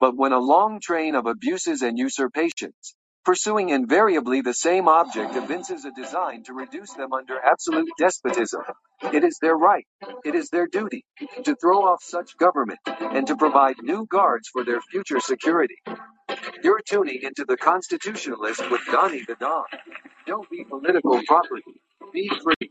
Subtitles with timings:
[0.00, 2.94] But when a long train of abuses and usurpations,
[3.24, 8.62] pursuing invariably the same object, evinces a design to reduce them under absolute despotism,
[9.12, 9.86] it is their right,
[10.24, 11.04] it is their duty,
[11.44, 15.76] to throw off such government, and to provide new guards for their future security.
[16.62, 19.64] You're tuning into the Constitutionalist with Donnie the Don.
[20.26, 21.62] Don't be political property.
[22.12, 22.70] Be free.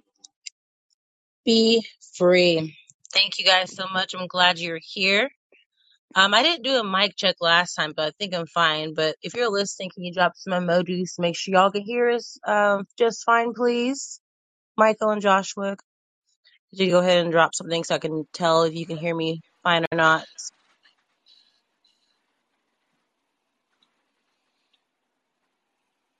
[1.45, 1.85] Be
[2.17, 2.77] free.
[3.13, 4.15] Thank you guys so much.
[4.15, 5.29] I'm glad you're here.
[6.15, 8.93] Um, I didn't do a mic check last time, but I think I'm fine.
[8.93, 12.09] But if you're listening, can you drop some emojis to make sure y'all can hear
[12.09, 14.19] us um, just fine, please?
[14.77, 15.77] Michael and Joshua,
[16.71, 19.15] could you go ahead and drop something so I can tell if you can hear
[19.15, 20.25] me fine or not?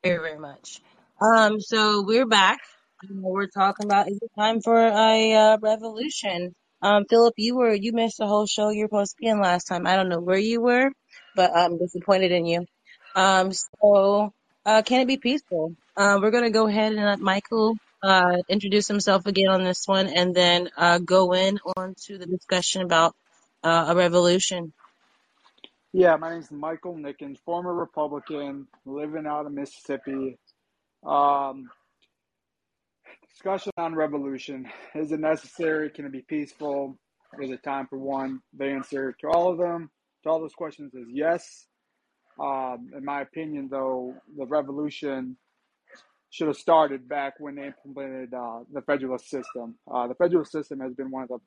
[0.04, 0.82] Very, very much.
[1.22, 2.60] Um, so we're back.
[3.10, 6.56] We're talking about is it time for a uh, revolution?
[6.82, 8.70] Um, Philip, you were you missed the whole show.
[8.70, 9.88] you're supposed to be in last time.
[9.88, 10.92] I don't know where you were,
[11.36, 12.66] but I'm disappointed in you.
[13.16, 14.34] Um, so
[14.66, 15.76] uh, can it be peaceful?
[15.96, 20.08] Uh, we're gonna go ahead and let Michael uh introduce himself again on this one,
[20.08, 23.16] and then uh go in on to the discussion about
[23.64, 24.74] uh, a revolution.
[25.94, 30.38] Yeah, my name's Michael Nickens, former Republican, living out of Mississippi.
[31.04, 31.70] Um,
[33.38, 34.68] discussion on revolution.
[34.96, 35.92] Is it necessary?
[35.92, 36.98] Can it be peaceful?
[37.40, 38.42] Is it time for one?
[38.58, 39.92] The answer to all of them,
[40.24, 41.68] to all those questions, is yes.
[42.40, 45.38] Um, in my opinion, though, the revolution
[46.32, 49.76] should have started back when they implemented uh, the federalist system.
[49.92, 51.38] Uh, the federalist system has been one of the,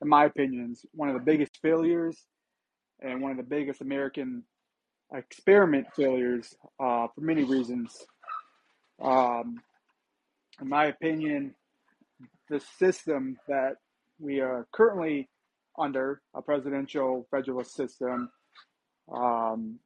[0.00, 2.24] in my opinions, one of the biggest failures
[3.00, 4.44] and one of the biggest American
[5.12, 8.06] experiment failures uh, for many reasons.
[9.02, 9.60] Um,
[10.60, 11.54] in my opinion,
[12.48, 13.76] the system that
[14.18, 15.28] we are currently
[15.78, 18.30] under, a presidential federalist system,
[19.12, 19.78] um,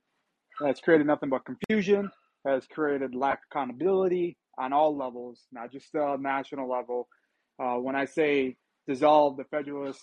[0.64, 2.10] has created nothing but confusion,
[2.44, 7.08] has created lack of accountability on all levels, not just the national level.
[7.58, 8.56] Uh, when I say
[8.86, 10.00] dissolve the federalist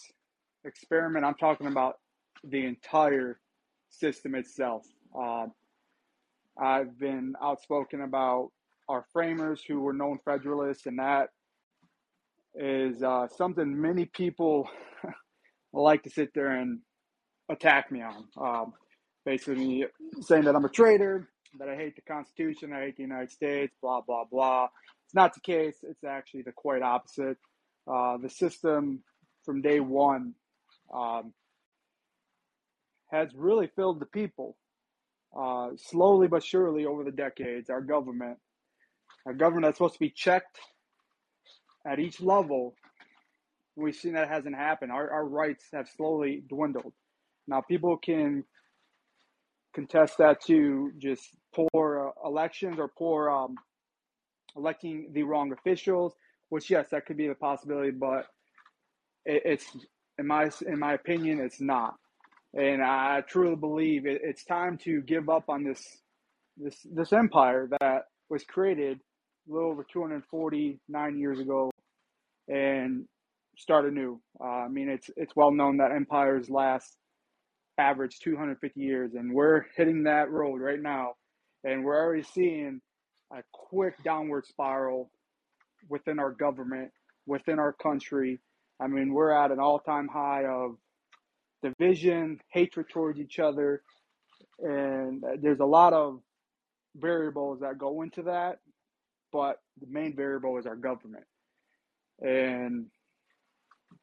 [0.63, 1.95] experiment, I'm talking about
[2.43, 3.39] the entire
[3.89, 4.85] system itself.
[5.17, 5.47] Uh,
[6.57, 8.51] I've been outspoken about
[8.89, 11.29] our framers who were known federalists, and that
[12.55, 14.69] is uh, something many people
[15.73, 16.79] like to sit there and
[17.49, 18.25] attack me on.
[18.39, 18.73] Um,
[19.25, 19.85] basically,
[20.21, 21.29] saying that I'm a traitor,
[21.59, 24.67] that I hate the Constitution, I hate the United States, blah, blah, blah.
[25.05, 25.77] It's not the case.
[25.83, 27.37] It's actually the quite opposite.
[27.91, 29.03] Uh, the system
[29.43, 30.33] from day one
[30.93, 31.33] um,
[33.11, 34.57] has really filled the people
[35.37, 37.69] uh, slowly but surely over the decades.
[37.69, 38.37] Our government,
[39.25, 40.59] our government that's supposed to be checked
[41.85, 42.75] at each level,
[43.75, 44.91] we've seen that hasn't happened.
[44.91, 46.93] Our, our rights have slowly dwindled.
[47.47, 48.43] Now, people can
[49.73, 51.23] contest that to just
[51.53, 53.55] poor uh, elections or poor um,
[54.55, 56.13] electing the wrong officials,
[56.49, 58.27] which, yes, that could be a possibility, but
[59.25, 59.65] it, it's,
[60.19, 61.95] in my, in my opinion, it's not.
[62.53, 65.81] And I truly believe it, it's time to give up on this,
[66.55, 68.99] this, this empire that was created
[69.49, 71.71] a little over 249 years ago
[72.47, 73.05] and
[73.57, 74.19] start anew.
[74.39, 76.97] Uh, I mean, it's it's well known that empires last
[77.77, 81.13] average 250 years, and we're hitting that road right now,
[81.63, 82.81] and we're already seeing
[83.31, 85.09] a quick downward spiral
[85.89, 86.91] within our government,
[87.25, 88.39] within our country.
[88.79, 90.75] I mean, we're at an all-time high of
[91.61, 93.81] division, hatred towards each other,
[94.59, 96.19] and there's a lot of
[96.95, 98.59] variables that go into that,
[99.33, 101.25] but the main variable is our government.
[102.21, 102.85] And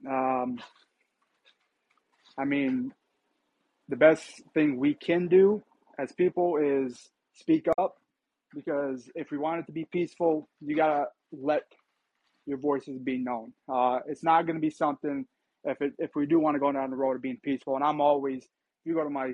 [0.09, 0.59] um,
[2.37, 2.93] I mean,
[3.89, 5.63] the best thing we can do
[5.99, 7.97] as people is speak up
[8.55, 11.63] because if we want it to be peaceful, you gotta let
[12.47, 13.53] your voices be known.
[13.73, 15.25] Uh, it's not to be something
[15.65, 17.77] if it, if we do want to go down the road of being peaceful.
[17.77, 19.33] And I'm always, if you go to my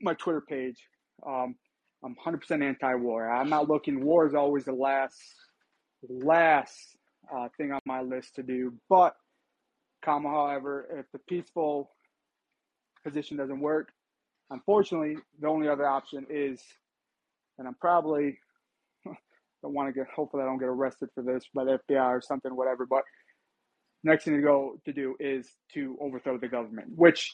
[0.00, 0.76] my Twitter page,
[1.26, 1.56] um,
[2.04, 3.30] I'm 100% anti-war.
[3.30, 4.04] I'm not looking.
[4.04, 5.18] War is always the last
[6.08, 6.96] last
[7.34, 8.74] uh, thing on my list to do.
[8.90, 9.14] But,
[10.04, 11.90] comma, however, if the peaceful
[13.04, 13.88] position doesn't work,
[14.50, 16.60] unfortunately, the only other option is,
[17.58, 18.38] and I'm probably
[19.62, 20.06] don't want to get.
[20.14, 22.84] Hopefully, I don't get arrested for this by the FBI or something, whatever.
[22.84, 23.02] But
[24.02, 27.32] next thing to go to do is to overthrow the government, which,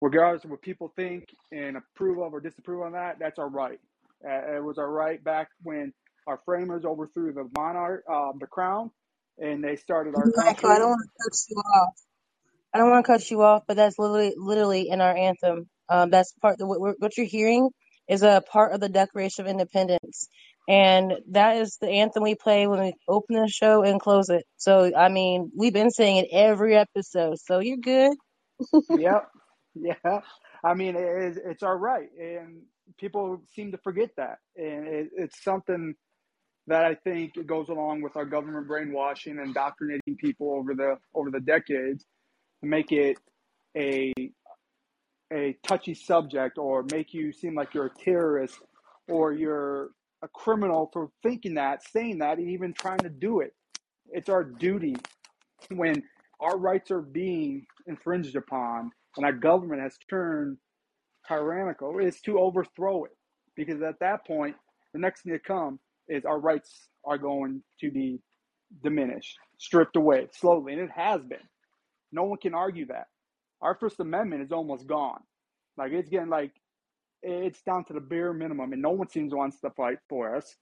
[0.00, 3.78] regardless of what people think and approve of or disapprove on that, that's our right.
[4.26, 5.92] Uh, it was our right back when
[6.26, 8.90] our framers overthrew the monarch, uh, the crown,
[9.38, 10.70] and they started our Michael.
[10.70, 11.94] I don't want to cut you off.
[12.74, 15.68] I don't want to cut you off, but that's literally literally in our anthem.
[15.88, 17.70] Um, that's part of what, what you're hearing
[18.08, 20.28] is a part of the Declaration of Independence,
[20.68, 24.44] and that is the anthem we play when we open the show and close it.
[24.58, 28.12] So, I mean, we've been saying it every episode, so you're good.
[28.90, 29.28] Yep.
[29.74, 30.20] Yeah.
[30.64, 32.08] I mean, it is, it's our right.
[32.20, 32.62] And
[32.98, 34.38] people seem to forget that.
[34.56, 35.94] And it, it's something
[36.66, 41.30] that I think goes along with our government brainwashing and indoctrinating people over the over
[41.30, 42.04] the decades
[42.62, 43.18] to make it
[43.76, 44.12] a
[45.32, 48.58] a touchy subject or make you seem like you're a terrorist
[49.08, 49.90] or you're
[50.22, 53.54] a criminal for thinking that, saying that, and even trying to do it.
[54.10, 54.96] It's our duty
[55.70, 56.02] when
[56.40, 60.56] our rights are being infringed upon and our government has turned
[61.28, 63.12] tyrannical is to overthrow it.
[63.56, 64.56] Because at that point,
[64.92, 65.78] the next thing to come
[66.08, 68.20] is our rights are going to be
[68.82, 70.72] diminished, stripped away slowly.
[70.72, 71.38] And it has been.
[72.12, 73.06] No one can argue that.
[73.60, 75.20] Our First Amendment is almost gone.
[75.76, 76.52] Like it's getting like
[77.22, 80.56] it's down to the bare minimum, and no one seems wants to fight for us.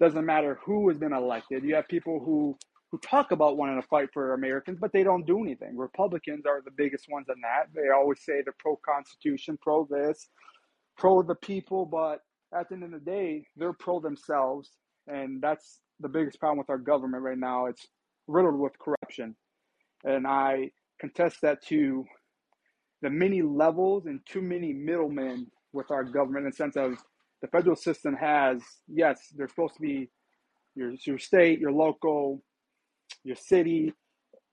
[0.00, 1.64] Doesn't matter who has been elected.
[1.64, 2.56] You have people who
[2.90, 5.76] who talk about wanting to fight for Americans, but they don't do anything.
[5.76, 7.66] Republicans are the biggest ones on that.
[7.74, 10.28] They always say they're pro Constitution, pro this,
[10.96, 12.20] pro the people, but
[12.56, 14.70] at the end of the day, they're pro themselves,
[15.08, 17.66] and that's the biggest problem with our government right now.
[17.66, 17.86] It's
[18.28, 19.34] riddled with corruption,
[20.04, 22.04] and I contest that to
[23.02, 26.96] the many levels and too many middlemen with our government in the sense of
[27.42, 30.08] the federal system has yes, there's supposed to be
[30.74, 32.42] your your state, your local,
[33.24, 33.92] your city,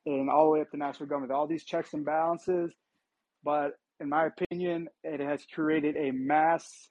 [0.06, 1.32] and all the way up to national government.
[1.32, 2.72] All these checks and balances,
[3.44, 6.90] but in my opinion, it has created a mass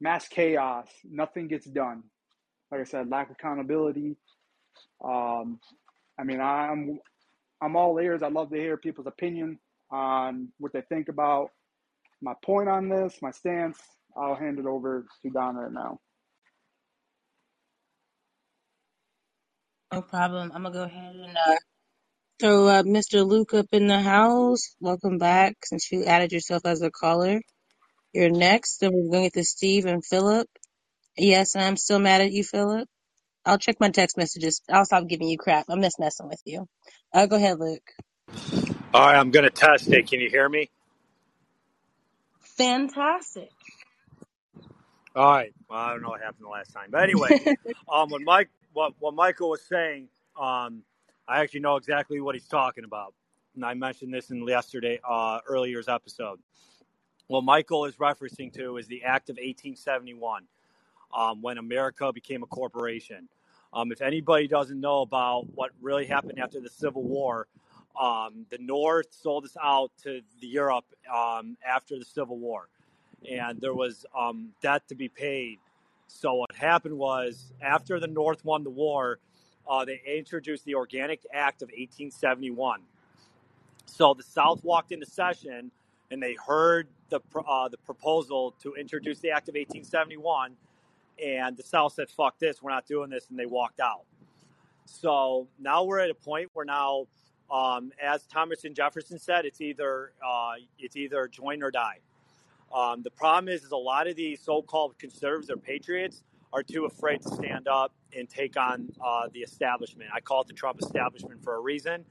[0.00, 0.88] mass chaos.
[1.04, 2.02] Nothing gets done.
[2.70, 4.16] Like I said, lack of accountability.
[5.04, 5.60] Um,
[6.18, 6.98] I mean, I'm
[7.60, 8.22] I'm all ears.
[8.22, 9.58] I love to hear people's opinion
[9.90, 11.50] on what they think about
[12.20, 13.78] my point on this, my stance.
[14.16, 16.00] I'll hand it over to Don right now.
[19.94, 20.52] No problem.
[20.54, 21.56] I'm gonna go ahead and uh,
[22.40, 23.26] throw uh, Mr.
[23.26, 24.74] Luke up in the house.
[24.80, 25.56] Welcome back.
[25.64, 27.40] Since you added yourself as a caller,
[28.14, 28.78] you're next.
[28.80, 30.48] Then we're gonna get to Steve and Philip.
[31.18, 32.88] Yes, and I'm still mad at you, Philip.
[33.44, 34.62] I'll check my text messages.
[34.70, 35.66] I'll stop giving you crap.
[35.68, 36.66] I'm just messing with you.
[37.12, 37.82] Uh, go ahead, Luke.
[38.94, 40.08] All right, I'm going to test it.
[40.08, 40.70] Can you hear me?
[42.58, 43.50] Fantastic.
[45.16, 45.54] All right.
[45.70, 47.36] Well, I don't know what happened the last time, but anyway,
[47.92, 50.82] um, when Mike, what what Michael was saying, um,
[51.26, 53.14] I actually know exactly what he's talking about,
[53.54, 56.40] and I mentioned this in yesterday, uh, earlier's episode.
[57.28, 60.42] What Michael is referencing to is the Act of 1871,
[61.16, 63.28] um, when America became a corporation.
[63.72, 67.48] Um, if anybody doesn't know about what really happened after the Civil War,
[68.00, 72.68] um, the North sold us out to Europe um, after the Civil War,
[73.28, 75.58] and there was um, debt to be paid.
[76.14, 79.18] So what happened was after the North won the war,
[79.68, 82.80] uh, they introduced the Organic Act of 1871.
[83.86, 85.72] So the South walked into session
[86.10, 90.52] and they heard the uh, the proposal to introduce the Act of 1871,
[91.22, 94.04] and the South said, "Fuck this, we're not doing this," and they walked out.
[94.84, 97.06] So now we're at a point where now,
[97.50, 101.98] um, as Thomas and Jefferson said, it's either uh, it's either join or die.
[102.74, 106.86] Um, the problem is, is a lot of these so-called conservatives or patriots are too
[106.86, 110.10] afraid to stand up and take on uh, the establishment.
[110.12, 112.04] I call it the Trump establishment for a reason.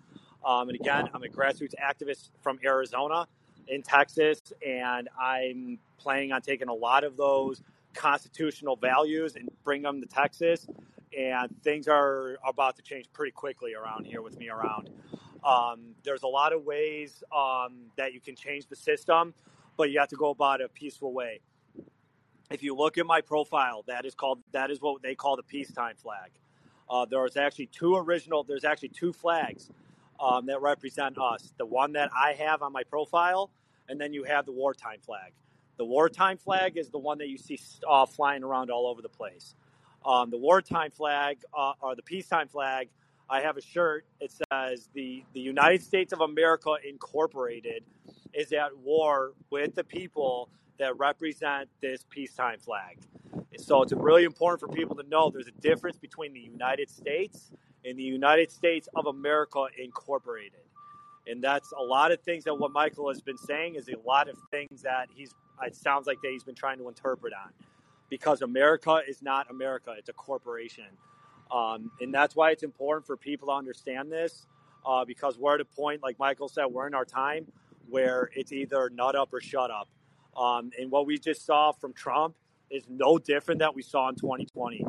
[0.46, 3.28] Um, and again, I'm a grassroots activist from Arizona,
[3.68, 7.62] in Texas, and I'm planning on taking a lot of those
[7.94, 10.68] constitutional values and bring them to Texas.
[11.18, 14.90] And things are about to change pretty quickly around here with me around.
[15.46, 19.34] Um, there's a lot of ways um, that you can change the system,
[19.78, 21.42] but you have to go about it a peaceful way.
[22.52, 25.44] if you look at my profile, that is called that is what they call the
[25.44, 26.32] peacetime flag.
[26.90, 28.44] Uh, there's actually two original.
[28.44, 29.70] There's actually two flags
[30.20, 31.54] um, that represent us.
[31.58, 33.50] The one that I have on my profile,
[33.90, 35.34] and then you have the wartime flag.
[35.78, 39.10] The wartime flag is the one that you see uh, flying around all over the
[39.10, 39.56] place.
[40.06, 42.90] Um, the wartime flag uh, or the peacetime flag.
[43.34, 44.06] I have a shirt.
[44.20, 47.84] It says the the United States of America Incorporated
[48.32, 53.00] is at war with the people that represent this peacetime flag.
[53.58, 57.52] So it's really important for people to know there's a difference between the United States
[57.84, 60.60] and the United States of America Incorporated.
[61.26, 64.30] And that's a lot of things that what Michael has been saying is a lot
[64.30, 65.34] of things that he's,
[65.66, 67.52] it sounds like that he's been trying to interpret on.
[68.10, 70.86] Because America is not America, it's a corporation.
[71.52, 74.48] Um, and that's why it's important for people to understand this
[74.86, 77.46] uh, because we're at a point, like Michael said, we're in our time
[77.90, 79.88] where it's either nut up or shut up.
[80.36, 82.36] Um, and what we just saw from Trump
[82.70, 84.86] is no different that we saw in 2020.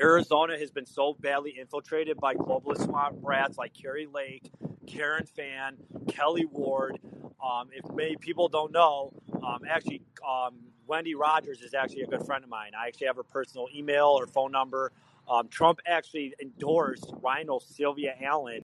[0.00, 2.88] Arizona has been so badly infiltrated by globalist
[3.22, 4.50] rats like Kari Lake,
[4.86, 6.98] Karen Fann, Kelli Ward.
[7.42, 9.12] Um, if many people don't know,
[9.46, 10.56] um, actually, um,
[10.86, 12.72] Wendy Rogers is actually a good friend of mine.
[12.78, 14.92] I actually have her personal email or phone number.
[15.28, 18.64] Um, Trump actually endorsed RINO Sylvia Allen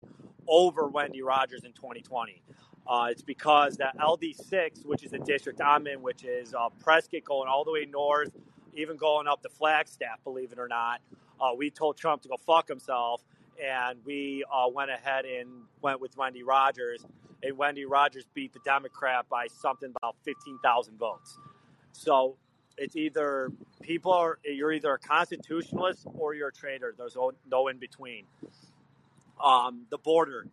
[0.48, 2.42] over Wendy Rogers in 2020.
[2.88, 7.26] Uh, it's because that LD6, which is the district I'm in, which is uh, Prescott
[7.26, 8.32] going all the way north,
[8.76, 11.02] even going up to Flagstaff, believe it or not,
[11.42, 13.24] uh, we told Trump to go fuck himself,
[13.64, 15.50] and we uh, went ahead and
[15.82, 17.06] went with Wendy Rogers,
[17.44, 21.38] and Wendy Rogers beat the Democrat by something about 15,000 votes.
[21.92, 22.38] So
[22.78, 26.94] it's either people are you're either a constitutionalist or you're a traitor.
[26.98, 27.18] There's
[27.50, 28.26] no, in between.
[29.44, 30.48] Um, the border,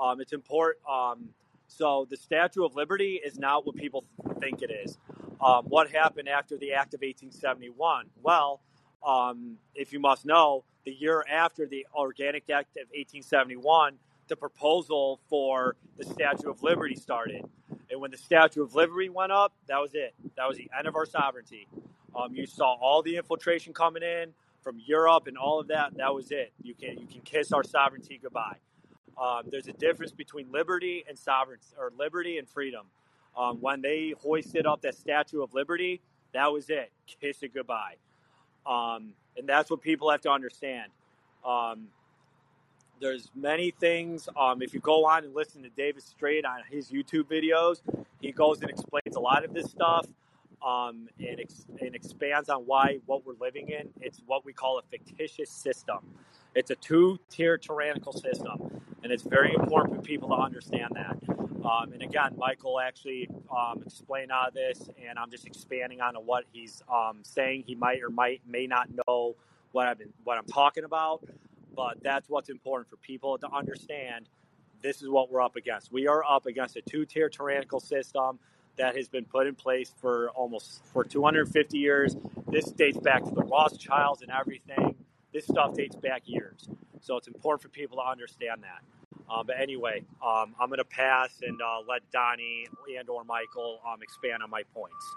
[0.00, 0.84] um, it's important.
[0.88, 1.28] Um,
[1.68, 4.04] so the Statue of Liberty is not what people
[4.40, 4.98] think it is.
[5.40, 8.06] Um, what happened after the Act of 1871?
[8.22, 8.60] Well,
[9.04, 13.94] um, if you must know, the year after the Organic Act of 1871,
[14.28, 17.44] the proposal for the Statue of Liberty started.
[17.90, 20.14] And when the Statue of Liberty went up, that was it.
[20.36, 21.68] That was the end of our sovereignty.
[22.14, 25.96] Um, you saw all the infiltration coming in from Europe and all of that.
[25.96, 26.52] That was it.
[26.62, 28.56] You can you can kiss our sovereignty goodbye.
[29.20, 32.86] Um, there's a difference between liberty and sovereignty, or liberty and freedom.
[33.36, 36.00] Um, when they hoisted up that Statue of Liberty,
[36.34, 36.90] that was it.
[37.20, 37.94] Kiss it goodbye.
[38.66, 40.90] Um, and that's what people have to understand.
[43.02, 44.28] There's many things.
[44.36, 47.80] Um, if you go on and listen to David Straight on his YouTube videos,
[48.20, 50.06] he goes and explains a lot of this stuff
[50.64, 53.88] um, and, ex- and expands on why what we're living in.
[54.00, 55.98] It's what we call a fictitious system.
[56.54, 61.18] It's a two-tier tyrannical system, and it's very important for people to understand that.
[61.66, 66.44] Um, and again, Michael actually um, explained all this, and I'm just expanding on what
[66.52, 67.64] he's um, saying.
[67.66, 69.34] He might or might may not know
[69.72, 71.24] what I've been what I'm talking about,
[71.74, 74.28] but that's what's important for people to understand.
[74.82, 75.92] This is what we're up against.
[75.92, 78.38] We are up against a two-tier tyrannical system
[78.76, 82.16] that has been put in place for almost for 250 years.
[82.48, 84.96] This dates back to the Rothschilds and everything.
[85.32, 86.68] This stuff dates back years.
[87.00, 88.82] So it's important for people to understand that.
[89.32, 92.66] Um, but anyway, um, I'm going to pass and uh, let Donnie
[92.98, 95.16] and or Michael um, expand on my points.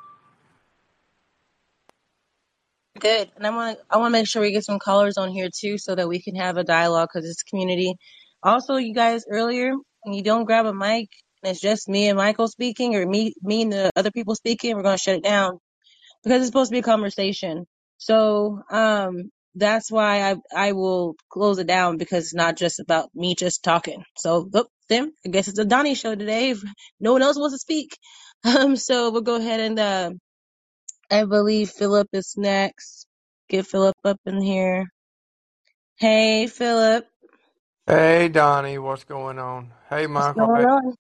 [3.00, 3.32] Good.
[3.38, 5.50] And I want to I want to make sure we get some callers on here
[5.56, 7.96] too, so that we can have a dialogue because it's community.
[8.44, 9.74] Also, you guys earlier,
[10.04, 11.10] when you don't grab a mic
[11.44, 14.76] and it's just me and Michael speaking, or me me and the other people speaking,
[14.78, 15.60] we're gonna shut it down
[16.24, 17.68] because it's supposed to be a conversation.
[17.98, 23.10] So um, that's why I I will close it down because it's not just about
[23.16, 24.04] me just talking.
[24.18, 26.56] So look, then I guess it's a Donnie show today.
[27.00, 27.98] No one else wants to speak,
[28.46, 30.12] um, so we'll go ahead and uh,
[31.12, 33.08] I believe Philip is next.
[33.50, 34.88] Get Philip up in here.
[35.98, 37.06] Hey, Philip,
[37.88, 39.72] Hey Donnie, what's going on?
[39.92, 40.36] Hey what's Michael.
[40.36, 40.66] going Hey.
[40.66, 40.96] on?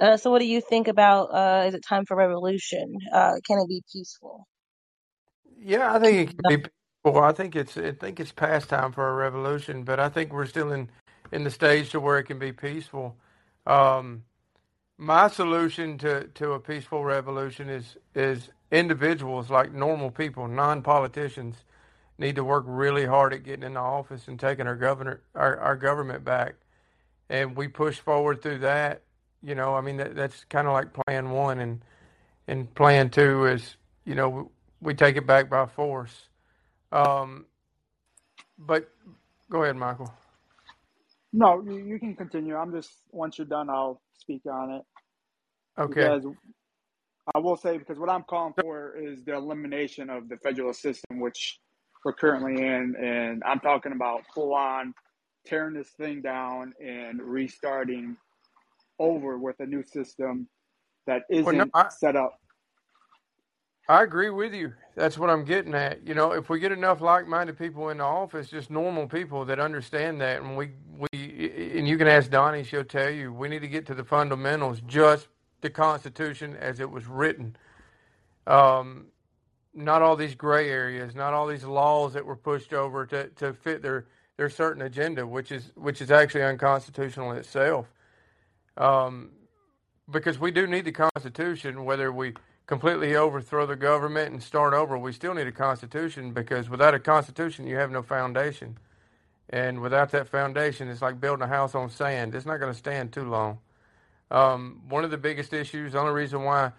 [0.00, 2.96] Uh, so what do you think about uh, is it time for revolution?
[3.12, 4.46] Uh, can it be peaceful?
[5.60, 6.58] Yeah, I think it can be
[7.04, 7.22] peaceful.
[7.22, 10.46] I think it's I think it's past time for a revolution, but I think we're
[10.46, 10.90] still in
[11.32, 13.16] in the stage to where it can be peaceful.
[13.66, 14.24] Um,
[15.00, 21.64] my solution to, to a peaceful revolution is is individuals like normal people, non politicians,
[22.18, 25.76] need to work really hard at getting into office and taking our governor our, our
[25.76, 26.56] government back.
[27.30, 29.02] And we push forward through that.
[29.42, 31.82] You know, I mean that, that's kind of like plan one and
[32.46, 34.50] and plan two is you know
[34.82, 36.28] we take it back by force.
[36.92, 37.46] Um,
[38.58, 38.90] but
[39.50, 40.12] go ahead, Michael.
[41.32, 42.56] No, you, you can continue.
[42.56, 44.82] I'm just once you're done, I'll speak on it
[45.78, 45.94] Okay.
[45.94, 46.26] because
[47.34, 51.20] I will say because what I'm calling for is the elimination of the federal system,
[51.20, 51.60] which
[52.04, 54.94] we're currently in, and I'm talking about full on
[55.46, 58.16] tearing this thing down and restarting
[58.98, 60.48] over with a new system
[61.06, 62.38] that Well, no, isn't I, set up.
[63.88, 64.72] I agree with you.
[64.94, 66.06] That's what I'm getting at.
[66.06, 69.58] You know, if we get enough like-minded people in the office, just normal people that
[69.58, 73.62] understand that, and we we and you can ask Donnie, she'll tell you, we need
[73.62, 75.28] to get to the fundamentals, just
[75.60, 77.56] the Constitution as it was written.
[78.46, 79.06] Um,
[79.72, 83.52] not all these gray areas, not all these laws that were pushed over to, to
[83.52, 87.86] fit their, their certain agenda, which is which is actually unconstitutional itself.
[88.76, 89.30] Um,
[90.10, 92.34] because we do need the Constitution, whether we
[92.66, 96.98] completely overthrow the government and start over, we still need a Constitution because without a
[96.98, 98.78] Constitution, you have no foundation.
[99.50, 102.34] And without that foundation, it's like building a house on sand.
[102.34, 103.58] It's not going to stand too long.
[104.30, 106.72] Um, one of the biggest issues, the only reason why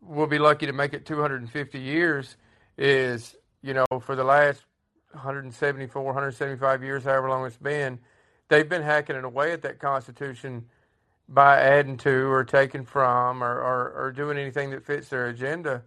[0.00, 2.36] we'll be lucky to make it 250 years
[2.78, 4.64] is, you know, for the last
[5.12, 7.98] 174, 175 years, however long it's been,
[8.48, 10.66] they've been hacking it away at that Constitution
[11.28, 15.82] by adding to or taking from or, or, or doing anything that fits their agenda.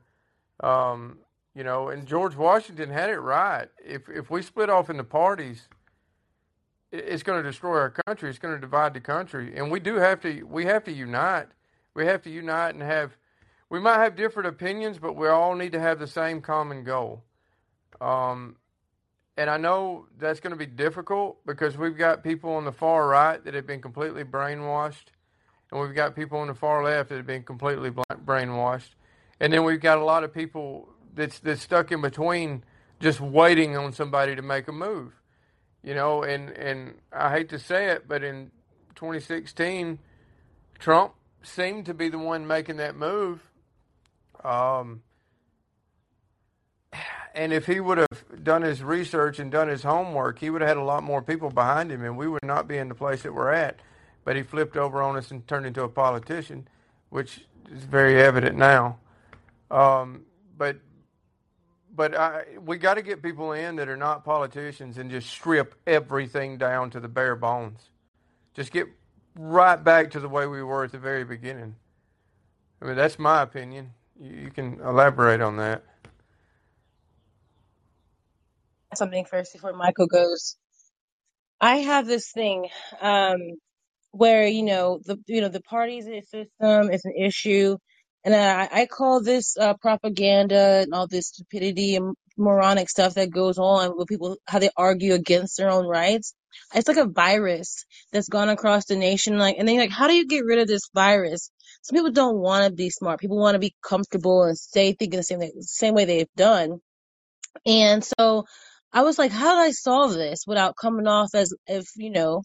[0.61, 1.19] Um,
[1.53, 3.67] you know, and George Washington had it right.
[3.83, 5.67] If if we split off into parties,
[6.91, 8.29] it's going to destroy our country.
[8.29, 10.43] It's going to divide the country, and we do have to.
[10.43, 11.47] We have to unite.
[11.93, 13.17] We have to unite and have.
[13.69, 17.23] We might have different opinions, but we all need to have the same common goal.
[17.99, 18.55] Um,
[19.35, 23.07] and I know that's going to be difficult because we've got people on the far
[23.07, 25.07] right that have been completely brainwashed,
[25.71, 28.95] and we've got people on the far left that have been completely brainwashed,
[29.39, 32.63] and then we've got a lot of people that's that's stuck in between,
[32.99, 35.13] just waiting on somebody to make a move.
[35.87, 38.51] You know, and and I hate to say it, but in
[38.95, 39.99] 2016,
[40.79, 41.13] Trump
[41.43, 43.41] seemed to be the one making that move.
[44.43, 45.01] Um,
[47.33, 50.67] and if he would have done his research and done his homework, he would have
[50.67, 53.21] had a lot more people behind him, and we would not be in the place
[53.21, 53.79] that we're at.
[54.25, 56.67] But he flipped over on us and turned into a politician,
[57.11, 58.97] which is very evident now.
[59.71, 60.25] Um,
[60.57, 60.79] but
[61.97, 65.73] but I, we got to get people in that are not politicians and just strip
[65.87, 67.89] everything down to the bare bones.
[68.53, 68.87] Just get
[69.35, 71.75] right back to the way we were at the very beginning.
[72.81, 73.93] I mean, that's my opinion.
[74.21, 75.83] You, you can elaborate on that.
[78.93, 80.55] Something first before Michael goes.
[81.59, 82.69] I have this thing.
[83.01, 83.37] Um,
[84.11, 87.77] where you know the you know the party system is an issue,
[88.23, 93.31] and I, I call this uh, propaganda and all this stupidity and moronic stuff that
[93.31, 96.33] goes on with people how they argue against their own rights.
[96.73, 99.37] It's like a virus that's gone across the nation.
[99.37, 101.51] Like, and then like, how do you get rid of this virus?
[101.83, 103.19] Some people don't want to be smart.
[103.19, 106.79] People want to be comfortable and stay thinking the same way, same way they've done.
[107.65, 108.45] And so
[108.93, 112.43] I was like, how do I solve this without coming off as if you know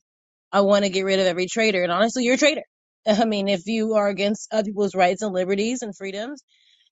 [0.53, 1.83] I want to get rid of every traitor.
[1.83, 2.65] And honestly, you're a traitor.
[3.09, 6.43] I mean, if you are against other people's rights and liberties and freedoms,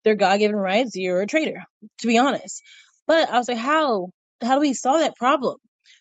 [0.04, 1.64] their God given rights, you're a traitor,
[2.00, 2.62] to be honest.
[3.06, 4.08] But I was like, how
[4.42, 5.56] how do we solve that problem?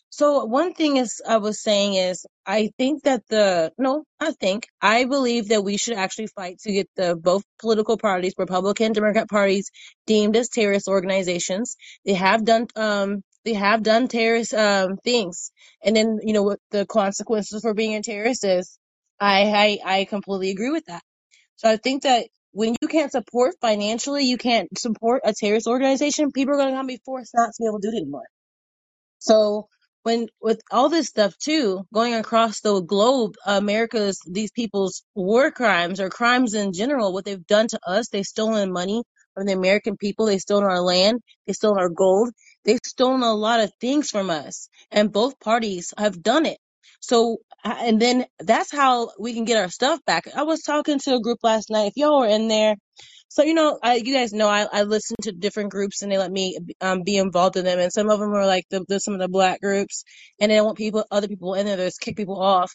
[0.10, 4.68] So one thing is I was saying is I think that the no, I think
[4.82, 9.30] I believe that we should actually fight to get the both political parties, Republican, Democrat
[9.30, 9.70] parties,
[10.08, 11.76] deemed as terrorist organizations.
[12.06, 15.52] They have done um they have done terrorist um things.
[15.84, 18.78] And then, you know, what the consequences for being a terrorist is
[19.20, 21.04] I I, I completely agree with that.
[21.58, 26.32] So I think that when you can't support financially, you can't support a terrorist organization,
[26.32, 28.26] people are going to be forced not to be able to do it anymore.
[29.20, 29.68] So
[30.04, 36.00] when with all this stuff too going across the globe, America's these people's war crimes
[36.00, 39.04] or crimes in general, what they've done to us, they've stolen money
[39.36, 42.32] from the American people, they've stolen our land, they've stolen our gold,
[42.66, 46.60] they've stolen a lot of things from us, and both parties have done it.
[47.08, 50.28] So and then that's how we can get our stuff back.
[50.36, 51.88] I was talking to a group last night.
[51.88, 52.76] If y'all were in there,
[53.30, 56.18] so you know, I you guys know I I listen to different groups and they
[56.18, 59.00] let me um be involved in them, and some of them are like the, the
[59.00, 60.04] some of the black groups,
[60.40, 62.74] and they want people other people in there just kick people off.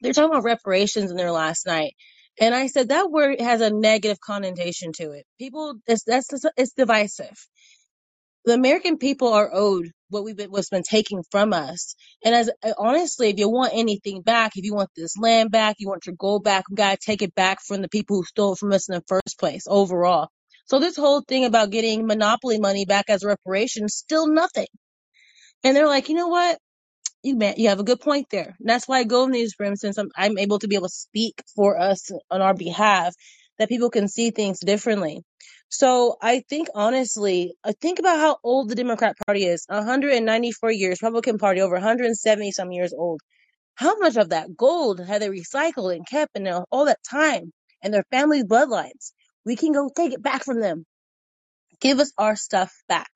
[0.00, 1.94] They're talking about reparations in there last night,
[2.40, 5.26] and I said that word has a negative connotation to it.
[5.38, 7.46] People, it's that's it's divisive
[8.44, 11.94] the American people are owed what we've been what's been taken from us.
[12.24, 15.76] And as uh, honestly, if you want anything back, if you want this land back,
[15.78, 18.52] you want your gold back, we gotta take it back from the people who stole
[18.54, 20.28] it from us in the first place overall.
[20.66, 24.66] So this whole thing about getting monopoly money back as reparations, still nothing.
[25.64, 26.58] And they're like, you know what?
[27.22, 28.56] You man, you have a good point there.
[28.58, 30.88] And that's why I go in these rooms since I'm I'm able to be able
[30.88, 33.14] to speak for us on our behalf
[33.58, 35.22] that people can see things differently.
[35.68, 39.64] So I think honestly, I think about how old the Democrat Party is.
[39.68, 43.20] 194 years, Republican Party over 170 some years old.
[43.74, 47.52] How much of that gold have they recycled and kept in uh, all that time
[47.82, 49.12] and their family bloodlines?
[49.46, 50.84] We can go take it back from them.
[51.80, 53.10] Give us our stuff back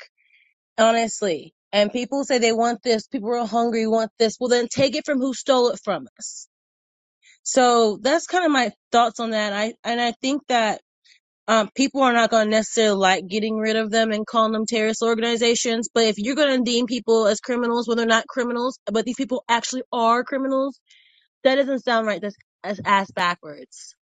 [0.79, 1.55] honestly.
[1.73, 4.37] And people say they want this, people are hungry, want this.
[4.41, 6.49] Well, then take it from who stole it from us.
[7.47, 9.55] So that's kind of my thoughts on that.
[9.55, 10.81] I and I think that
[11.49, 14.67] um, people are not going to necessarily like getting rid of them and calling them
[14.67, 15.89] terrorist organizations.
[15.95, 19.17] But if you're going to deem people as criminals when they're not criminals, but these
[19.17, 20.81] people actually are criminals,
[21.45, 22.21] that doesn't sound right.
[22.21, 23.95] That's as ass backwards.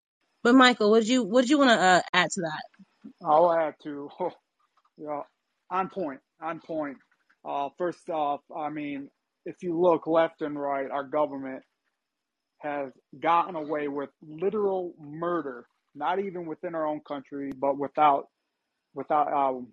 [0.43, 2.63] But Michael, would you would you want to uh, add to that?
[3.25, 4.10] I'll add to,
[4.97, 5.21] yeah,
[5.71, 6.97] on point, on point.
[7.45, 9.10] Uh, first off, I mean,
[9.45, 11.63] if you look left and right, our government
[12.63, 18.28] has gotten away with literal murder, not even within our own country, but without,
[18.95, 19.67] without, um,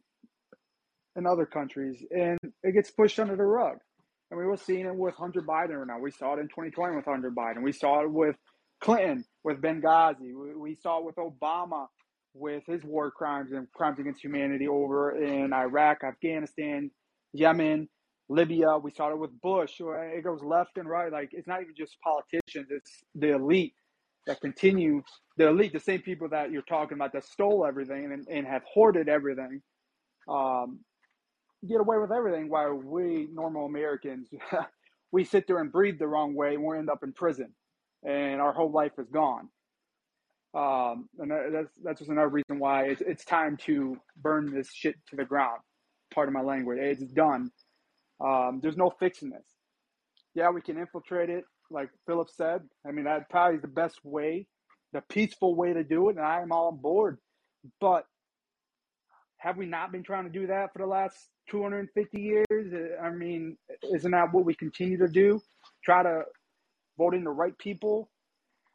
[1.17, 3.79] in other countries, and it gets pushed under the rug.
[4.31, 5.99] And we were seeing it with Hunter Biden right now.
[5.99, 7.63] We saw it in 2020 with Hunter Biden.
[7.63, 8.37] We saw it with
[8.81, 10.33] Clinton, with Benghazi.
[10.35, 11.87] We, we saw it with Obama,
[12.35, 16.91] with his war crimes and crimes against humanity over in Iraq, Afghanistan,
[17.33, 17.89] Yemen,
[18.31, 18.79] Libya.
[18.79, 19.81] We it with Bush.
[19.81, 21.13] Or It goes left and right.
[21.13, 23.75] Like it's not even just politicians; it's the elite
[24.27, 25.03] that continue.
[25.37, 28.63] The elite, the same people that you're talking about that stole everything and, and have
[28.73, 29.63] hoarded everything,
[30.29, 30.81] um,
[31.69, 32.49] get away with everything.
[32.49, 34.29] While we normal Americans,
[35.13, 37.53] we sit there and breathe the wrong way, and we end up in prison,
[38.05, 39.49] and our whole life is gone.
[40.55, 44.97] Um, and that's that's just another reason why it's it's time to burn this shit
[45.11, 45.61] to the ground.
[46.15, 46.79] Part of my language.
[46.81, 47.51] It's done.
[48.25, 49.47] Um, there's no fixing this.
[50.35, 52.63] Yeah, we can infiltrate it, like Philip said.
[52.87, 54.47] I mean, that probably is the best way,
[54.93, 57.19] the peaceful way to do it, and I am all on board.
[57.81, 58.05] But
[59.39, 61.17] have we not been trying to do that for the last
[61.51, 62.97] 250 years?
[63.03, 63.57] I mean,
[63.95, 65.41] isn't that what we continue to do?
[65.85, 66.23] Try to
[66.99, 68.11] vote in the right people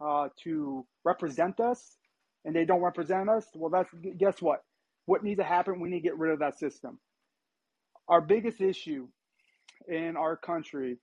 [0.03, 1.97] uh, to represent us
[2.45, 4.59] and they don't represent us, well, that's guess what?
[5.07, 5.79] What needs to happen?
[5.79, 6.99] We need to get rid of that system.
[8.07, 9.07] Our biggest issue
[9.87, 10.97] in our country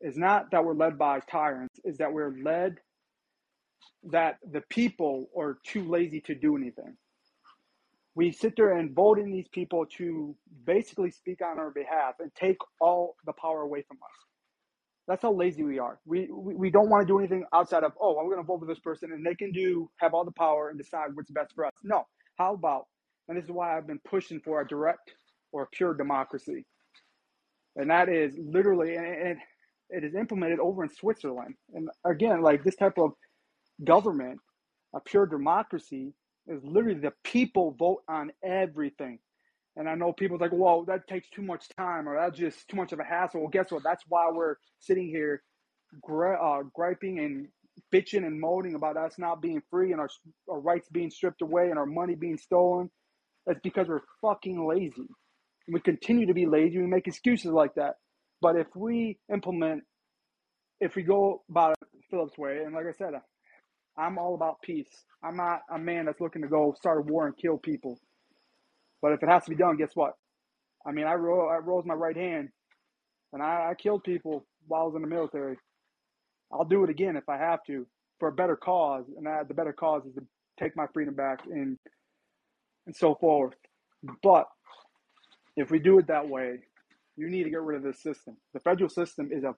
[0.00, 2.76] is not that we're led by tyrants, is that we're led
[4.04, 6.96] that the people are too lazy to do anything.
[8.14, 10.34] We sit there and vote in these people to
[10.66, 14.26] basically speak on our behalf and take all the power away from us.
[15.06, 15.98] That's how lazy we are.
[16.06, 18.60] We, we, we don't want to do anything outside of, oh, I'm going to vote
[18.60, 21.54] for this person and they can do, have all the power and decide what's best
[21.54, 21.72] for us.
[21.82, 22.06] No.
[22.38, 22.86] How about,
[23.28, 25.12] and this is why I've been pushing for a direct
[25.52, 26.64] or pure democracy.
[27.80, 29.38] And that is literally, and, and
[29.90, 31.56] it is implemented over in Switzerland.
[31.74, 33.12] And again, like this type of
[33.84, 34.40] government,
[34.94, 36.14] a pure democracy,
[36.48, 39.18] is literally the people vote on everything.
[39.76, 42.76] And I know people like, well, that takes too much time or that's just too
[42.76, 43.40] much of a hassle.
[43.40, 43.84] Well, guess what?
[43.84, 45.42] That's why we're sitting here
[46.02, 47.48] gri- uh, griping and
[47.94, 50.10] bitching and moaning about us not being free and our,
[50.50, 52.90] our rights being stripped away and our money being stolen.
[53.46, 55.08] That's because we're fucking lazy.
[55.72, 56.78] We continue to be lazy.
[56.78, 57.94] We make excuses like that.
[58.40, 59.84] But if we implement,
[60.80, 61.76] if we go about
[62.10, 63.14] Philip's way, and like I said,
[63.98, 64.88] I'm all about peace.
[65.22, 67.98] I'm not a man that's looking to go start a war and kill people.
[69.02, 70.12] But if it has to be done, guess what?
[70.86, 72.48] I mean, I, ro- I rose my right hand
[73.32, 75.56] and I, I killed people while I was in the military.
[76.52, 77.86] I'll do it again if I have to
[78.18, 79.04] for a better cause.
[79.16, 80.22] And that, the better cause is to
[80.58, 81.78] take my freedom back and,
[82.86, 83.54] and so forth.
[84.22, 84.46] But
[85.56, 86.58] if we do it that way,
[87.16, 88.36] you need to get rid of this system.
[88.54, 89.54] The federal system is a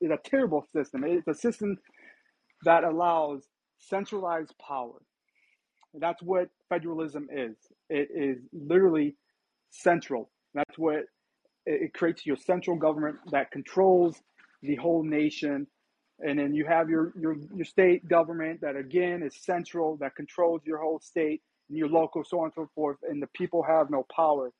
[0.00, 1.04] is a terrible system.
[1.04, 1.78] It's a system
[2.64, 3.44] that allows
[3.78, 5.00] centralized power.
[5.94, 7.56] That's what federalism is.
[7.90, 9.16] It is literally
[9.70, 10.30] central.
[10.54, 11.04] That's what
[11.66, 14.16] it creates your central government that controls
[14.62, 15.66] the whole nation.
[16.20, 20.62] And then you have your, your, your state government that again is central, that controls
[20.64, 22.98] your whole state and your local, so on and so forth.
[23.02, 24.52] And the people have no power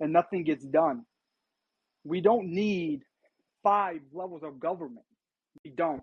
[0.00, 1.04] and nothing gets done.
[2.04, 3.02] We don't need
[3.62, 5.06] five levels of government.
[5.64, 6.02] We don't.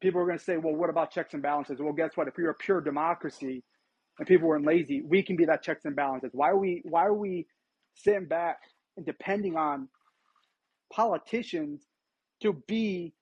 [0.00, 1.78] People are going to say, well, what about checks and balances?
[1.80, 2.28] Well, guess what?
[2.28, 3.62] If you're a pure democracy,
[4.20, 6.30] and people weren't lazy, we can be that checks and balances.
[6.34, 7.46] Why are we why are we
[7.94, 8.58] sitting back
[8.96, 9.88] and depending on
[10.92, 11.82] politicians
[12.42, 13.14] to be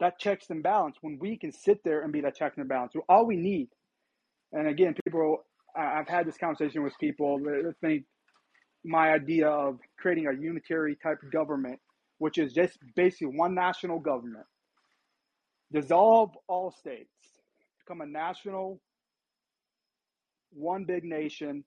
[0.00, 2.92] that checks and balance when we can sit there and be that checks and balance?
[3.08, 3.68] All we need,
[4.52, 5.44] and again, people,
[5.76, 8.04] I've had this conversation with people that think
[8.84, 11.80] my idea of creating a unitary type government,
[12.18, 14.46] which is just basically one national government,
[15.72, 17.10] dissolve all states,
[17.84, 18.80] become a national
[20.52, 21.64] one big nation,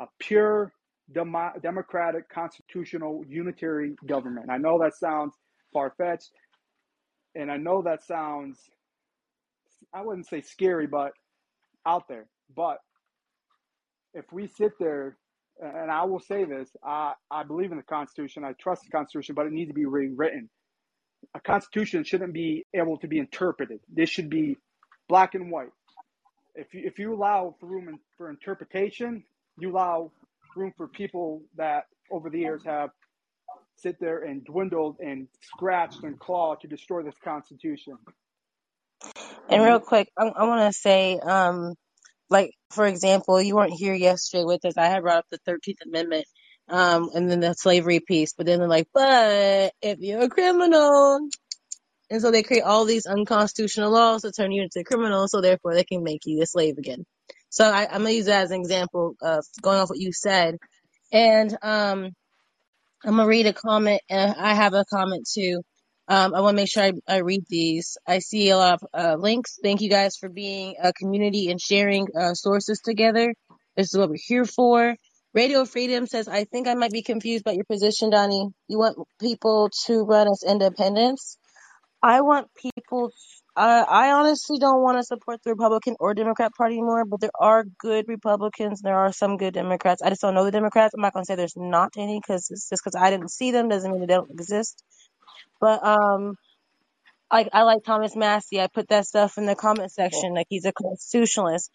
[0.00, 0.72] a pure
[1.12, 4.50] demo- democratic constitutional unitary government.
[4.50, 5.34] I know that sounds
[5.72, 6.30] far fetched,
[7.34, 8.60] and I know that sounds,
[9.92, 11.12] I wouldn't say scary, but
[11.86, 12.26] out there.
[12.54, 12.78] But
[14.14, 15.16] if we sit there,
[15.62, 19.34] and I will say this, I, I believe in the Constitution, I trust the Constitution,
[19.34, 20.50] but it needs to be rewritten.
[21.34, 23.80] A Constitution shouldn't be able to be interpreted.
[23.92, 24.58] This should be
[25.08, 25.72] black and white.
[26.54, 29.24] If you, if you allow for room for interpretation,
[29.58, 30.12] you allow
[30.56, 32.90] room for people that over the years have
[33.76, 37.98] sit there and dwindled and scratched and clawed to destroy this Constitution.
[39.50, 41.74] And real quick, I, I want to say, um,
[42.30, 44.76] like for example, you weren't here yesterday with us.
[44.76, 46.26] I had brought up the Thirteenth Amendment,
[46.68, 48.34] um, and then the slavery piece.
[48.34, 51.28] But then they're like, but if you're a criminal,
[52.10, 55.40] and so they create all these unconstitutional laws to turn you into a criminal, so
[55.40, 57.04] therefore they can make you a slave again.
[57.50, 60.56] So I, I'm gonna use that as an example of going off what you said.
[61.12, 62.10] And um,
[63.04, 65.62] I'm gonna read a comment, and I have a comment too.
[66.06, 67.96] Um, I want to make sure I, I read these.
[68.06, 69.58] I see a lot of uh, links.
[69.62, 73.34] Thank you guys for being a community and sharing uh, sources together.
[73.76, 74.96] This is what we're here for.
[75.32, 78.48] Radio Freedom says, I think I might be confused about your position, Donnie.
[78.68, 81.38] You want people to run as independents?
[82.02, 83.10] I want people.
[83.56, 87.30] Uh, I honestly don't want to support the Republican or Democrat Party anymore, but there
[87.40, 88.82] are good Republicans.
[88.82, 90.02] There are some good Democrats.
[90.02, 90.92] I just don't know the Democrats.
[90.94, 93.90] I'm not gonna say there's not any because just because I didn't see them doesn't
[93.90, 94.82] mean they don't exist.
[95.64, 96.34] But um,
[97.32, 98.60] like I like Thomas Massie.
[98.60, 100.34] I put that stuff in the comment section.
[100.34, 101.70] Like he's a constitutionalist.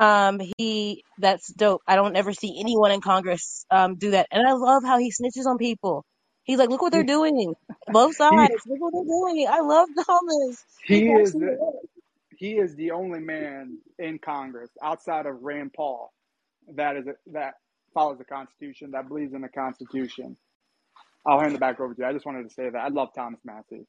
[0.00, 1.82] Um, he that's dope.
[1.86, 5.12] I don't ever see anyone in Congress um do that, and I love how he
[5.12, 6.06] snitches on people.
[6.44, 7.54] He's like, look what they're doing.
[7.86, 9.46] Both sides, look what they're doing.
[9.46, 10.64] I love Thomas.
[10.86, 11.72] He's He is the,
[12.38, 16.14] he is the only man in Congress outside of Rand Paul
[16.76, 17.56] that is that
[17.92, 20.38] follows the Constitution, that believes in the Constitution.
[21.26, 22.06] I'll hand it back over to you.
[22.06, 23.86] I just wanted to say that I love Thomas Massie.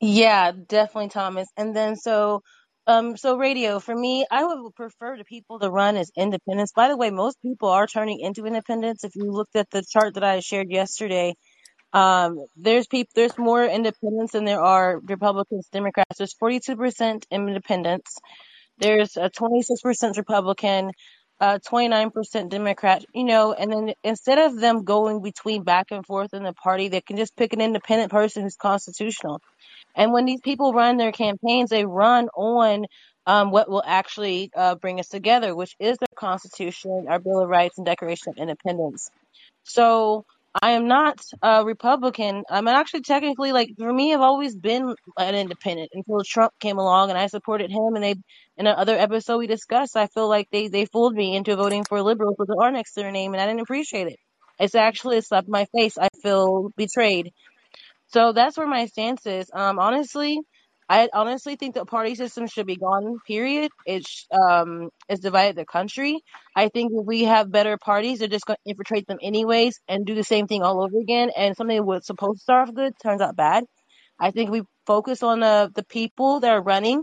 [0.00, 1.48] Yeah, definitely Thomas.
[1.58, 2.42] And then so
[2.86, 6.72] um so Radio Freedom, I would prefer the people to run as independents.
[6.74, 9.04] By the way, most people are turning into independents.
[9.04, 11.34] If you looked at the chart that I shared yesterday,
[11.92, 16.18] um there's people there's more independents than there are Republicans, Democrats.
[16.18, 18.16] There's 42% independents.
[18.78, 20.92] There's a 26% Republican,
[21.40, 26.34] uh 29% Democrat, you know, and then instead of them going between back and forth
[26.34, 29.40] in the party, they can just pick an independent person who's constitutional.
[29.94, 32.86] And when these people run their campaigns, they run on
[33.26, 37.48] um, what will actually uh, bring us together, which is the Constitution, our Bill of
[37.48, 39.10] Rights, and Declaration of Independence.
[39.64, 40.24] So
[40.54, 42.42] I am not a Republican.
[42.50, 47.10] I'm actually technically like for me, I've always been an independent until Trump came along
[47.10, 47.94] and I supported him.
[47.94, 48.14] And they
[48.56, 52.02] in another episode we discussed, I feel like they they fooled me into voting for
[52.02, 54.18] liberals with the R next to their name, and I didn't appreciate it.
[54.58, 55.96] It's actually a slap in my face.
[55.96, 57.32] I feel betrayed.
[58.08, 59.50] So that's where my stance is.
[59.54, 60.40] Um, honestly,
[60.90, 63.20] I honestly think the party system should be gone.
[63.26, 63.72] Period.
[63.86, 66.20] It's um, it's divided the country.
[66.56, 70.06] I think if we have better parties, they're just going to infiltrate them anyways and
[70.06, 71.32] do the same thing all over again.
[71.36, 73.64] And something that was supposed to start off good turns out bad.
[74.20, 77.02] I think we focus on the the people that are running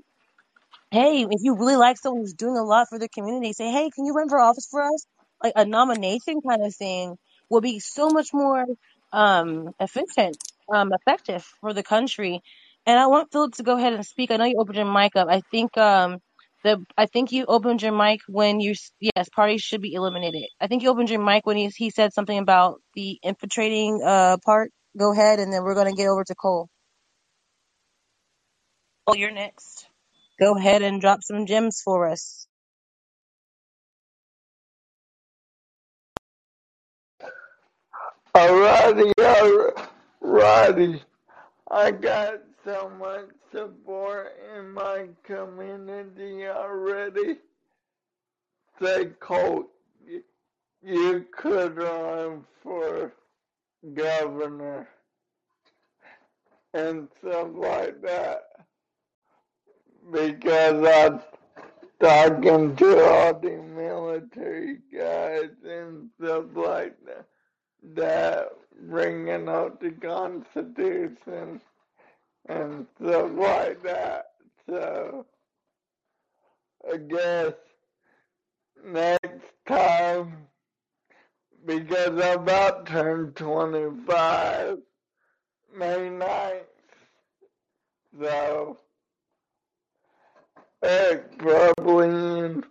[0.91, 3.91] hey, if you really like someone who's doing a lot for the community, say, hey,
[3.95, 5.07] can you run for office for us?
[5.43, 7.17] Like a nomination kind of thing
[7.49, 8.65] will be so much more
[9.13, 10.37] um efficient,
[10.73, 12.41] um, effective for the country.
[12.87, 14.31] And I want Philip to go ahead and speak.
[14.31, 15.29] I know you opened your mic up.
[15.29, 16.19] I think um
[16.65, 20.45] the I think you opened your mic when you s- yes, parties should be eliminated.
[20.61, 24.37] I think you opened your mic when he he said something about the infiltrating uh
[24.45, 24.71] part.
[24.99, 26.69] Go ahead, and then we're gonna get over to Cole.
[29.07, 29.87] Oh, you're next.
[30.39, 32.47] Go ahead and drop some gems for us.
[38.35, 39.13] Alrighty,
[40.23, 41.01] alrighty.
[41.71, 47.37] I got so much support in my community already.
[48.81, 49.67] Say, Colt,
[50.05, 50.21] you,
[50.83, 53.13] you could run for
[53.93, 54.89] governor
[56.73, 58.43] and stuff like that
[60.11, 61.21] because I'm
[62.01, 67.27] talking to all the military guys and stuff like that
[67.95, 68.49] that
[68.89, 71.61] bringing out the Constitution
[72.47, 74.25] and stuff like that.
[74.69, 75.25] So
[76.91, 77.53] I guess
[78.85, 80.47] next time,
[81.65, 84.77] because I'm about to turn 25,
[85.75, 86.61] May 9th,
[88.21, 88.77] so
[90.81, 92.63] it's probably in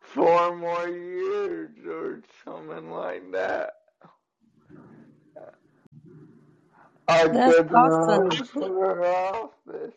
[0.00, 3.70] four more years or something like that.
[7.08, 8.30] I That's couldn't awesome.
[8.40, 9.94] run for office.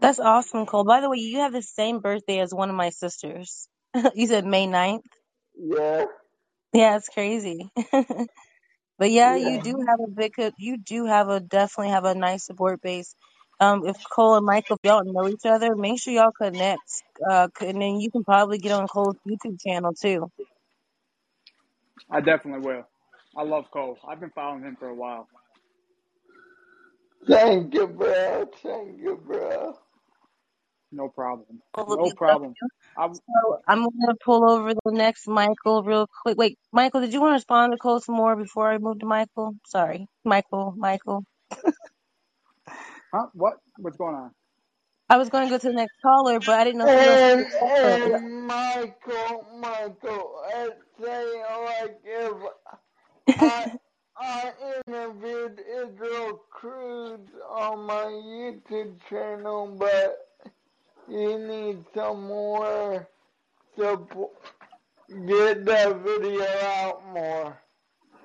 [0.00, 0.84] That's awesome, Cole.
[0.84, 3.68] By the way, you have the same birthday as one of my sisters.
[4.14, 5.02] you said May 9th?
[5.58, 6.04] Yeah,
[6.74, 7.70] Yeah, it's crazy.
[8.98, 9.36] But yeah, yeah.
[9.36, 13.14] you do have a big, you do have a definitely have a nice support base.
[13.60, 16.82] Um, if Cole and Michael, if y'all know each other, make sure y'all connect.
[17.30, 20.28] Uh, and then you can probably get on Cole's YouTube channel too.
[22.10, 22.84] I definitely will.
[23.36, 23.98] I love Cole.
[24.08, 25.28] I've been following him for a while.
[27.28, 28.48] Thank you, bro.
[28.62, 29.78] Thank you, bro.
[30.92, 31.62] No problem.
[31.88, 32.56] No problem.
[32.62, 32.68] you.
[32.96, 36.38] I, So I'm gonna pull over the next Michael real quick.
[36.38, 39.06] Wait, Michael, did you want to respond to Cole some more before I move to
[39.06, 39.54] Michael?
[39.66, 41.24] Sorry, Michael, Michael.
[43.14, 43.26] huh?
[43.34, 43.54] What?
[43.78, 44.32] What's going on?
[45.10, 47.00] I was going to go to the next caller, but I didn't know if And
[47.00, 47.50] wanted
[47.82, 48.00] to.
[48.04, 48.18] Yeah.
[48.18, 50.70] and Michael, Michael, I
[51.02, 52.34] say like if
[53.38, 53.66] I
[54.16, 54.52] I
[54.86, 60.28] interviewed Israel Cruz on my YouTube channel, but
[61.08, 63.08] you need some more
[63.76, 64.32] support.
[65.26, 67.58] Get that video out more.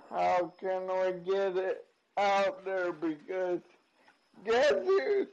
[0.10, 1.86] How can we get it
[2.17, 2.93] out there?
[2.93, 3.60] Because
[4.45, 5.28] guess who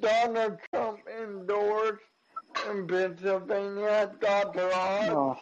[0.00, 2.02] Donald Trump endorsed
[2.70, 4.12] in Pennsylvania?
[4.20, 4.70] Dr.
[4.72, 5.38] Oz.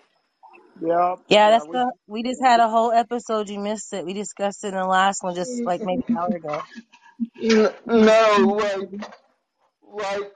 [0.80, 1.50] Yeah, Yeah, yeah.
[1.50, 1.92] that's We the.
[2.06, 3.48] We just had a whole episode.
[3.50, 4.06] You missed it.
[4.06, 6.62] We discussed it in the last one, just like maybe an hour ago.
[7.42, 8.90] N- No, like,
[9.92, 10.32] like,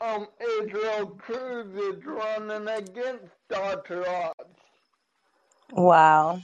[0.00, 0.28] um,
[0.62, 4.08] Israel Cruz is running against Dr.
[4.08, 4.32] Oz.
[5.72, 6.40] Wow.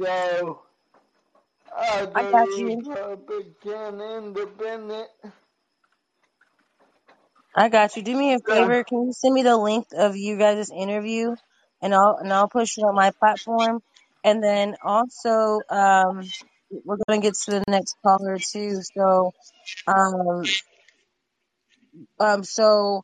[0.00, 0.62] So,
[1.76, 2.84] either I got you.
[2.96, 5.08] Republican, Independent.
[7.56, 8.02] I got you.
[8.02, 8.48] Do me a Yeah.
[8.48, 8.84] favor.
[8.84, 11.36] Can you send me the link of you guys' interview,
[11.86, 13.80] and I'll and I'll push it on my platform.
[14.24, 16.22] And then also, um,
[16.84, 18.80] we're gonna get to the next caller too.
[18.96, 19.32] So,
[19.86, 20.42] um,
[22.18, 23.02] um, so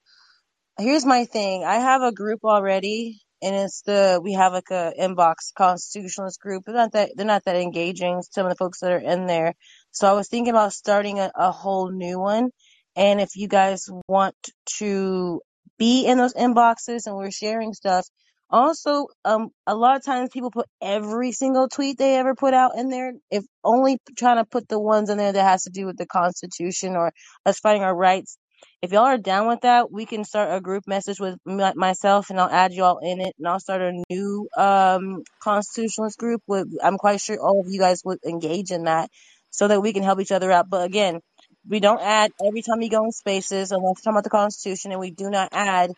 [0.79, 1.65] here's my thing.
[1.65, 6.65] I have a group already, and it's the we have like a inbox constitutionalist group.
[6.67, 8.23] They're not that they're not that engaging.
[8.33, 9.55] Some of the folks that are in there.
[9.93, 12.51] So I was thinking about starting a, a whole new one.
[12.97, 14.35] And if you guys want
[14.79, 15.41] to
[15.79, 18.07] be in those inboxes and we're sharing stuff.
[18.53, 22.73] Also, um, a lot of times people put every single tweet they ever put out
[22.77, 23.15] in there.
[23.31, 26.07] If only trying to put the ones in there that has to do with the
[26.07, 27.13] Constitution or
[27.47, 28.37] us fighting our rights
[28.83, 32.31] if y'all are down with that, we can start a group message with my, myself,
[32.31, 36.43] and I'll add y'all in it, and I'll start a new um constitutionalist group.
[36.47, 39.11] With I'm quite sure all of you guys would engage in that,
[39.51, 40.69] so that we can help each other out.
[40.71, 41.21] But again,
[41.69, 44.93] we don't add every time you go in spaces unless we're talking about the Constitution,
[44.93, 45.91] and we do not add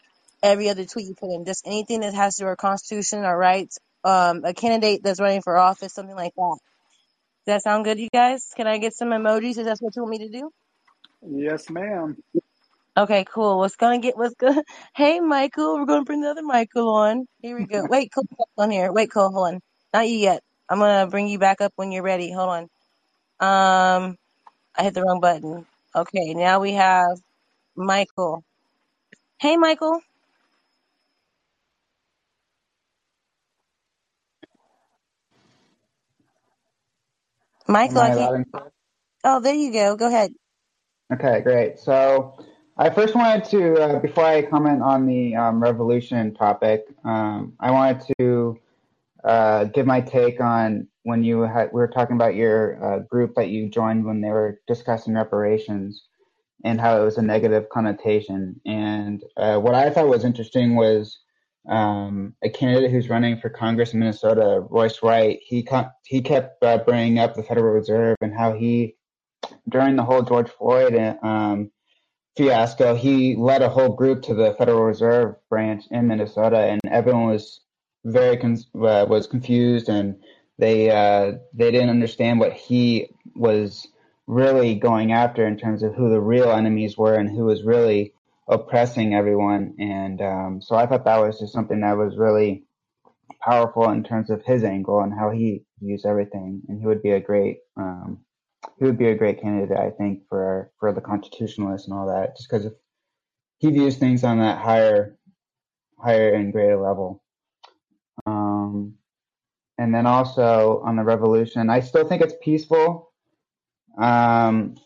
[0.45, 1.47] every other tweet you put in.
[1.47, 5.21] Just anything that has to do with our Constitution, our rights, um, a candidate that's
[5.21, 6.59] running for office, something like that.
[7.47, 8.53] Does that sound good, you guys?
[8.57, 10.51] Can I get some emojis if that's what you want me to do?
[11.23, 12.17] yes, ma'am.
[12.97, 13.59] Okay, cool.
[13.59, 14.63] What's gonna get what's good?
[14.97, 17.27] Hey, Michael, we're gonna bring the other Michael on.
[17.43, 17.87] Here we go.
[17.91, 18.93] Wait, Cole, hold on here.
[18.93, 19.61] Wait, Cole, hold on.
[19.95, 20.43] Not you yet.
[20.71, 22.33] I'm gonna bring you back up when you're ready.
[22.33, 22.63] Hold on.
[23.41, 24.17] Um,
[24.77, 25.67] I hit the wrong button.
[25.95, 27.19] Okay, now we have
[27.77, 28.45] Michael.
[29.41, 30.01] Hey, Michael.
[37.69, 38.19] Michael, I I can't.
[38.19, 38.73] loud and clear?
[39.25, 39.97] Oh, there you go.
[39.97, 40.33] Go ahead.
[41.13, 41.79] Okay, great.
[41.79, 42.39] So
[42.77, 47.71] I first wanted to, uh, before I comment on the um, revolution topic, um, I
[47.71, 48.59] wanted to
[49.25, 53.35] uh, give my take on when you had, we were talking about your uh, group
[53.37, 56.05] that you joined when they were discussing reparations
[56.65, 58.61] and how it was a negative connotation.
[58.67, 61.19] And uh, what I thought was interesting was
[61.69, 65.41] um, a candidate who's running for Congress in Minnesota, Royce White.
[65.43, 68.97] He co- he kept uh, bringing up the Federal Reserve and how he,
[69.69, 71.71] during the whole George Floyd um,
[72.37, 77.27] fiasco, he led a whole group to the Federal Reserve branch in Minnesota, and everyone
[77.27, 77.61] was
[78.05, 80.17] very con- uh, was confused and
[80.59, 83.89] they uh, they didn't understand what he was
[84.27, 88.14] really going after in terms of who the real enemies were and who was really
[88.49, 89.75] oppressing everyone.
[89.79, 92.65] And um, so I thought that was just something that was really
[93.43, 96.63] powerful in terms of his angle and how he views everything.
[96.69, 98.21] And he would be a great um,
[98.79, 102.37] he would be a great candidate, I think, for for the constitutionalists and all that,
[102.37, 102.71] just because
[103.59, 105.17] he views things on that higher
[105.99, 107.23] higher and greater level.
[108.27, 108.95] Um,
[109.79, 113.13] and then also on the revolution, I still think it's peaceful.
[113.99, 114.77] Um,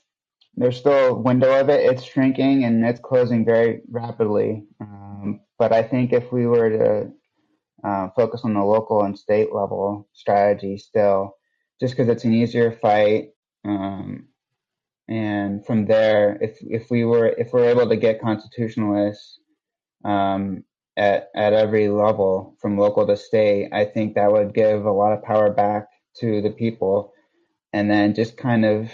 [0.58, 1.88] there's still a window of it.
[1.88, 4.64] It's shrinking and it's closing very rapidly.
[4.80, 7.12] Um, but I think if we were to
[7.88, 11.36] uh, focus on the local and state level strategy still,
[11.80, 13.30] just because it's an easier fight.
[13.64, 14.28] Um,
[15.08, 19.38] and from there, if if we were if we're able to get constitutionalists
[20.04, 20.64] um,
[20.96, 25.12] at at every level, from local to state, I think that would give a lot
[25.12, 25.86] of power back
[26.16, 27.12] to the people,
[27.72, 28.90] and then just kind of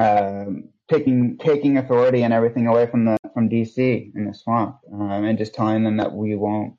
[0.00, 5.24] um, taking taking authority and everything away from the from DC in the swamp, um,
[5.24, 6.74] and just telling them that we won't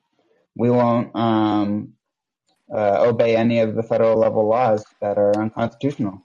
[0.56, 1.94] we won't um,
[2.72, 6.22] uh, obey any of the federal level laws that are unconstitutional.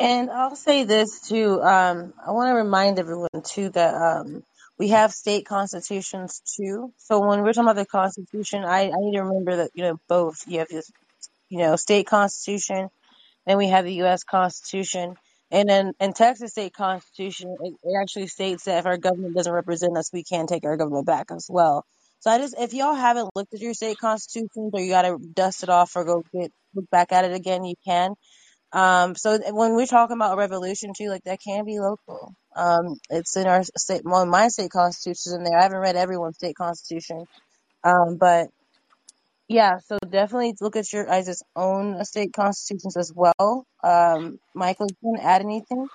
[0.00, 1.62] And I'll say this too.
[1.62, 4.42] Um, I want to remind everyone too that um,
[4.78, 6.92] we have state constitutions too.
[6.98, 10.00] So when we're talking about the Constitution, I, I need to remember that you know
[10.08, 10.44] both.
[10.46, 10.90] You have this,
[11.48, 12.88] you know, state constitution,
[13.46, 14.24] then we have the U.S.
[14.24, 15.14] Constitution,
[15.50, 19.52] and then in Texas state constitution, it, it actually states that if our government doesn't
[19.52, 21.84] represent us, we can take our government back as well.
[22.20, 25.18] So I just, if y'all haven't looked at your state constitutions or you got to
[25.18, 28.14] dust it off or go get look back at it again, you can.
[28.72, 32.34] Um, so when we're talking about a revolution too, like that can be local.
[32.54, 35.58] Um, it's in our state, well, my state constitution in there.
[35.58, 37.24] I haven't read everyone's state constitution.
[37.82, 38.48] Um, but
[39.48, 43.66] yeah, so definitely look at your guys' own state constitutions as well.
[43.82, 45.88] Um, Michael, you to add anything?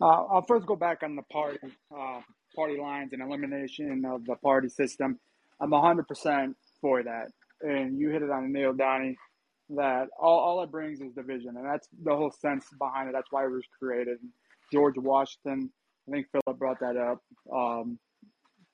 [0.00, 1.58] Uh, I'll first go back on the party
[1.96, 2.20] uh,
[2.56, 5.20] party lines and elimination of the party system.
[5.60, 7.28] I'm 100% for that.
[7.60, 9.16] And you hit it on the nail, Donnie
[9.76, 13.12] that all, all it brings is division, and that's the whole sense behind it.
[13.12, 14.18] That's why it was created.
[14.72, 15.70] George Washington,
[16.08, 17.98] I think Philip brought that up, um,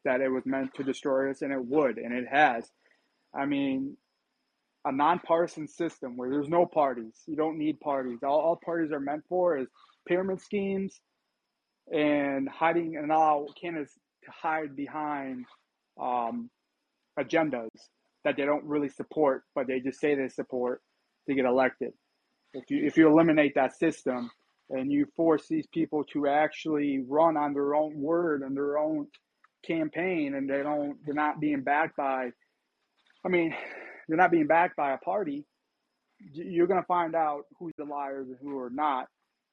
[0.04, 2.64] that it was meant to destroy us, and it would, and it has.
[3.34, 3.96] I mean,
[4.84, 8.20] a nonpartisan system where there's no parties, you don't need parties.
[8.22, 9.66] All, all parties are meant for is
[10.06, 11.00] pyramid schemes
[11.92, 13.94] and hiding and allow candidates
[14.24, 15.44] to hide behind
[16.00, 16.50] um,
[17.18, 17.68] agendas
[18.24, 20.82] that they don't really support, but they just say they support
[21.28, 21.92] to get elected.
[22.54, 24.30] If you if you eliminate that system
[24.70, 29.06] and you force these people to actually run on their own word and their own
[29.64, 32.30] campaign, and they don't they're not being backed by,
[33.24, 33.54] I mean,
[34.08, 35.44] they're not being backed by a party.
[36.32, 39.06] You're gonna find out who's the liars and who are not.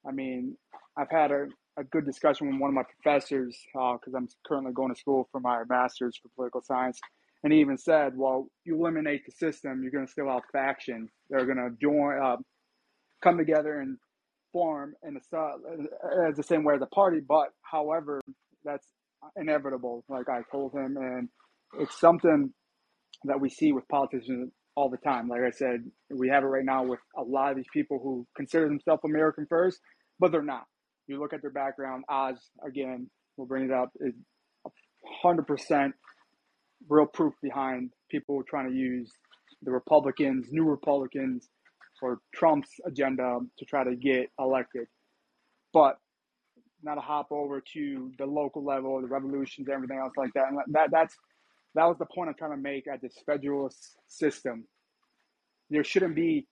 [0.08, 0.58] I mean,
[0.98, 1.48] I've had a,
[1.78, 5.30] a good discussion with one of my professors because uh, I'm currently going to school
[5.32, 7.00] for my master's for political science
[7.44, 11.10] and he even said, well, you eliminate the system, you're going to still have factions.
[11.30, 12.38] They're going to join, uh,
[13.22, 13.98] come together and
[14.54, 17.20] form in the, uh, as the same way as a party.
[17.28, 18.22] But however,
[18.64, 18.88] that's
[19.36, 20.96] inevitable, like I told him.
[20.98, 21.30] And
[21.80, 22.54] it's something
[23.26, 25.28] that we see with politicians all the time.
[25.28, 28.26] Like I said, we have it right now with a lot of these people who
[28.36, 29.80] consider themselves American first,
[30.20, 30.64] but they're not.
[31.08, 34.14] You look at their background, Oz, again, we'll bring it up, is
[35.24, 35.92] 100%
[36.90, 39.12] real proof behind people trying to use
[39.62, 41.48] the Republicans, new Republicans,
[42.04, 44.88] or Trump's agenda to try to get elected.
[45.74, 45.98] But
[46.84, 50.50] not to hop over to the local level, the revolutions, everything else like that.
[50.50, 51.16] And that that's
[51.76, 54.66] that was the point I'm trying to make at this federalist system.
[55.70, 56.48] There shouldn't be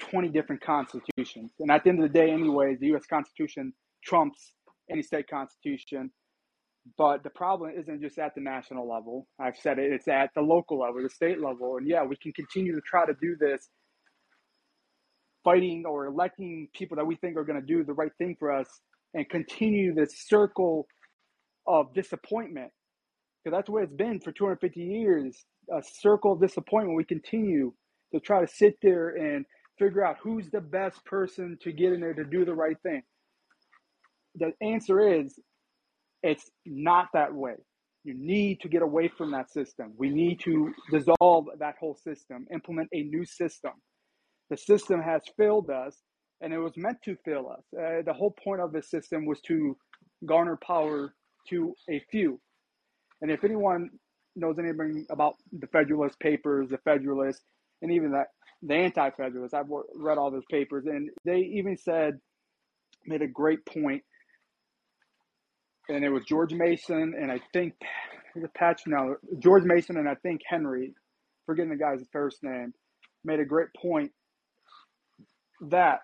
[0.00, 1.52] 20 different constitutions.
[1.60, 3.06] And at the end of the day, anyways, the U.S.
[3.06, 3.72] Constitution
[4.04, 4.54] trumps
[4.90, 6.10] any state constitution.
[6.96, 9.28] But the problem isn't just at the national level.
[9.38, 11.76] I've said it, it's at the local level, the state level.
[11.76, 13.68] And yeah, we can continue to try to do this
[15.48, 18.52] fighting or electing people that we think are going to do the right thing for
[18.52, 18.68] us
[19.14, 20.86] and continue this circle
[21.66, 22.70] of disappointment.
[23.42, 26.96] Because that's where it's been for 250 years a circle of disappointment.
[26.96, 27.72] We continue
[28.12, 29.46] to try to sit there and
[29.78, 33.02] figure out who's the best person to get in there to do the right thing.
[34.34, 35.38] The answer is
[36.22, 37.54] it's not that way.
[38.04, 39.92] You need to get away from that system.
[39.96, 43.72] We need to dissolve that whole system, implement a new system.
[44.50, 45.96] The system has failed us,
[46.40, 47.64] and it was meant to fail us.
[47.78, 49.76] Uh, the whole point of the system was to
[50.26, 51.14] garner power
[51.50, 52.40] to a few.
[53.22, 53.90] And if anyone
[54.36, 57.42] knows anything about the Federalist Papers, the Federalists,
[57.82, 58.28] and even that
[58.62, 62.18] the Anti-Federalists, I've read all those papers, and they even said
[63.06, 63.84] made a great point.
[63.84, 64.04] point
[65.88, 67.74] and it was George Mason and I think
[68.34, 70.94] the patch now George Mason and I think Henry,
[71.46, 72.72] forgetting the guy's first name,
[73.24, 74.12] made a great point
[75.60, 76.00] that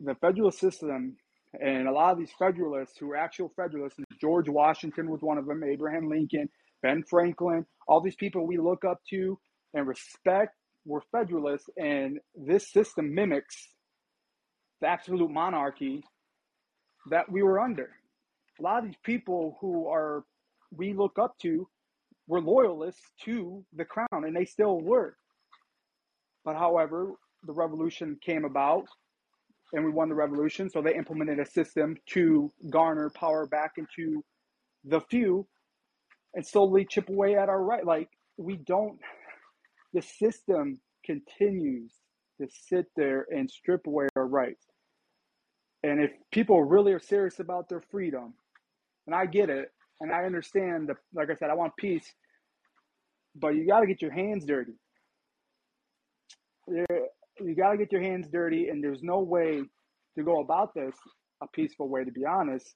[0.00, 1.16] the federal system
[1.60, 5.46] and a lot of these federalists who are actual federalists, George Washington was one of
[5.46, 6.48] them, Abraham Lincoln,
[6.82, 9.38] Ben Franklin, all these people we look up to
[9.74, 13.68] and respect were federalists, and this system mimics
[14.80, 16.02] the absolute monarchy
[17.10, 17.90] that we were under
[18.58, 20.24] A lot of these people who are
[20.76, 21.68] we look up to
[22.26, 25.16] were loyalists to the crown, and they still were.
[26.44, 27.12] But however,
[27.44, 28.84] the revolution came about,
[29.72, 30.68] and we won the revolution.
[30.70, 34.24] So they implemented a system to garner power back into
[34.84, 35.46] the few,
[36.34, 37.84] and slowly chip away at our right.
[37.84, 38.98] Like we don't.
[39.92, 41.92] The system continues
[42.40, 44.64] to sit there and strip away our rights.
[45.82, 48.34] And if people really are serious about their freedom,
[49.06, 49.70] and I get it,
[50.00, 52.06] and I understand like I said, I want peace,
[53.34, 54.72] but you got to get your hands dirty.
[56.68, 56.86] You,
[57.46, 59.62] you got to get your hands dirty, and there's no way
[60.16, 60.94] to go about this
[61.42, 62.74] a peaceful way, to be honest,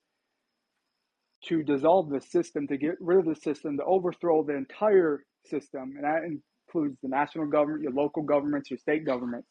[1.44, 5.94] to dissolve the system, to get rid of the system, to overthrow the entire system,
[5.96, 9.48] and that includes the national government, your local governments, your state governments,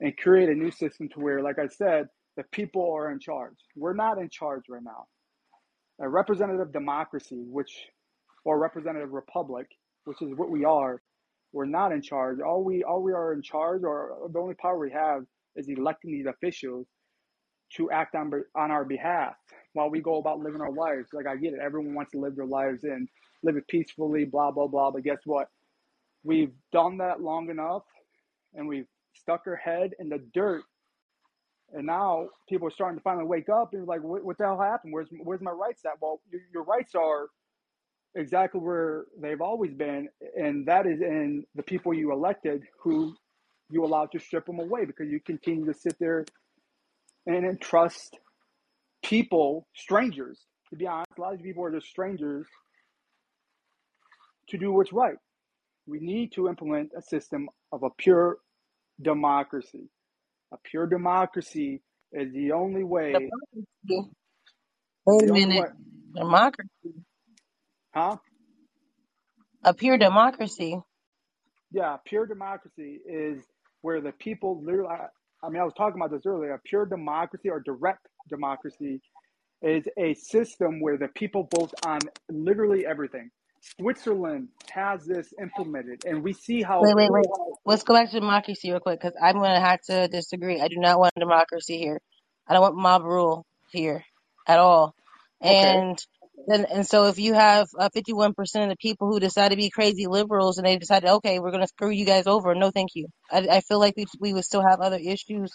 [0.00, 3.56] and create a new system to where, like I said, the people are in charge.
[3.74, 5.06] We're not in charge right now.
[6.00, 7.72] A representative democracy, which,
[8.44, 9.66] or representative republic,
[10.04, 11.00] which is what we are,
[11.52, 12.40] we're not in charge.
[12.40, 15.24] All we all we are in charge, or the only power we have,
[15.56, 16.86] is electing these officials
[17.76, 19.34] to act on on our behalf
[19.72, 21.08] while we go about living our lives.
[21.12, 23.08] Like I get it, everyone wants to live their lives and
[23.42, 24.90] live it peacefully, blah blah blah.
[24.90, 25.48] But guess what?
[26.24, 27.84] We've done that long enough,
[28.54, 30.62] and we've stuck our head in the dirt.
[31.72, 34.44] And now people are starting to finally wake up and be like, what, what the
[34.44, 34.92] hell happened?
[34.92, 36.00] Where's where's my rights at?
[36.00, 37.28] Well, your, your rights are
[38.18, 43.14] exactly where they've always been, and that is in the people you elected who
[43.70, 46.24] you allowed to strip them away because you continue to sit there
[47.26, 48.18] and entrust
[49.02, 50.40] people, strangers,
[50.70, 52.46] to be honest, a lot of people are just strangers
[54.48, 55.16] to do what's right.
[55.86, 58.38] We need to implement a system of a pure
[59.00, 59.88] democracy.
[60.52, 63.12] A pure democracy is the only way.
[65.06, 65.60] Wait a minute.
[65.60, 65.68] way,
[66.14, 67.04] Democracy.
[67.94, 68.16] Huh?
[69.64, 70.78] A pure democracy.
[71.70, 73.42] Yeah, pure democracy is
[73.82, 74.94] where the people literally.
[75.42, 76.54] I mean, I was talking about this earlier.
[76.54, 79.00] A pure democracy or direct democracy
[79.62, 83.30] is a system where the people vote on literally everything.
[83.60, 87.26] Switzerland has this implemented, and we see how Wait, wait, wait.
[87.64, 90.60] Let's go back to democracy real quick because I'm going to have to disagree.
[90.60, 92.00] I do not want democracy here.
[92.46, 94.04] I don't want mob rule here
[94.46, 94.94] at all.
[95.42, 95.94] okay,
[96.46, 99.70] And and so if you have uh, 51% of the people who decide to be
[99.70, 102.90] crazy liberals and they decide, okay, we're going to screw you guys over, no, thank
[102.94, 103.08] you.
[103.30, 105.52] I, I feel like we, we would still have other issues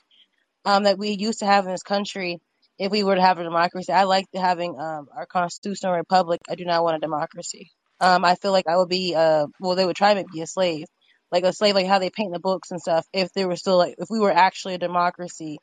[0.66, 2.40] um, that we used to have in this country
[2.80, 3.92] if we were to have a democracy.
[3.92, 6.42] I like having um, our constitutional republic.
[6.50, 7.72] I do not want a democracy.
[8.00, 10.42] Um, I feel like I would be, uh, well, they would try to make me
[10.42, 10.86] a slave,
[11.32, 13.06] like a slave, like how they paint the books and stuff.
[13.14, 15.58] If they were still like, if we were actually a democracy.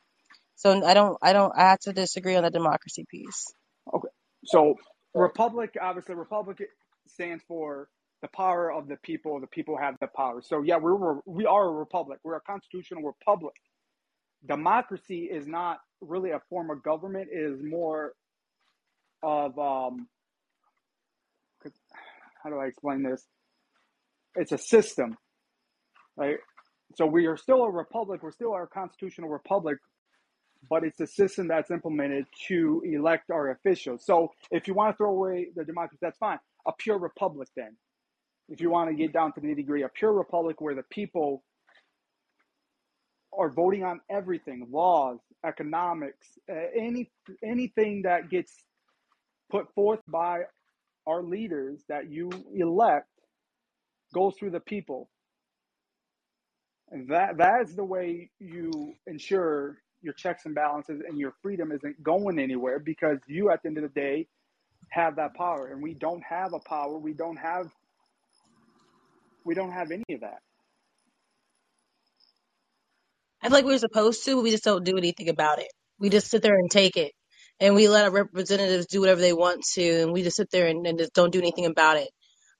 [0.57, 3.47] So I don't, I don't, I have to disagree on the democracy piece.
[3.95, 4.09] okay.
[4.47, 4.77] So
[5.14, 6.58] republic, obviously, republic
[7.08, 7.88] stands for
[8.22, 9.40] the power of the people.
[9.40, 10.42] The people have the power.
[10.42, 12.20] So yeah, we're we are a republic.
[12.24, 13.54] We're a constitutional republic.
[14.46, 17.28] Democracy is not really a form of government.
[17.32, 18.12] It is more
[19.22, 20.08] of um,
[22.42, 23.24] how do I explain this?
[24.36, 25.16] It's a system,
[26.16, 26.38] right?
[26.96, 28.22] So we are still a republic.
[28.22, 29.78] We're still our constitutional republic,
[30.68, 34.04] but it's a system that's implemented to elect our officials.
[34.04, 36.38] So if you want to throw away the democracy, that's fine.
[36.66, 37.76] A pure republic, then.
[38.48, 40.82] If you want to get down to the nitty gritty, a pure republic where the
[40.90, 41.44] people
[43.36, 47.11] are voting on everything, laws, economics, any
[47.44, 48.52] anything that gets
[49.50, 50.40] put forth by
[51.06, 53.06] our leaders that you elect
[54.12, 55.08] goes through the people.
[56.90, 61.72] And that that is the way you ensure your checks and balances and your freedom
[61.72, 64.26] isn't going anywhere because you at the end of the day
[64.90, 67.70] have that power and we don't have a power we don't have
[69.44, 70.40] we don't have any of that
[73.42, 75.68] I feel like we're supposed to, but we just don't do anything about it.
[75.98, 77.12] We just sit there and take it.
[77.59, 80.66] And we let our representatives do whatever they want to, and we just sit there
[80.66, 82.09] and, and just don't do anything about it.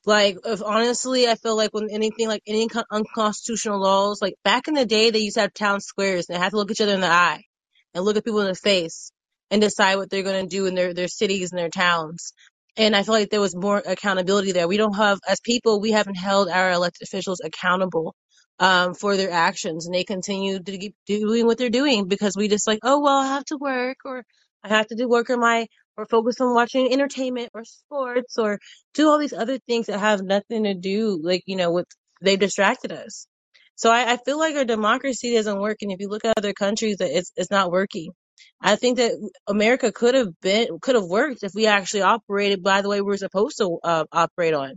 [0.07, 4.69] Like, if honestly, I feel like when anything like any con- unconstitutional laws, like back
[4.69, 6.81] in the day, they used to have town squares and they had to look each
[6.81, 7.45] other in the eye
[7.95, 9.13] and look at people in the face
[9.51, 12.33] and decide what they're going to do in their, their cities and their towns.
[12.77, 14.67] And I feel like there was more accountability there.
[14.67, 18.15] We don't have, as people, we haven't held our elected officials accountable
[18.59, 22.49] um, for their actions, and they continue to keep doing what they're doing because we
[22.49, 24.25] just like, oh well, I have to work, or
[24.65, 25.67] I have to do work on my,
[26.01, 28.59] or focus on watching entertainment or sports, or
[28.95, 31.87] do all these other things that have nothing to do, like you know, with
[32.23, 33.27] they've distracted us.
[33.77, 36.53] So I, I feel like our democracy doesn't work, and if you look at other
[36.53, 38.13] countries, that it's it's not working.
[38.63, 39.13] I think that
[39.47, 43.15] America could have been could have worked if we actually operated by the way we
[43.15, 44.75] are supposed to uh, operate on.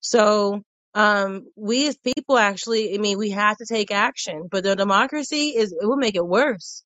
[0.00, 0.62] So,
[0.94, 5.54] um, we as people actually, I mean, we have to take action, but the democracy
[5.56, 6.82] is, it will make it worse.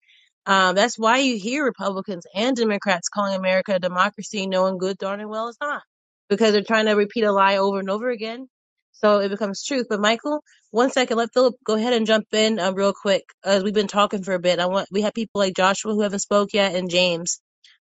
[0.47, 5.21] Um, that's why you hear Republicans and Democrats calling America a democracy, knowing good darn
[5.21, 5.83] and well it's not,
[6.29, 8.49] because they're trying to repeat a lie over and over again.
[8.93, 9.87] So it becomes truth.
[9.91, 13.25] But Michael, one second, let Philip go ahead and jump in uh, real quick.
[13.45, 16.03] As we've been talking for a bit, I want we have people like Joshua who
[16.03, 17.41] haven't spoke yet and James.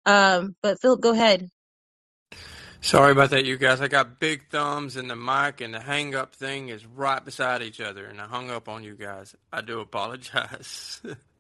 [0.07, 1.49] Um, but Philip, go ahead.
[2.81, 3.81] Sorry about that, you guys.
[3.81, 7.63] I got big thumbs and the mic and the hang up thing is right beside
[7.63, 9.37] each other, and I hung up on you guys.
[9.53, 11.01] I do apologize.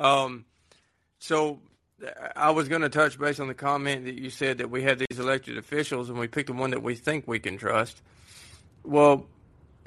[0.00, 0.44] um,
[1.18, 1.60] so
[2.34, 4.98] I was going to touch base on the comment that you said that we have
[4.98, 8.00] these elected officials and we pick the one that we think we can trust.
[8.82, 9.26] Well,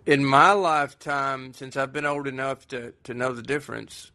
[0.05, 4.11] in my lifetime, since I've been old enough to, to know the difference,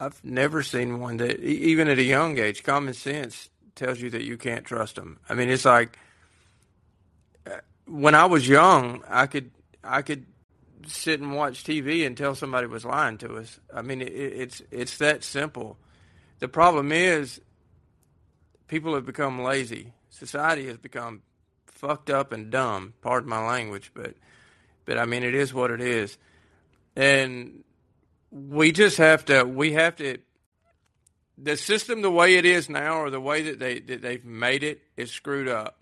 [0.00, 4.24] I've never seen one that, even at a young age, common sense tells you that
[4.24, 5.18] you can't trust them.
[5.28, 5.98] I mean, it's like
[7.46, 9.50] uh, when I was young, I could
[9.84, 10.26] I could
[10.88, 13.58] sit and watch TV and tell somebody was lying to us.
[13.74, 15.76] I mean, it, it's it's that simple.
[16.38, 17.40] The problem is
[18.68, 19.92] people have become lazy.
[20.10, 21.22] Society has become
[21.66, 22.94] fucked up and dumb.
[23.00, 24.14] Pardon my language, but
[24.84, 26.16] but I mean it is what it is,
[26.94, 27.64] and
[28.30, 30.18] we just have to we have to
[31.38, 34.62] the system the way it is now or the way that they that they've made
[34.62, 35.78] it is screwed up.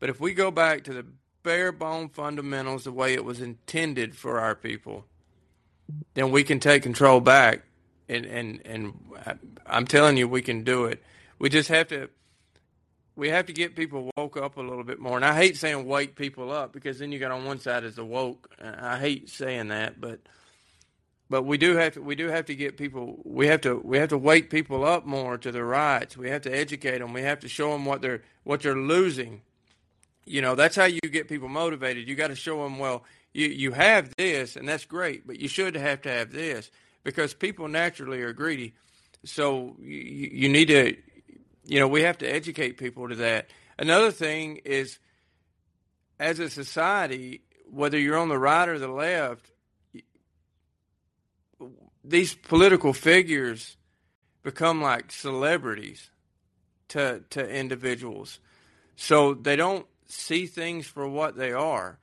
[0.00, 1.06] But if we go back to the
[1.48, 5.06] bare bone fundamentals the way it was intended for our people,
[6.12, 7.62] then we can take control back
[8.06, 8.92] and and and
[9.24, 9.32] uh,
[9.66, 11.02] I'm telling you we can do it.
[11.38, 12.10] We just have to
[13.16, 15.16] we have to get people woke up a little bit more.
[15.16, 17.94] And I hate saying wake people up because then you got on one side as
[17.94, 18.54] the woke.
[18.62, 20.20] I hate saying that, but
[21.30, 23.96] but we do have to we do have to get people we have to we
[23.96, 27.22] have to wake people up more to their rights we have to educate them we
[27.22, 29.40] have to show them what they're what they're losing
[30.28, 32.08] you know that's how you get people motivated.
[32.08, 35.48] You got to show them well you you have this and that's great but you
[35.48, 36.70] should have to have this
[37.04, 38.74] because people naturally are greedy.
[39.24, 40.96] So you, you need to
[41.64, 43.50] you know we have to educate people to that.
[43.78, 44.98] Another thing is
[46.18, 49.50] as a society whether you're on the right or the left
[52.04, 53.76] these political figures
[54.42, 56.10] become like celebrities
[56.88, 58.40] to to individuals.
[58.96, 61.98] So they don't see things for what they are.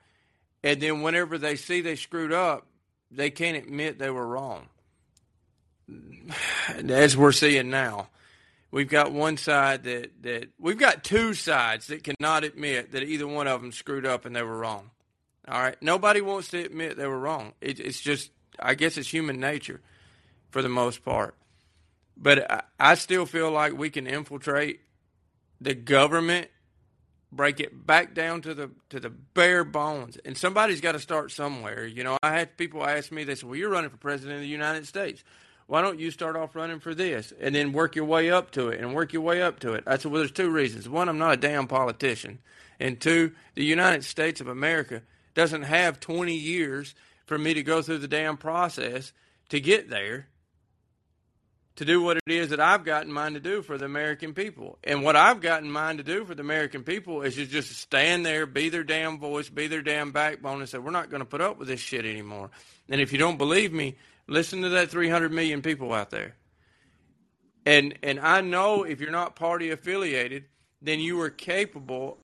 [0.64, 2.68] And then whenever they see they screwed up,
[3.12, 4.68] they can't admit they were wrong.
[6.68, 8.10] As we're seeing now.
[8.72, 13.28] We've got one side that, that we've got two sides that cannot admit that either
[13.28, 14.90] one of them screwed up and they were wrong.
[15.48, 15.78] All right.
[15.82, 17.54] Nobody wants to admit they were wrong.
[17.62, 19.80] It, it's just, I guess it's human nature
[20.50, 21.36] for the most part.
[22.18, 24.82] But I, I still feel like we can infiltrate
[25.62, 26.50] the government,
[27.36, 31.32] break it back down to the to the bare bones, and somebody's got to start
[31.32, 31.86] somewhere.
[31.86, 34.42] You know, I had people ask me, they said, "Well, you're running for president of
[34.42, 35.24] the United States.
[35.68, 38.70] Why don't you start off running for this and then work your way up to
[38.70, 40.88] it and work your way up to it?" I said, "Well, there's two reasons.
[40.88, 42.40] One, I'm not a damn politician,
[42.80, 45.02] and two, the United States of America
[45.34, 49.12] doesn't have 20 years for me to go through the damn process
[49.50, 50.28] to get there."
[51.76, 54.34] To do what it is that I've got in mind to do for the American
[54.34, 54.78] people.
[54.84, 57.72] And what I've got in mind to do for the American people is to just
[57.74, 61.20] stand there, be their damn voice, be their damn backbone, and say, we're not going
[61.20, 62.50] to put up with this shit anymore.
[62.88, 63.96] And if you don't believe me,
[64.28, 66.36] listen to that 300 million people out there.
[67.66, 70.46] And, and I know if you're not party affiliated,
[70.82, 72.20] then you are capable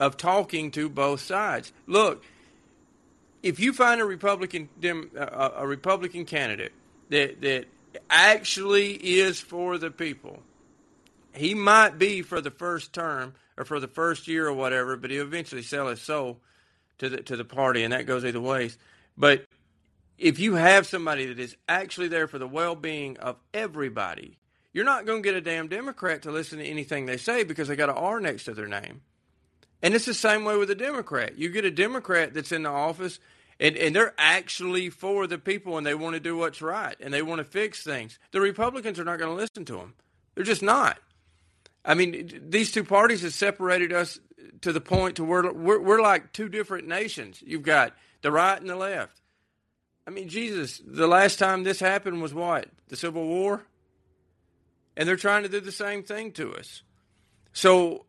[0.00, 1.72] of talking to both sides.
[1.86, 2.24] Look,
[3.42, 4.68] if you find a Republican
[5.16, 6.72] a Republican candidate
[7.10, 7.66] that that
[8.10, 10.42] actually is for the people.
[11.34, 15.10] He might be for the first term or for the first year or whatever, but
[15.10, 16.38] he'll eventually sell his soul
[16.98, 18.78] to the to the party, and that goes either ways.
[19.16, 19.46] But
[20.18, 24.38] if you have somebody that is actually there for the well-being of everybody,
[24.72, 27.68] you're not going to get a damn Democrat to listen to anything they say because
[27.68, 29.02] they got an R next to their name.
[29.82, 31.36] And it's the same way with a Democrat.
[31.36, 33.18] You get a Democrat that's in the office
[33.58, 37.12] and, and they're actually for the people and they want to do what's right and
[37.12, 38.18] they want to fix things.
[38.32, 39.94] The Republicans are not going to listen to them.
[40.34, 40.98] They're just not.
[41.84, 44.18] I mean, these two parties have separated us
[44.62, 47.42] to the point to where we're, we're like two different nations.
[47.46, 49.20] You've got the right and the left.
[50.06, 52.66] I mean, Jesus, the last time this happened was what?
[52.88, 53.64] The Civil War?
[54.96, 56.82] And they're trying to do the same thing to us.
[57.52, 58.04] So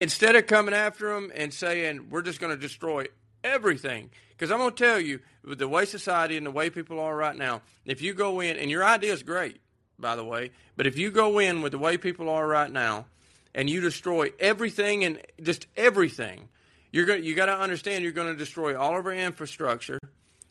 [0.00, 3.06] instead of coming after them and saying, we're just going to destroy
[3.44, 4.10] everything.
[4.30, 7.14] Because I'm going to tell you, with the way society and the way people are
[7.14, 9.60] right now, if you go in and your idea is great,
[9.98, 10.50] by the way.
[10.76, 13.06] But if you go in with the way people are right now,
[13.54, 16.48] and you destroy everything and just everything,
[16.90, 17.24] you're going.
[17.24, 19.98] You got to understand you're going to destroy all of our infrastructure,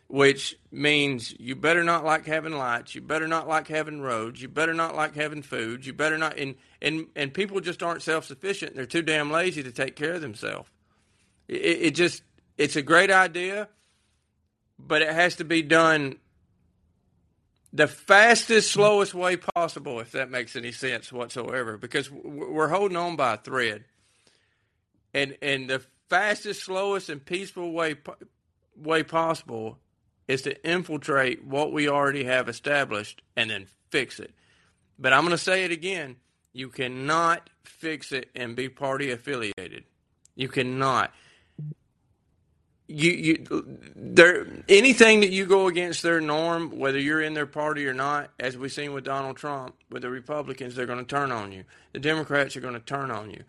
[0.07, 2.95] which means you better not like having lights.
[2.95, 4.41] You better not like having roads.
[4.41, 5.85] You better not like having food.
[5.85, 6.37] You better not.
[6.37, 8.75] And and and people just aren't self sufficient.
[8.75, 10.69] They're too damn lazy to take care of themselves.
[11.47, 12.23] It, it just
[12.57, 13.69] it's a great idea,
[14.77, 16.17] but it has to be done
[17.73, 23.15] the fastest, slowest way possible, if that makes any sense whatsoever, because we're holding on
[23.15, 23.85] by a thread.
[25.13, 27.95] And and the fastest, slowest, and peaceful way
[28.75, 29.77] way possible
[30.27, 34.33] is to infiltrate what we already have established and then fix it.
[34.99, 36.17] But I'm going to say it again:
[36.53, 39.85] you cannot fix it and be party affiliated.
[40.35, 41.13] You cannot
[42.91, 47.87] you you there anything that you go against their norm, whether you're in their party
[47.87, 51.31] or not, as we've seen with Donald Trump, with the Republicans, they're going to turn
[51.31, 51.63] on you.
[51.93, 53.43] The Democrats are going to turn on you.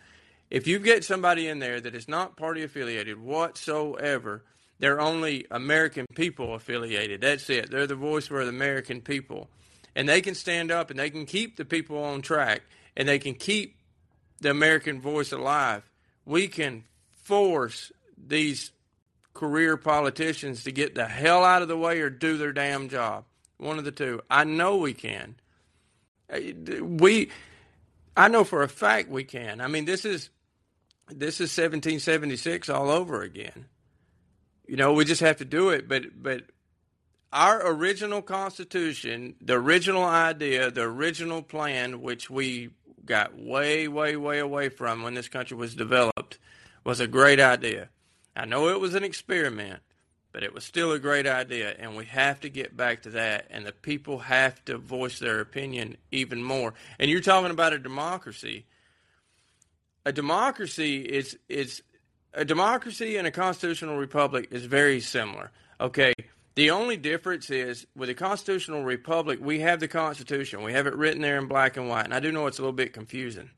[0.51, 4.43] If you get somebody in there that is not party affiliated whatsoever,
[4.79, 7.21] they're only American people affiliated.
[7.21, 7.71] That's it.
[7.71, 9.49] They're the voice for the American people.
[9.95, 12.63] And they can stand up and they can keep the people on track
[12.97, 13.77] and they can keep
[14.41, 15.89] the American voice alive.
[16.27, 16.85] We can
[17.23, 18.72] force these
[19.35, 23.25] career politicians to get the hell out of the way or do their damn job.
[23.59, 24.21] One of the two.
[24.31, 25.37] I know we can.
[26.33, 26.41] Uh,
[26.83, 27.31] we,
[28.17, 29.61] I know for a fact we can.
[29.61, 30.31] I mean, this is
[31.09, 33.67] this is 1776 all over again.
[34.67, 35.89] You know, we just have to do it.
[35.89, 36.45] But but
[37.33, 42.71] our original Constitution, the original idea, the original plan, which we
[43.05, 46.39] got way, way, way away from when this country was developed,
[46.85, 47.89] was a great idea.
[48.35, 49.81] I know it was an experiment,
[50.33, 53.47] but it was still a great idea, and we have to get back to that.
[53.51, 56.73] And the people have to voice their opinion even more.
[56.99, 58.65] And you're talking about a democracy.
[60.05, 61.83] A democracy is is
[62.35, 65.51] a democracy and a constitutional republic is very similar.
[65.81, 66.15] Okay.
[66.55, 70.63] The only difference is with a constitutional republic, we have the Constitution.
[70.63, 72.05] We have it written there in black and white.
[72.05, 73.51] And I do know it's a little bit confusing.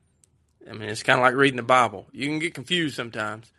[0.68, 2.06] I mean, it's kind of like reading the Bible.
[2.12, 3.50] You can get confused sometimes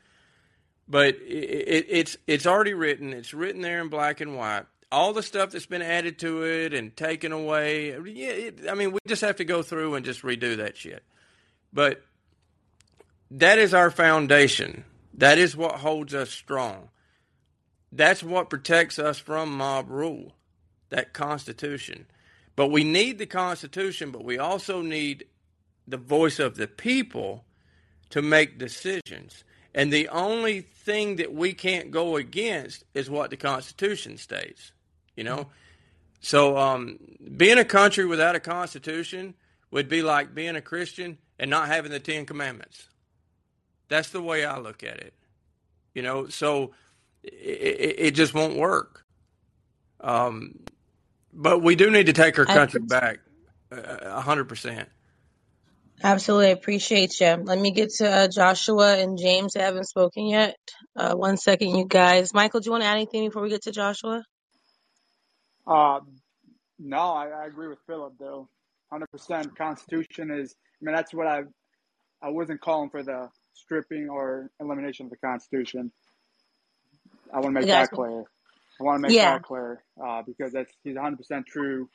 [0.87, 3.13] but it, it, it's it's already written.
[3.13, 4.65] It's written there in black and white.
[4.91, 7.89] All the stuff that's been added to it and taken away.
[7.91, 11.03] Yeah, it, I mean, we just have to go through and just redo that shit.
[11.73, 12.03] But
[13.31, 14.85] that is our foundation.
[15.15, 16.89] That is what holds us strong.
[17.91, 20.33] That's what protects us from mob rule.
[20.89, 22.05] That Constitution.
[22.55, 25.25] But we need the Constitution, but we also need
[25.87, 27.43] the voice of the people
[28.11, 29.43] to make decisions.
[29.73, 34.71] And the only thing that we can't go against is what the Constitution states,
[35.15, 35.47] you know?
[36.21, 36.99] So um,
[37.35, 39.33] being a country without a Constitution
[39.71, 42.87] would be like being a Christian and not having the Ten Commandments.
[43.89, 45.13] That's the way I look at it,
[45.93, 46.27] you know?
[46.27, 46.71] So
[47.23, 49.05] it, it, it just won't work.
[49.99, 50.59] Um,
[51.33, 53.19] but we do need to take our country back
[53.71, 54.85] uh, a 100%.
[56.05, 57.35] Absolutely, I appreciate you.
[57.45, 60.55] Let me get to uh, Joshua and James that haven't spoken yet.
[60.95, 62.31] Uh, one second, you guys.
[62.31, 64.23] Michael, do you want to add anything before we get to Joshua?
[65.65, 66.01] Uh,
[66.77, 68.47] no, I, I agree with Philip though.
[68.91, 69.57] Hundred percent.
[69.57, 70.53] Constitution is.
[70.79, 71.41] I mean, that's what I.
[72.21, 75.91] I wasn't calling for the stripping or elimination of the Constitution.
[77.33, 78.25] I want to make that clear.
[78.79, 79.31] I want to make yeah.
[79.31, 81.89] that clear uh, because that's he's 100 percent true,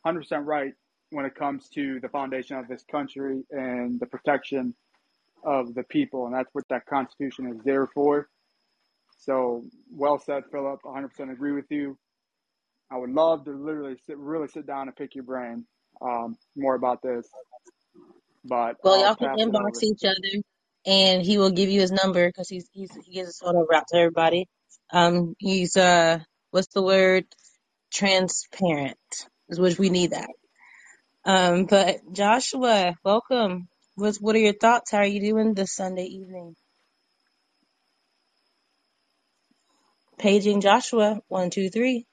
[0.00, 0.72] 100 percent right
[1.10, 4.74] when it comes to the foundation of this country and the protection
[5.44, 6.26] of the people.
[6.26, 8.28] And that's what that Constitution is there for.
[9.18, 10.80] So, well said, Philip.
[10.84, 11.98] 100% agree with you.
[12.92, 15.66] I would love to literally sit, really sit down and pick your brain
[16.02, 17.26] um, more about this.
[18.44, 20.42] But well, I'll y'all can inbox each other,
[20.86, 23.86] and he will give you his number because he's, he's he gives a photo wrap
[23.88, 24.46] to everybody.
[24.92, 27.26] Um, he's uh, what's the word?
[27.92, 28.98] Transparent,
[29.50, 30.30] is which we need that.
[31.24, 33.68] Um, but Joshua, welcome.
[33.96, 34.90] What are your thoughts?
[34.90, 36.56] How are you doing this Sunday evening?
[40.18, 42.06] Paging Joshua, one, two, three.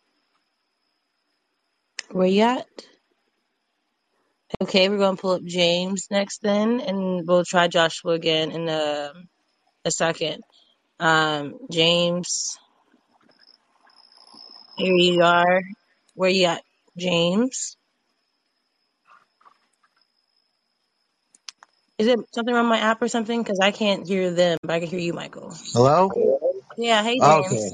[2.12, 2.68] Where you at?
[4.62, 9.14] Okay, we're gonna pull up James next then, and we'll try Joshua again in a
[9.86, 10.44] a second.
[11.00, 12.58] Um, James,
[14.78, 15.62] here you are.
[16.16, 16.64] Where you at,
[16.98, 17.78] James?
[21.98, 23.42] Is it something on my app or something?
[23.42, 25.54] Because I can't hear them, but I can hear you, Michael.
[25.74, 26.10] Hello?
[26.78, 27.46] Yeah, hey, James.
[27.48, 27.72] Okay.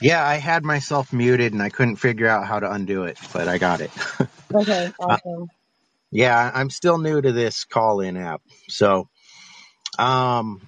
[0.00, 3.48] Yeah, I had myself muted and I couldn't figure out how to undo it, but
[3.48, 3.90] I got it.
[4.54, 5.48] okay, awesome.
[6.10, 8.40] Yeah, I'm still new to this Callin app.
[8.68, 9.08] So,
[9.98, 10.62] um,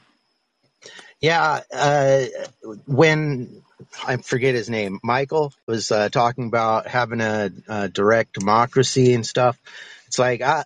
[1.21, 2.25] yeah, uh,
[2.87, 3.63] when
[4.07, 9.27] I forget his name, Michael was uh, talking about having a, a direct democracy and
[9.27, 9.59] stuff.
[10.11, 10.65] It's like uh,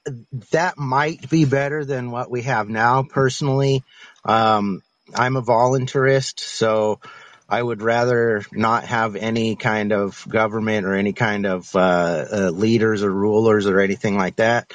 [0.52, 3.02] that might be better than what we have now.
[3.02, 3.84] Personally,
[4.24, 4.80] um,
[5.14, 6.98] I'm a voluntarist, so
[7.46, 12.50] I would rather not have any kind of government or any kind of uh, uh,
[12.54, 14.72] leaders or rulers or anything like that.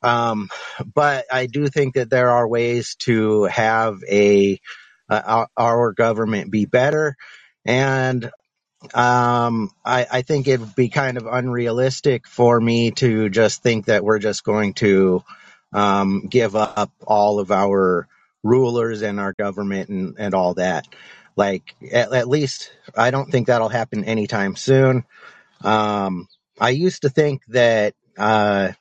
[0.00, 0.48] Um,
[0.94, 4.58] but I do think that there are ways to have a
[5.10, 7.14] uh, our government be better,
[7.66, 8.30] and
[8.94, 13.86] um, I, I think it would be kind of unrealistic for me to just think
[13.86, 15.24] that we're just going to
[15.72, 18.06] um, give up all of our
[18.42, 20.86] rulers and our government and, and all that.
[21.36, 25.04] Like, at, at least I don't think that'll happen anytime soon.
[25.62, 28.72] Um, I used to think that uh,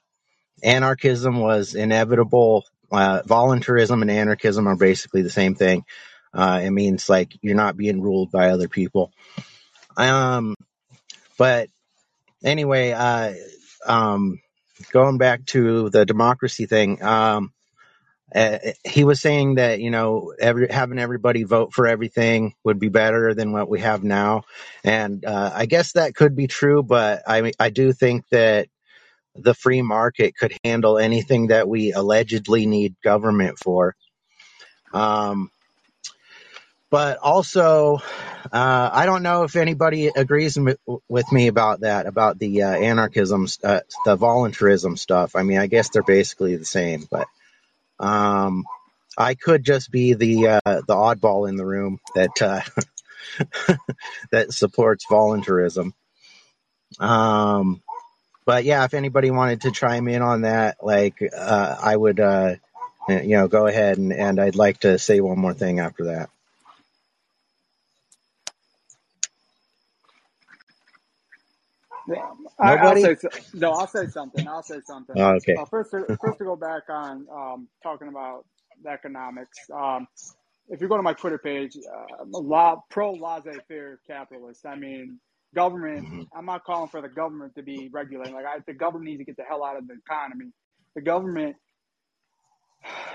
[0.64, 2.66] anarchism was inevitable.
[2.92, 5.84] Uh, voluntarism and anarchism are basically the same thing.
[6.34, 9.12] Uh, it means like you're not being ruled by other people.
[9.98, 10.56] Um,
[11.38, 11.70] but
[12.44, 13.34] anyway, uh,
[13.88, 14.40] um,
[14.92, 17.52] going back to the democracy thing, um,
[18.36, 22.90] uh, he was saying that you know every, having everybody vote for everything would be
[22.90, 24.44] better than what we have now,
[24.84, 26.84] and uh, I guess that could be true.
[26.84, 28.68] But I I do think that
[29.36, 33.96] the free market could handle anything that we allegedly need government for.
[34.94, 35.50] Um,
[36.90, 37.98] but also,
[38.52, 40.76] uh, I don't know if anybody agrees m-
[41.10, 45.36] with me about that, about the uh, anarchism, uh, the voluntarism stuff.
[45.36, 47.28] I mean, I guess they're basically the same, but
[48.00, 48.66] um,
[49.18, 52.62] I could just be the uh, the oddball in the room that uh,
[54.32, 55.94] that supports voluntarism.
[57.00, 57.82] Um,
[58.46, 62.56] but yeah, if anybody wanted to chime in on that, like uh, I would, uh,
[63.10, 66.30] you know, go ahead and, and I'd like to say one more thing after that.
[72.08, 72.22] Yeah,
[72.60, 73.72] I, I'll say so- no.
[73.74, 74.48] I'll say something.
[74.48, 75.16] I'll say something.
[75.18, 75.56] Oh, okay.
[75.56, 78.46] Uh, first, to, first to go back on um, talking about
[78.84, 79.58] the economics.
[79.74, 80.08] Um,
[80.70, 84.66] if you go to my Twitter page, uh, I'm a lot pro laissez-faire capitalist.
[84.66, 85.20] I mean,
[85.56, 86.08] government.
[86.08, 88.34] hmm I'm not calling for the government to be regulating.
[88.36, 90.52] Like, I, the government needs to get the hell out of the economy.
[90.96, 91.56] The government.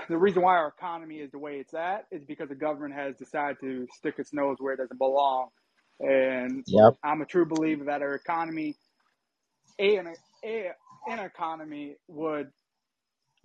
[0.09, 3.15] The reason why our economy is the way it's at is because the government has
[3.17, 5.49] decided to stick its nose where it doesn't belong.
[6.01, 6.97] And Yep.
[7.03, 8.77] I'm a true believer that our economy
[9.79, 10.71] a an, a
[11.07, 12.49] an economy would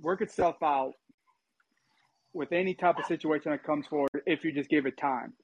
[0.00, 0.94] work itself out
[2.34, 5.34] with any type of situation that comes forward if you just give it time.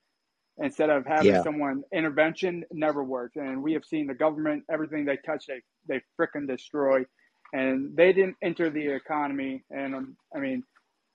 [0.58, 1.42] Instead of having Yeah.
[1.42, 3.36] someone intervention never works.
[3.36, 7.04] And we have seen the government everything they touch they they frickin' destroy.
[7.54, 9.64] And they didn't enter the economy.
[9.70, 10.64] And um, i mean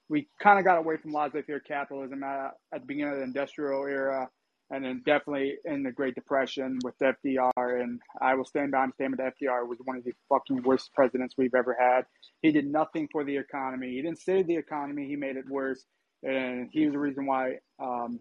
[0.09, 3.85] we kind of got away from laissez-faire capitalism at, at the beginning of the industrial
[3.87, 4.29] era
[4.71, 7.81] and then definitely in the Great Depression with FDR.
[7.81, 10.93] And I will stand by my statement that FDR was one of the fucking worst
[10.93, 12.05] presidents we've ever had.
[12.41, 13.91] He did nothing for the economy.
[13.91, 15.07] He didn't save the economy.
[15.07, 15.85] He made it worse.
[16.23, 18.19] And he was the reason why um,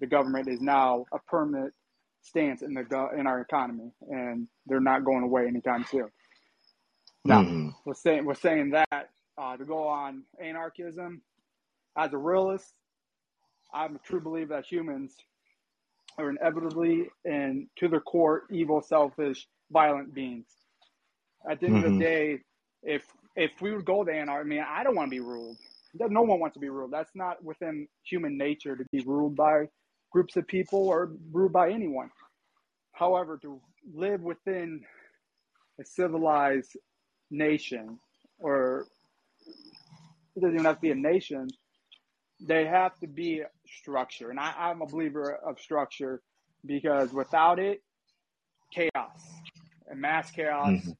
[0.00, 1.74] the government is now a permanent
[2.22, 6.08] stance in the go- in our economy, and they're not going away anytime soon.
[7.24, 11.22] Now, hmm we're saying we're saying that uh, to go on anarchism.
[11.96, 12.72] As a realist,
[13.74, 15.14] I'm a true believer that humans
[16.18, 20.46] are inevitably and to their core evil, selfish, violent beings.
[21.50, 22.38] At the end of the hmm day,
[22.82, 23.04] if
[23.36, 25.56] if we would go to I mean, I don't want to be ruled.
[25.94, 26.92] No one wants to be ruled.
[26.92, 29.68] That's not within human nature to be ruled by
[30.12, 32.10] groups of people or ruled by anyone.
[32.92, 33.60] However, to
[33.94, 34.82] live within
[35.80, 36.76] a civilized
[37.30, 37.98] nation,
[38.38, 38.86] or
[40.36, 41.48] it doesn't even have to be a nation,
[42.40, 43.42] they have to be
[43.80, 44.30] structure.
[44.30, 46.22] And I, I'm a believer of structure
[46.66, 47.82] because without it,
[48.72, 49.42] chaos
[49.88, 50.92] and mass chaos, hmm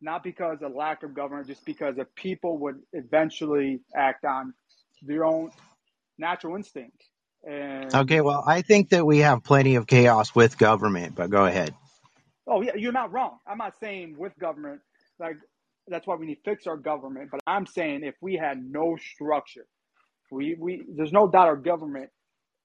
[0.00, 4.54] not because of lack of government, just because of people would eventually act on
[5.02, 5.50] their own
[6.18, 7.02] natural instinct.
[7.48, 11.46] And Okay, well, I think that we have plenty of chaos with government, but go
[11.46, 11.74] ahead.
[12.46, 13.38] oh yeah, you're not wrong.
[13.46, 14.80] I'm not saying with government,
[15.18, 15.36] like
[15.88, 17.30] that's why we need to fix our government.
[17.30, 19.66] But I'm saying if we had no structure,
[20.30, 22.10] we, we there's no doubt our government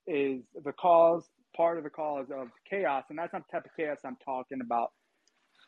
[0.08, 3.72] is the cause, part of the cause of chaos, and that's not the type of
[3.78, 4.90] chaos I'm talking about.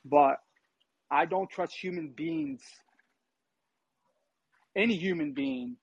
[0.06, 0.38] But
[1.12, 2.62] I don't trust human beings,
[4.76, 5.78] any human being,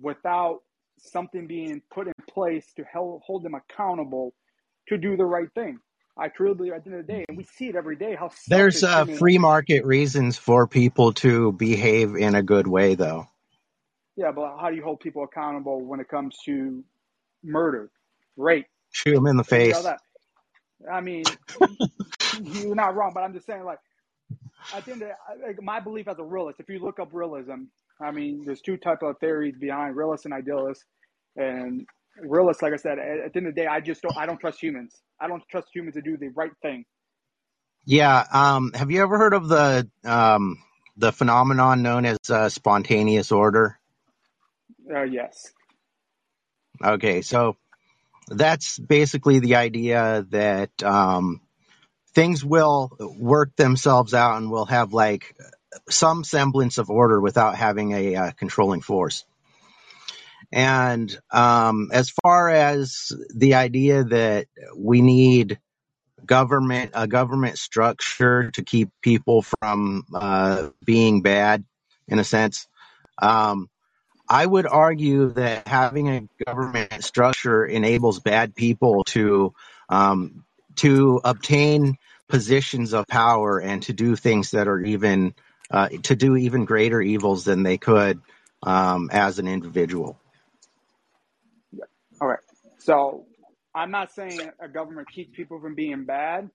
[0.00, 0.60] without
[0.98, 4.34] something being put in place to hel- hold them accountable
[4.88, 5.78] to do the right thing.
[6.18, 8.16] I truly believe at the end of the day, and we see it every day,
[8.18, 13.26] how There's uh, free market reasons for people to behave in a good way, though.
[14.16, 16.82] Yeah, but how do you hold people accountable when it comes to
[17.42, 17.90] murder,
[18.36, 19.78] rape, Shoot them in the face.
[19.82, 20.00] that?
[20.90, 21.24] I mean,
[22.42, 23.78] you're not wrong, but I'm just saying, like,
[24.74, 25.10] I think the,
[25.46, 27.64] like, my belief as a realist, if you look up realism,
[28.00, 30.84] I mean, there's two type of theories behind realist and idealist.
[31.36, 31.86] And
[32.18, 34.24] realist, like I said, at, at the end of the day, I just don't, I
[34.26, 34.94] don't trust humans.
[35.20, 36.84] I don't trust humans to do the right thing.
[37.84, 38.24] Yeah.
[38.32, 40.58] Um, have you ever heard of the um,
[40.96, 43.75] the phenomenon known as uh, spontaneous order?
[44.88, 45.52] Uh, yes.
[46.84, 47.56] Okay, so
[48.28, 51.40] that's basically the idea that um,
[52.14, 55.36] things will work themselves out and we'll have like
[55.88, 59.24] some semblance of order without having a uh, controlling force.
[60.52, 65.58] And um, as far as the idea that we need
[66.24, 71.64] government a government structure to keep people from uh, being bad,
[72.08, 72.66] in a sense,
[73.20, 73.68] um,
[74.28, 79.54] I would argue that having a government structure enables bad people to
[79.88, 80.44] um,
[80.76, 81.96] to obtain
[82.28, 85.34] positions of power and to do things that are even
[85.70, 88.20] uh, to do even greater evils than they could
[88.62, 90.18] um, as an individual.
[92.20, 92.40] All right.
[92.78, 93.26] So
[93.74, 96.50] I'm not saying a government keeps people from being bad.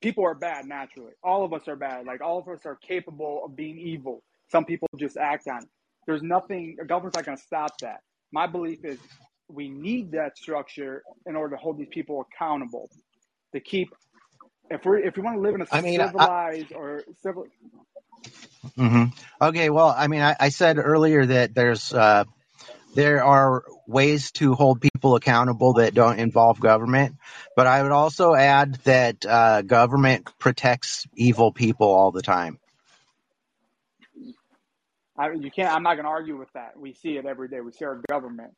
[0.00, 1.12] People are bad naturally.
[1.22, 2.06] All of us are bad.
[2.06, 4.22] Like all of us are capable of being evil.
[4.50, 5.68] Some people just act on it.
[6.08, 8.00] There's nothing, a government's not going to stop that.
[8.32, 8.98] My belief is
[9.48, 12.90] we need that structure in order to hold these people accountable.
[13.52, 13.94] To keep,
[14.70, 17.46] if we if we want to live in a I mean, I, civilized or civil,
[18.76, 19.04] Mm-hmm.
[19.40, 22.24] Okay, well, I mean, I, I said earlier that there's uh,
[22.94, 27.16] there are ways to hold people accountable that don't involve government,
[27.54, 32.58] but I would also add that uh, government protects evil people all the time.
[35.18, 35.74] I, you can't.
[35.74, 36.78] I'm not going to argue with that.
[36.78, 37.60] We see it every day.
[37.62, 38.52] We see our government.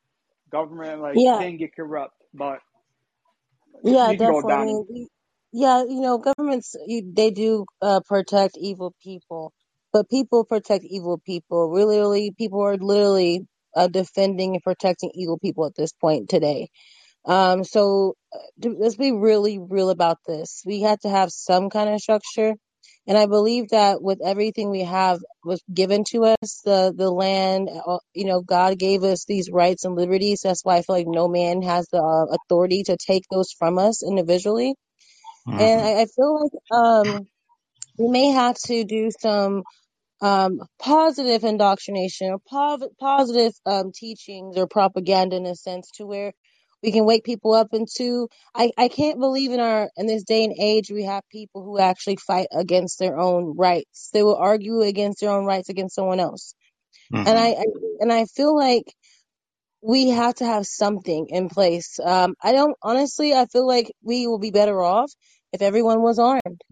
[0.53, 2.61] Government like Yeah, can get corrupt, but
[3.83, 4.55] yeah, definitely.
[4.55, 5.09] I mean, we,
[5.53, 9.53] yeah, you know, governments you- they do uh, protect evil people,
[9.93, 11.71] but people protect evil people.
[11.71, 13.43] Really, really, people are literally
[13.77, 16.69] uh, defending and protecting evil people at this point today.
[17.25, 20.63] Um, so uh, let's be really real about this.
[20.67, 22.55] We have to have some kind of structure.
[23.11, 27.71] And I believe that with everything we have was given to us, the, the land,
[27.71, 30.43] uh, you know, God gave us these rights and liberties.
[30.45, 33.79] That's why I feel like no man has the uh, authority to take those from
[33.79, 34.77] us individually.
[35.59, 37.29] And hmm I, I feel like, um,
[37.99, 39.65] we may have to do some
[40.23, 46.33] um, positive indoctrination or pov- positive um, teachings or propaganda in a sense to where
[46.83, 50.45] we can wake people up into I, I can't believe in our in this day
[50.45, 54.11] and age we have people who actually fight against their own rights.
[54.13, 56.55] They will argue against their own rights against someone else.
[57.25, 57.65] And hmm I, I
[58.01, 58.85] and i feel like
[59.83, 61.99] we have to have something in place.
[62.05, 65.13] Um i don't honestly i feel like we will be better off
[65.53, 66.63] if everyone was armed.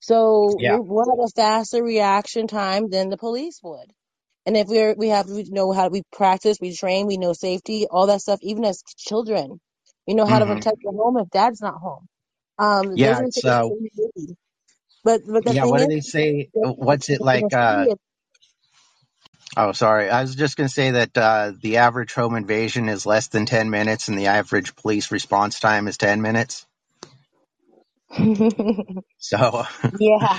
[0.00, 0.76] So Yeah.
[0.76, 3.92] we will have a faster reaction time than the police would.
[4.46, 7.86] And if we're we have we know how we practice, we train, we know safety,
[7.90, 8.40] all that stuff.
[8.42, 9.60] Even as children,
[10.06, 12.06] we know how to hmm protect the home if dad's not home.
[12.58, 13.02] Um, Yeah.
[13.02, 14.36] doesn't take It's us uh, to be busy.
[15.04, 15.64] But but the yeah.
[15.66, 16.50] What do they say?
[16.62, 17.52] What's it like?
[17.52, 17.88] Uh,
[19.56, 20.10] oh, sorry.
[20.10, 23.70] I was just gonna say that uh, the average home invasion is less than ten
[23.70, 26.66] minutes, and the average police response time is ten minutes.
[29.18, 29.64] So.
[29.90, 30.38] yeah.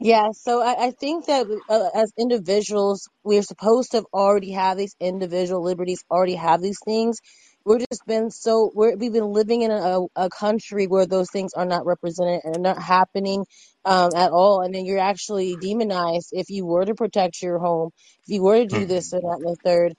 [0.00, 4.78] Yeah, so I, I think that uh, as individuals, we're supposed to have already have
[4.78, 7.18] these individual liberties, already have these things.
[7.66, 11.52] We're just been so we're we've been living in a, a country where those things
[11.54, 13.44] are not represented and not happening
[13.84, 14.62] um, at all.
[14.62, 17.90] And then you're actually demonized if you were to protect your home,
[18.26, 19.94] if you were to do this and that and the third.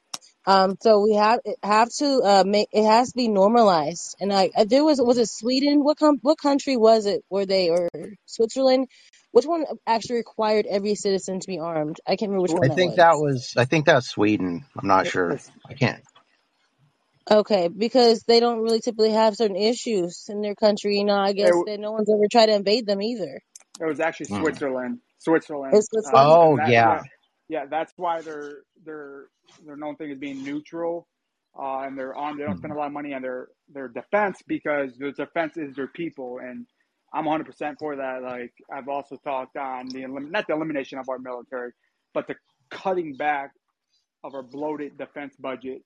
[0.48, 4.16] Um, so we have have to uh, make it has to be normalized.
[4.20, 5.84] And I, I there was was it Sweden?
[5.84, 7.22] What com- what country was it?
[7.30, 7.90] Were they or
[8.26, 8.88] Switzerland?
[9.32, 11.98] Which one actually required every citizen to be armed?
[12.06, 12.98] I can't remember which one I that think was.
[12.98, 14.66] that was I think that's Sweden.
[14.78, 15.40] I'm not sure.
[15.70, 16.04] I can't.
[17.30, 20.98] Okay, because they don't really typically have certain issues in their country.
[20.98, 23.42] You know, I it, guess that no one's ever tried to invade them either.
[23.80, 24.42] it was actually Mhm.
[24.42, 25.00] Switzerland.
[25.20, 25.74] Switzerland.
[26.08, 26.14] Um.
[26.14, 26.96] Oh that yeah.
[26.96, 27.02] yeah
[27.48, 29.28] yeah that's why their their
[29.66, 31.08] their known thing is being neutral.
[31.58, 32.38] Uh, and they're on.
[32.38, 35.76] They don't spend a lot of money on their their defense because their defense is
[35.76, 36.66] their people, and
[37.14, 38.24] I'm 100 percent for that.
[38.24, 41.72] Like I've also talked on the not the elimination of our military,
[42.14, 42.36] but the
[42.72, 43.52] cutting back
[44.24, 45.82] of our bloated defense budget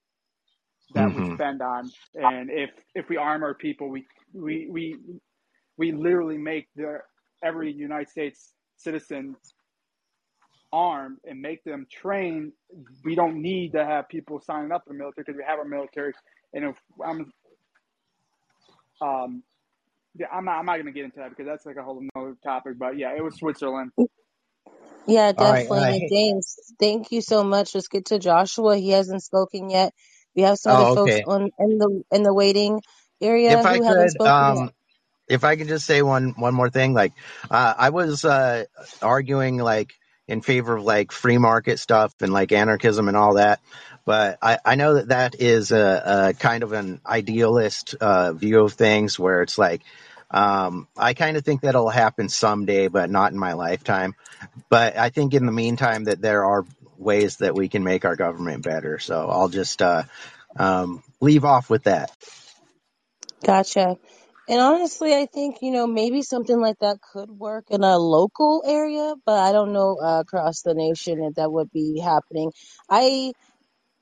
[0.93, 1.91] that we hmm spend on.
[2.15, 4.99] And if if we arm our people, we we we
[5.77, 6.99] we literally make the
[7.43, 9.35] every United States citizen
[10.71, 12.53] armed and make them train.
[13.03, 16.13] We don't need to have people signing up for military because we have our military.
[16.53, 17.31] And if I'm,
[19.01, 19.43] um,
[20.17, 22.01] yeah, I'm not, I'm not going to get into that because that's like a whole
[22.15, 22.77] nother topic.
[22.79, 23.91] But yeah, it was Switzerland.
[25.07, 25.77] Yeah, definitely.
[25.77, 27.75] And James, thank you so much.
[27.75, 28.77] Let's get to Joshua.
[28.77, 29.93] He hasn't spoken yet.
[30.35, 32.81] We have some other oh, folks on in the in the waiting
[33.21, 34.57] area If I who haven't could, spoken yet.
[34.57, 34.71] um,
[35.27, 37.13] if I could just say one one more thing, like
[37.49, 38.65] uh, I was uh,
[39.01, 39.93] arguing like
[40.27, 43.59] in favor of like free market stuff and like anarchism and all that,
[44.05, 48.61] but I, I know that that is a, a kind of an idealist uh, view
[48.61, 49.83] of things where it's like
[50.31, 54.15] um, I kind of think that'll happen someday, but not in my lifetime.
[54.69, 56.65] But I think in the meantime that there are
[56.97, 58.99] ways that we can make our government better.
[58.99, 60.03] So I'll just uh,
[60.57, 62.11] um, leave off with that.
[63.43, 63.97] Gotcha.
[64.47, 68.63] And honestly, I think, you know, maybe something like that could work in a local
[68.65, 72.51] area, but I don't know uh, across the nation if that would be happening.
[72.89, 73.33] I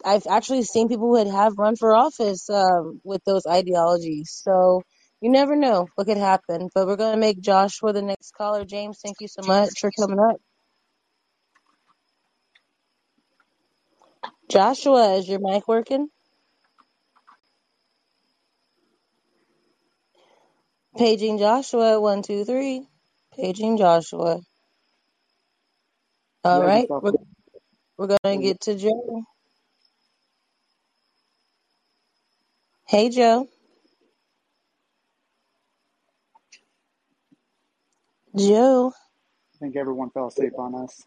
[0.03, 4.31] I've actually seen people who have run for office um, with those ideologies.
[4.43, 4.83] So
[5.23, 6.69] you never know what could happen.
[6.75, 8.65] But we're gonna make Joshua the next caller.
[8.65, 10.37] James, thank you so much for coming up.
[14.49, 16.09] Joshua, is your mic working?
[20.97, 22.87] Paging Joshua, one, two, three.
[23.35, 24.41] Paging Joshua.
[26.43, 27.13] All hasn't right, we're
[27.97, 29.23] we're gonna get to Joe.
[32.87, 33.47] Hey, Joe.
[38.37, 38.93] Joe.
[39.55, 41.03] I think everyone fell asleep on us.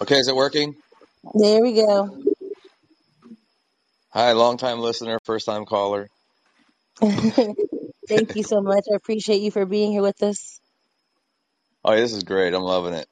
[0.00, 0.74] Okay, is it working?
[1.34, 2.22] There we go.
[4.10, 6.08] Hi, long time listener, first time caller.
[7.00, 8.84] Thank you so much.
[8.92, 10.60] I appreciate you for being here with us.
[11.84, 12.54] Oh, this is great.
[12.54, 13.06] I'm loving it.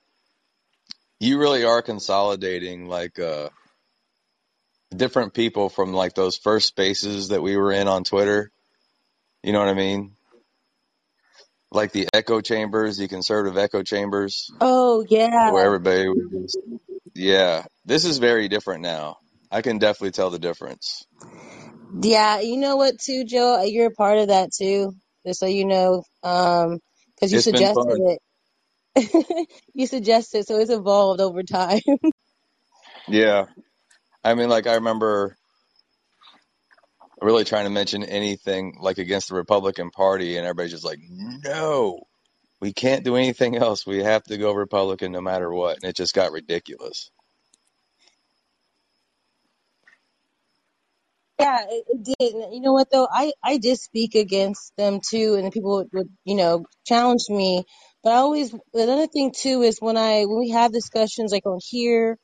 [1.19, 3.49] You really are consolidating like uh
[4.95, 8.51] different people from like those first spaces that we were in on Twitter.
[9.43, 10.17] You know what I mean?
[11.73, 15.53] Like the echo chambers, the conservative echo chambers, Oh, yeah.
[15.53, 16.57] where everybody was
[17.15, 17.65] yeah.
[17.85, 19.17] This is very different now.
[19.51, 21.07] I can definitely tell the difference.
[22.03, 23.63] Yeah, you know what too, Joe?
[23.65, 24.93] You're a part of that too,
[25.27, 26.05] just so you know.
[26.23, 26.79] Um,
[27.17, 28.21] because you It's suggested it.
[29.75, 31.81] You suggested, so it's evolved over time.
[33.09, 33.47] Yeah.
[34.25, 35.37] I mean, like I remember
[37.23, 42.01] really trying to mention anything like against the Republican Party, and everybody's just like, no,
[42.61, 43.87] we can't do anything else.
[43.87, 45.77] We have to go Republican no matter what.
[45.77, 47.11] And it just got ridiculous.
[51.41, 52.35] Yeah, it, it did.
[52.35, 53.09] And you know what though?
[53.13, 57.65] I I did speak against them too, and people would, would you know challenge me.
[58.05, 61.61] But I always another thing too is when I when we have discussions like on
[61.63, 62.19] here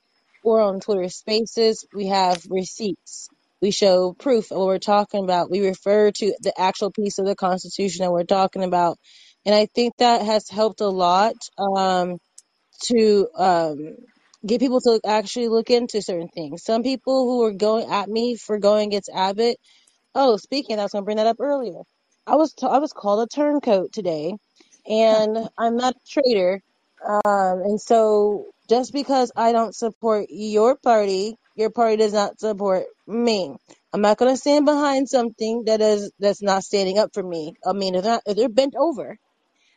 [0.44, 3.28] or on Twitter Spaces, we have receipts.
[3.62, 5.50] We show proof of what we're talking about.
[5.50, 8.98] We refer to the actual piece of the Constitution that we're talking about,
[9.46, 12.18] and I think that has helped a lot um,
[12.86, 13.96] to um,
[14.46, 16.64] get people to actually look into certain things.
[16.64, 19.56] Some people who were going at me for going against Abbott
[20.14, 21.82] Oh, speaking, I was going to bring that up earlier.
[22.28, 24.36] I was t- I was called a turncoat today,
[24.86, 26.62] and I'm not a traitor.
[27.06, 32.84] Um, and so just because I don't support your party, your party does not support
[33.06, 33.56] me.
[33.92, 37.54] I'm not going to stand behind something that is that's not standing up for me.
[37.66, 39.18] I mean, if not, if they're bent over,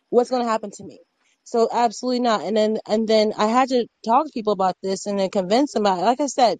[0.09, 0.99] what's going to happen to me?
[1.45, 2.41] So absolutely not.
[2.43, 5.73] And then and then I had to talk to people about this and then convince
[5.73, 6.05] them about it.
[6.05, 6.59] Like I said.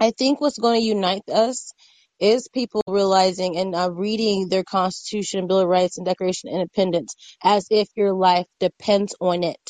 [0.00, 1.72] I think what's going to unite us
[2.20, 7.14] is people realizing and uh, reading their Constitution, Bill of Rights, and Declaration of Independence
[7.42, 9.60] as if your life depends on it.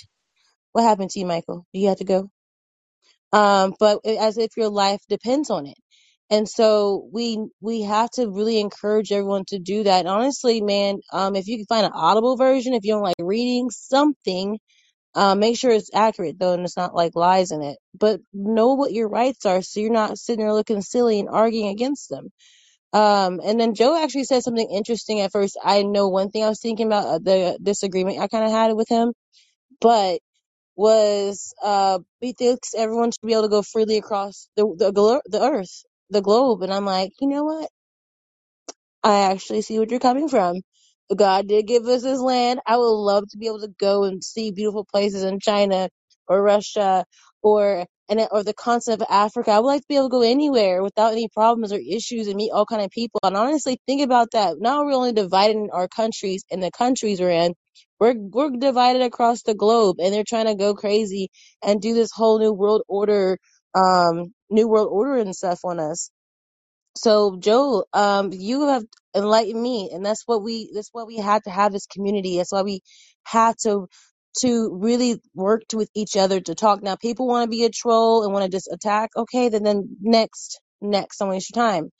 [0.72, 1.66] What happened to you, Michael?
[1.72, 2.30] Do you have to go?
[3.32, 5.76] Um, but as if your life depends on it.
[6.30, 10.00] And so we we have to really encourage everyone to do that.
[10.00, 13.16] And honestly, man, um, if you can find an audible version, if you don't like
[13.20, 14.58] reading something,
[15.14, 17.78] uh, make sure it's accurate though, and it's not like lies in it.
[17.98, 21.68] But know what your rights are, so you're not sitting there looking silly and arguing
[21.70, 22.28] against them.
[22.92, 25.58] Um, and then Joe actually said something interesting at first.
[25.64, 28.74] I know one thing I was thinking about uh, the disagreement I kind of had
[28.74, 29.12] with him,
[29.80, 30.20] but
[30.80, 35.22] was uh, he thinks everyone should be able to go freely across the the, glo-
[35.26, 37.68] the earth, the globe, and I'm like, you know what?
[39.02, 40.60] I actually see what you're coming from.
[41.14, 42.60] God did give us this land.
[42.66, 45.88] I would love to be able to go and see beautiful places in China
[46.28, 47.04] or Russia
[47.42, 49.50] or and or the continent of Africa.
[49.52, 52.36] I would like to be able to go anywhere without any problems or issues and
[52.36, 53.18] meet all kind of people.
[53.24, 54.56] And honestly, think about that.
[54.60, 57.54] Now we're only divided in our countries and the countries we're in.
[58.00, 61.30] We're we're divided across the globe, and they're trying to go crazy
[61.64, 63.38] and do this whole new world order,
[63.74, 66.10] um, new world order and stuff on us.
[66.96, 68.84] So Joe, um, you have
[69.16, 72.38] enlightened me, and that's what we that's why we had to have this community.
[72.38, 72.82] That's why we
[73.24, 73.88] had to
[74.40, 76.82] to really work with each other to talk.
[76.82, 79.10] Now, people want to be a troll and want to just attack.
[79.16, 81.90] Okay, then then next next, don't waste your time.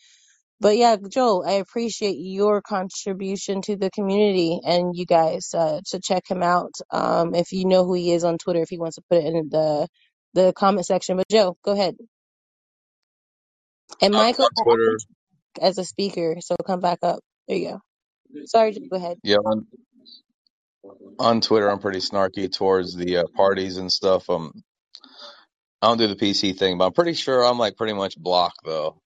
[0.61, 6.01] But yeah, Joe, I appreciate your contribution to the community and you guys uh, to
[6.01, 6.75] check him out.
[6.91, 9.25] Um, if you know who he is on Twitter, if he wants to put it
[9.25, 9.89] in the
[10.35, 11.17] the comment section.
[11.17, 11.97] But Joe, go ahead.
[14.03, 14.99] And Michael, on Twitter,
[15.61, 17.21] as a speaker, so come back up.
[17.49, 18.45] There you go.
[18.45, 19.19] Sorry, go ahead.
[19.25, 19.67] yeah, on,
[21.19, 24.29] on Twitter, I'm pretty snarky towards the uh, parties and stuff.
[24.31, 24.63] Um,
[25.83, 28.61] I don't do the PC thing, but I'm pretty sure I'm like pretty much blocked
[28.65, 29.01] though.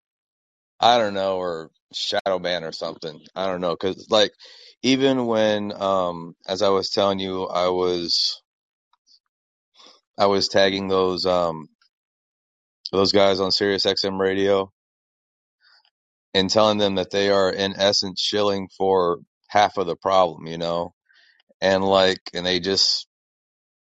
[0.81, 3.21] I don't know, or shadow ban or something.
[3.37, 4.33] I don't know, because like
[4.85, 8.43] even when um as I was telling you, I was
[10.19, 11.69] I was tagging those um
[12.93, 14.73] those guys on Sirius XM radio
[16.35, 19.19] and telling them that they are in essence shilling for
[19.49, 20.95] half of the problem, you know,
[21.61, 23.09] and like and they just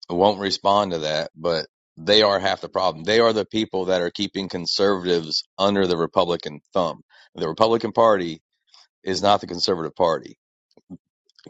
[0.10, 3.06] won't respond to that, but they are half the problem.
[3.06, 7.04] They are the people that are keeping conservatives under the Republican thumb.
[7.36, 8.42] The Republican Party
[9.04, 10.38] is not the conservative party.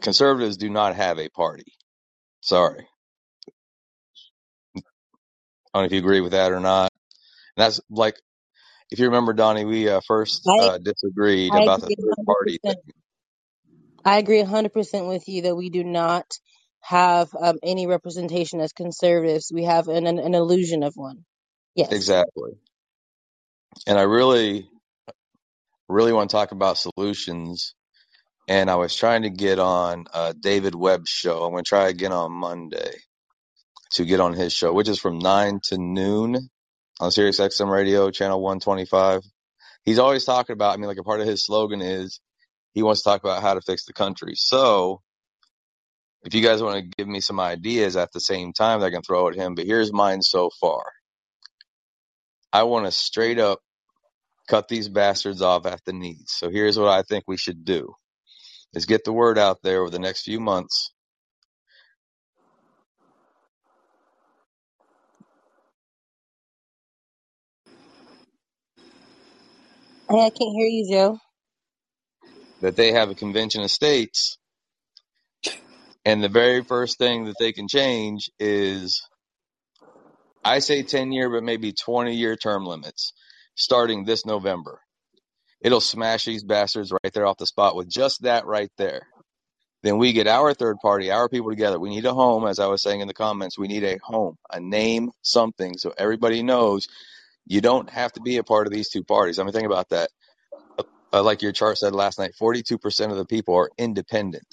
[0.00, 1.72] Conservatives do not have a party.
[2.42, 2.86] Sorry.
[5.74, 6.92] I don't know if you agree with that or not.
[7.56, 8.20] And that's like,
[8.90, 12.60] if you remember, Donnie, we uh, first I uh, disagreed I about the third party
[12.66, 12.76] thing.
[14.04, 16.26] I agree 100% with you that we do not
[16.80, 19.50] have um, any representation as conservatives.
[19.52, 21.24] We have an, an, an illusion of one.
[21.74, 21.92] Yes.
[21.92, 22.52] Exactly.
[23.86, 24.68] And I really,
[25.88, 27.74] really want to talk about solutions.
[28.48, 31.44] And I was trying to get on uh, David Webb's show.
[31.44, 32.92] I'm going to try again on Monday
[33.92, 36.48] to get on his show, which is from 9 to noon
[37.00, 39.22] on Sirius XM Radio, channel 125.
[39.84, 42.20] He's always talking about, I mean, like a part of his slogan is
[42.72, 44.34] he wants to talk about how to fix the country.
[44.34, 45.02] So
[46.24, 48.90] if you guys want to give me some ideas at the same time, that I
[48.90, 49.54] can throw at him.
[49.56, 50.84] But here's mine so far.
[52.52, 53.60] I want to straight up
[54.48, 56.26] cut these bastards off at the knees.
[56.28, 57.94] So here's what I think we should do
[58.74, 60.92] is get the word out there over the next few months.
[70.10, 71.18] Hey, I can't hear you, Joe.
[72.62, 74.37] that they have a convention of states
[76.04, 79.02] and the very first thing that they can change is
[80.44, 83.12] I say 10 year but maybe 20 year term limits
[83.56, 84.80] starting this November.
[85.60, 89.02] It'll smash these bastards right there off the spot with just that right there.
[89.82, 91.80] Then we get our third party, our people together.
[91.80, 93.58] We need a home, as I was saying in the comments.
[93.58, 96.88] We need a home, a name, something, so everybody knows
[97.46, 99.38] you don't have to be a part of these two parties.
[99.38, 100.10] I mean, think about that.
[101.12, 104.46] Uh, like your chart said last night, 42% of the people are independent.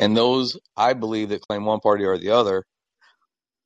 [0.00, 2.64] And those, I believe, that claim one party or the other,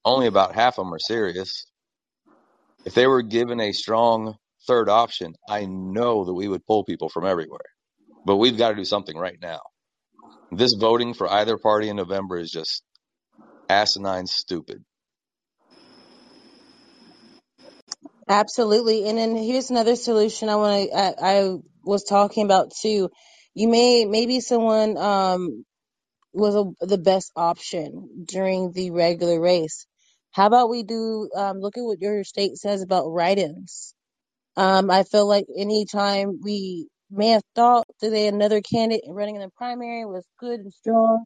[0.04, 1.66] only about half of them are serious.
[2.84, 4.36] If they were given a strong
[4.66, 7.60] third option, I know that we would pull people from everywhere.
[8.24, 9.60] But we've got to do something right now.
[10.52, 12.82] This voting for either party in November is just
[13.68, 14.84] asinine stupid.
[18.28, 19.08] Absolutely.
[19.08, 23.10] And then here's another solution I want to, I, I was talking about too.
[23.54, 25.65] You may, maybe someone, um,
[26.36, 29.86] was a, the best option during the regular race.
[30.32, 33.94] How about we do, um, look at what your state says about write-ins.
[34.56, 39.50] Um, I feel like anytime we may have thought that another candidate running in the
[39.56, 41.24] primary was good and strong,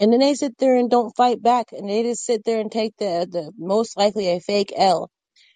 [0.00, 2.72] and then they sit there and don't fight back, and they just sit there and
[2.72, 5.10] take the the most likely a fake L,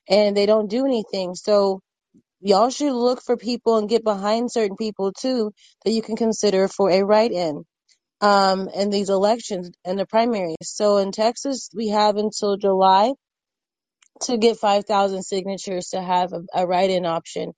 [0.09, 1.35] and they don't do anything.
[1.35, 1.81] So
[2.41, 5.53] y'all should look for people and get behind certain people too
[5.85, 7.65] that you can consider for a write-in
[8.21, 10.57] um in these elections and the primaries.
[10.63, 13.13] So in Texas, we have until July
[14.23, 17.53] to get 5,000 signatures to have a, a write-in option.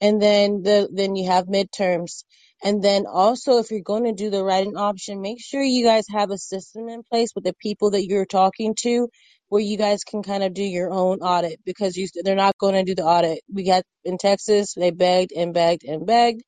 [0.00, 2.24] And then the then you have midterms.
[2.62, 6.04] And then also if you're going to do the write-in option make sure you guys
[6.10, 9.08] have a system in place with the people that you're talking to
[9.48, 12.74] where you guys can kind of do your own audit because you they're not going
[12.74, 13.40] to do the audit.
[13.52, 16.42] We got in texas they begged and begged and begged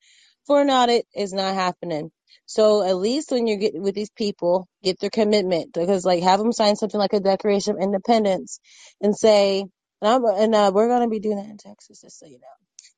[0.46, 1.06] for an audit.
[1.12, 2.10] It's not happening
[2.46, 6.40] so at least when you get with these people get their commitment because like have
[6.40, 8.60] them sign something like a declaration of independence
[9.02, 9.64] and say
[10.00, 12.48] And, and uh, we're going to be doing that in Texas, just so you know.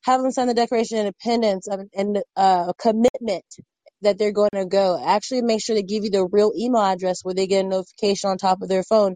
[0.04, 3.44] Have them sign the Declaration of Independence and, and uh, a commitment
[4.02, 5.02] that they're going to go.
[5.04, 8.30] Actually, make sure they give you the real email address where they get a notification
[8.30, 9.14] on top of their phone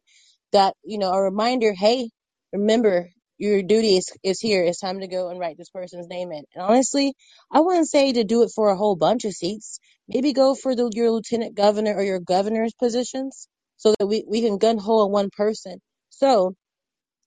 [0.52, 2.10] that, you know, a reminder, hey,
[2.52, 3.08] remember
[3.38, 4.62] your duty is, is here.
[4.64, 6.44] It's time to go and write this person's name in.
[6.54, 7.14] And honestly,
[7.50, 9.78] I wouldn't say to do it for a whole bunch of seats.
[10.08, 14.42] Maybe go for the, your lieutenant governor or your governor's positions so that we, we
[14.42, 15.80] can gun hole one person.
[16.10, 16.54] So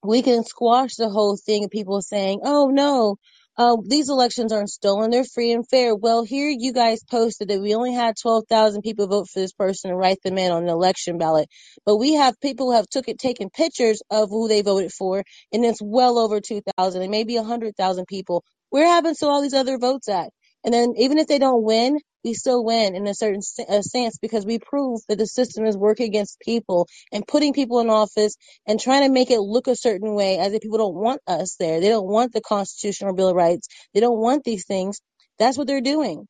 [0.02, 3.16] we can squash the whole thing of people saying, oh no,
[3.56, 5.10] uh, these elections aren't stolen.
[5.10, 5.94] They're free and fair.
[5.94, 9.90] Well, here you guys posted that we only had 12,000 people vote for this person
[9.90, 11.48] and write them in on an election ballot.
[11.86, 15.24] But we have people who have took it, taken pictures of who they voted for,
[15.52, 18.44] and it's well over 2,000 and maybe 100,000 people.
[18.70, 20.30] Where happens to all these other votes at?
[20.64, 24.18] And then even if they don't win, we still win in a certain a sense
[24.20, 28.36] because we prove that the system is working against people and putting people in office
[28.66, 31.56] and trying to make it look a certain way as if people don't want us
[31.60, 31.80] there.
[31.80, 33.68] They don't want the Constitution or Bill of Rights.
[33.94, 35.00] They don't want these things.
[35.38, 36.26] That's what they're doing.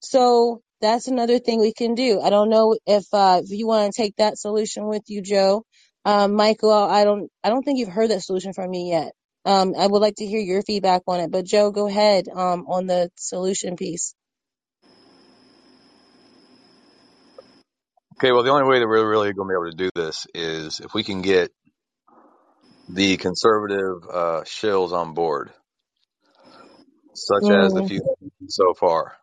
[0.00, 2.22] So that's another thing we can do.
[2.22, 5.64] I don't know if uh, if you want to take that solution with you, Joe.
[6.06, 9.12] Um, Michael, I don't I don't think you've heard that solution from me yet.
[9.46, 11.32] Um, I would like to hear your feedback on it.
[11.32, 14.15] But Joe, go ahead um, on the solution piece.
[18.18, 20.26] Okay, well, the only way that we're really going to be able to do this
[20.34, 21.50] is if we can get
[22.88, 25.52] the conservative uh, shills on board,
[27.14, 28.00] such as the Mm, few
[28.48, 29.16] so far.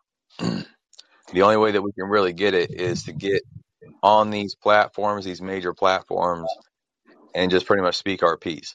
[1.32, 3.42] the only way that we can really get it is to get
[4.02, 6.50] on these platforms, these major platforms,
[7.34, 8.74] and just pretty much speak our piece.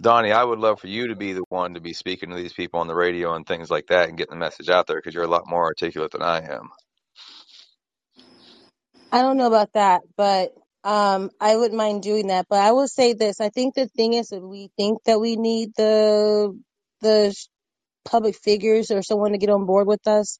[0.00, 2.52] Donnie, I would love for you to be the one to be speaking to these
[2.54, 5.14] people on the radio and things like that and getting the message out there because
[5.14, 6.70] you're a lot more articulate than I am.
[9.12, 10.52] I don't know about that, but
[10.84, 12.46] um, I wouldn't mind doing that.
[12.50, 15.36] But I will say this: I think the thing is that we think that we
[15.36, 16.58] need the
[17.02, 17.34] the
[18.06, 20.38] public figures or someone to get on board with us.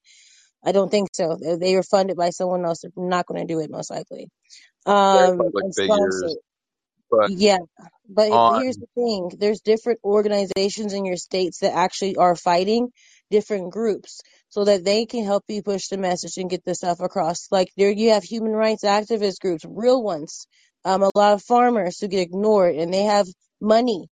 [0.65, 1.37] I don't think so.
[1.41, 2.81] They they were funded by someone else.
[2.81, 4.29] They're not going to do it most likely.
[5.11, 6.37] They're Um, public and figures,
[7.11, 7.59] but Yeah,
[8.09, 9.31] but on here's the thing.
[9.39, 12.89] There's different organizations in your states that actually are fighting
[13.31, 16.99] different groups so that they can help you push the message and get the stuff
[17.01, 17.47] across.
[17.51, 20.47] Like there you have human rights activist groups, real ones.
[20.85, 23.27] Um, a lot of farmers who get ignored and they have
[23.61, 24.05] money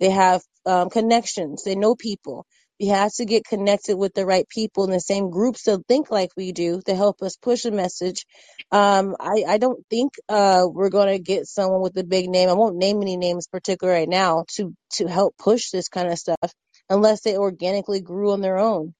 [0.00, 1.64] they have um, connections.
[1.64, 2.46] They know people.
[2.80, 6.10] We have to get connected with the right people in the same groups that think
[6.10, 8.26] like we do to help us push a message.
[8.70, 12.50] Um, I, I don't think uh, we're going to get someone with a big name.
[12.50, 16.18] I won't name any names particular right now to to help push this kind of
[16.18, 16.52] stuff
[16.92, 18.94] unless they organically grew on their own.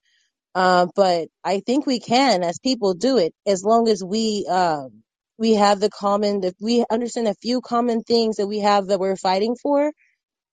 [0.54, 5.02] Uh, but I think we can, as people, do it as long as we um,
[5.38, 6.44] we have the common.
[6.44, 9.92] If we understand a few common things that we have that we're fighting for,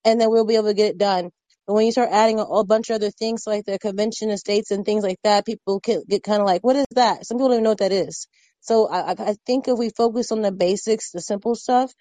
[0.06, 1.30] and then we'll be able to get it done.
[1.68, 4.40] But when you start adding a, a bunch of other things like the convention of
[4.40, 7.26] states and things like that, people get, get kind of like, what is that?
[7.26, 8.28] Some people don't even know what that is.
[8.61, 11.91] So I I think if we focus on the basics, the simple stuff,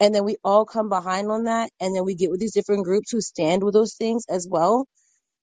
[0.00, 2.84] and then we all come behind on that, and then we get with these different
[2.84, 4.86] groups who stand with those things as well,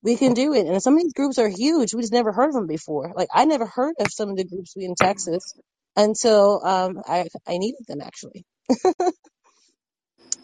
[0.03, 0.67] we can do it.
[0.67, 1.93] And some of these groups are huge.
[1.93, 3.13] We just never heard of them before.
[3.15, 5.55] Like I never heard of some of the groups we in Texas
[5.95, 8.45] until um I I needed them actually.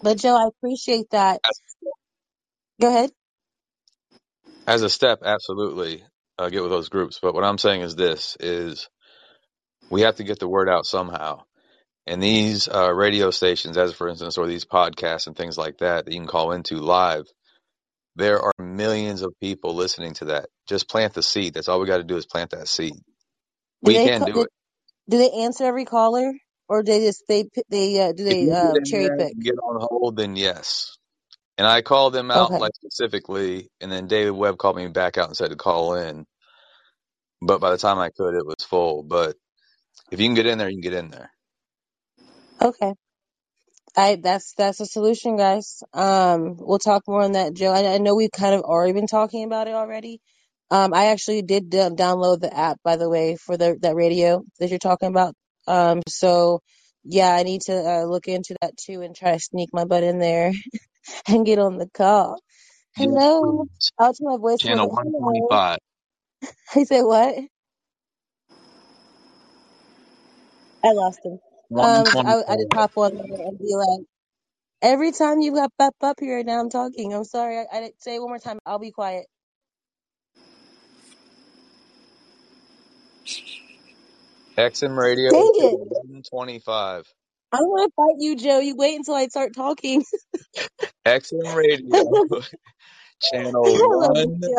[0.03, 1.41] But Joe, I appreciate that.
[2.81, 3.11] Go ahead.
[4.68, 6.03] as a step, absolutely
[6.39, 7.19] uh, get with those groups.
[7.22, 8.89] But what I'm saying is this: is
[9.91, 11.43] we have to get the word out somehow.
[12.07, 16.06] And these uh, radio stations, as for instance, or these podcasts and things like that,
[16.06, 17.26] that you can call into live,
[18.15, 20.48] there are millions of people listening to that.
[20.68, 21.56] Just plant the seed.
[21.56, 22.95] That's all we got to do is plant that seed.
[23.84, 24.49] Do We can co- do it.
[25.10, 26.34] do they answer every caller,
[26.69, 29.36] or do they just they they uh, do they uh, get cherry pick?
[29.41, 30.98] get on hold, then yes.
[31.57, 35.18] And I called them out Okay, like specifically, and then David Webb called me back
[35.18, 36.26] out and said to call in.
[37.41, 39.03] But by the time I could, it was full.
[39.03, 39.36] But
[40.11, 41.32] if you can get in there, you can get in there.
[42.63, 42.93] Okay.
[43.95, 45.83] I that's that's a solution, guys.
[45.93, 47.71] Um, we'll talk more on that, Joe.
[47.71, 50.19] I, I know we've kind of already been talking about it already.
[50.71, 54.43] Um, I actually did d- download the app, by the way, for the that radio
[54.59, 55.35] that you're talking about.
[55.67, 56.61] Um, so
[57.03, 60.03] yeah, I need to uh, look into that too and try to sneak my butt
[60.03, 60.53] in there
[61.27, 62.39] and get on the call.
[62.97, 63.41] Yes, Hello.
[63.41, 63.69] please.
[63.99, 64.97] I'll turn my voice Channel little.
[65.03, 65.61] Hello.
[65.61, 65.77] 125.
[66.73, 67.35] He said what?
[70.83, 71.39] I lost him.
[71.80, 72.73] Um, I, I just 125.
[72.73, 74.06] hop on there and be like,
[74.81, 77.14] every time you got up up here, now I'm talking.
[77.14, 77.60] I'm sorry.
[77.60, 78.60] I, I didn't say it one more time.
[78.65, 79.27] I'll be quiet.
[84.57, 85.80] XM Radio, Dang it.
[85.80, 87.06] channel 125.
[87.53, 88.60] I don't want to fight you, Joe.
[88.60, 90.03] You wait until I start talking.
[91.07, 92.19] XM Radio,
[93.22, 94.56] channel one,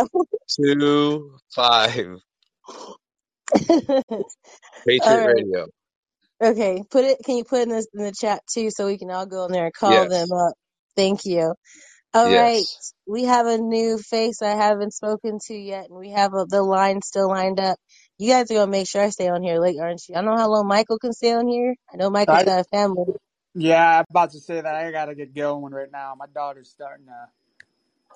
[0.48, 2.18] two, five.
[4.89, 5.36] Patriot right.
[5.36, 5.66] Radio.
[6.43, 6.82] Okay.
[6.90, 7.19] Put it.
[7.24, 9.52] Can you put in this in the chat too, so we can all go in
[9.52, 10.55] there and call them up.
[10.97, 11.55] Thank you.
[12.14, 12.66] All right.
[12.66, 12.94] yes.
[13.06, 16.62] We have a new face I haven't spoken to yet, and we have a, the
[16.62, 17.78] line still lined up.
[18.19, 20.16] You guys are gonna make sure I stay on here late, aren't you?
[20.16, 21.74] I don't know how long Michael can stay on here.
[21.93, 23.14] I know Michael's I got a family.
[23.55, 26.14] yeah, I'm about to say that I gotta get going right now.
[26.19, 27.28] My daughter's starting to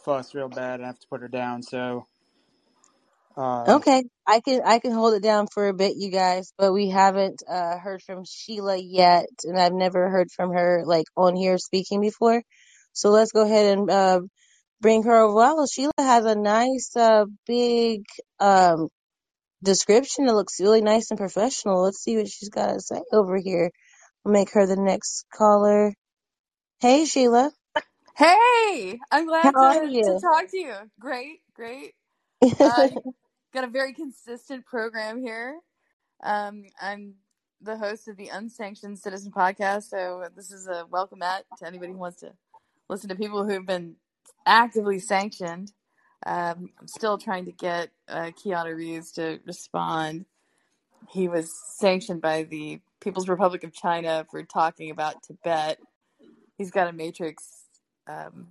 [0.05, 1.63] fuss real bad, and I have to put her down.
[1.63, 2.07] So,
[3.37, 6.73] uh, Okay, I can I can hold it down for a bit, you guys, but
[6.75, 11.35] we haven't uh heard from Sheila yet, and I've never heard from her like on
[11.35, 12.43] here speaking before.
[12.93, 14.21] So let's go ahead and uh
[14.81, 15.35] bring her over.
[15.37, 18.03] Well, Sheila has a nice uh big
[18.41, 18.89] um
[19.65, 20.29] description.
[20.29, 21.83] It looks really nice and professional.
[21.85, 23.71] Let's see what she's got to say over here.
[24.27, 25.95] I'll make her the next caller.
[26.81, 27.53] Hey, Sheila,
[28.17, 30.75] Hey, I'm glad to to talk to you.
[31.01, 31.95] Great, great.
[32.63, 32.99] Uh, you
[33.57, 35.59] got a very consistent program here.
[36.23, 37.15] Um, I'm
[37.63, 41.93] the host of the Unsanctioned Citizen Podcast, so this is a welcome at to anybody
[41.93, 42.35] who wants to
[42.91, 43.97] listen to people who've been
[44.45, 45.73] actively sanctioned.
[46.27, 50.27] Um, I'm still trying to get uh, Keanu Reeves to respond.
[51.09, 55.79] He was sanctioned by the People's Republic of China for talking about Tibet.
[56.59, 57.43] He's got a Matrix
[58.07, 58.49] um,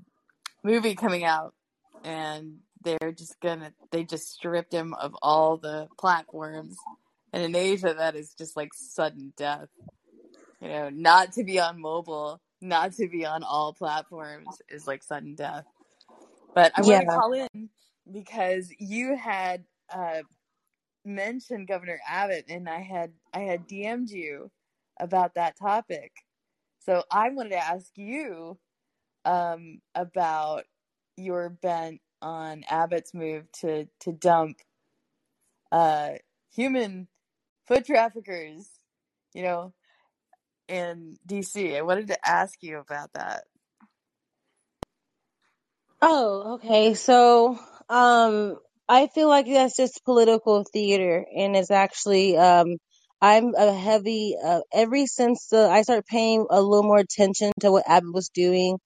[0.63, 1.53] movie coming out
[2.03, 6.77] and they're just gonna they just stripped him of all the platforms.
[7.33, 9.67] And in asia that is just like sudden death.
[10.61, 15.03] You know not to be on mobile not to be on all platforms is like
[15.03, 15.65] sudden death.
[16.53, 17.69] But i want to call in
[18.11, 20.21] because you had uh
[21.03, 24.49] mentioned governor abbott and i had i had dm'd you
[24.99, 26.11] about that topic.
[26.79, 28.57] So i wanted to ask you
[29.25, 30.63] um, about
[31.17, 34.57] your bent on Abbott's move to to dump
[35.71, 36.11] uh,
[36.55, 37.07] human
[37.67, 38.69] foot traffickers,
[39.33, 39.73] you know,
[40.67, 41.75] in DC.
[41.75, 43.43] I wanted to ask you about that.
[46.01, 46.93] Oh, okay.
[46.93, 47.59] So,
[47.89, 52.77] um, I feel like that's just political theater, and it's actually, um,
[53.21, 57.71] I'm a heavy, uh, every since the, I started paying a little more attention to
[57.71, 58.77] what Abbott was doing,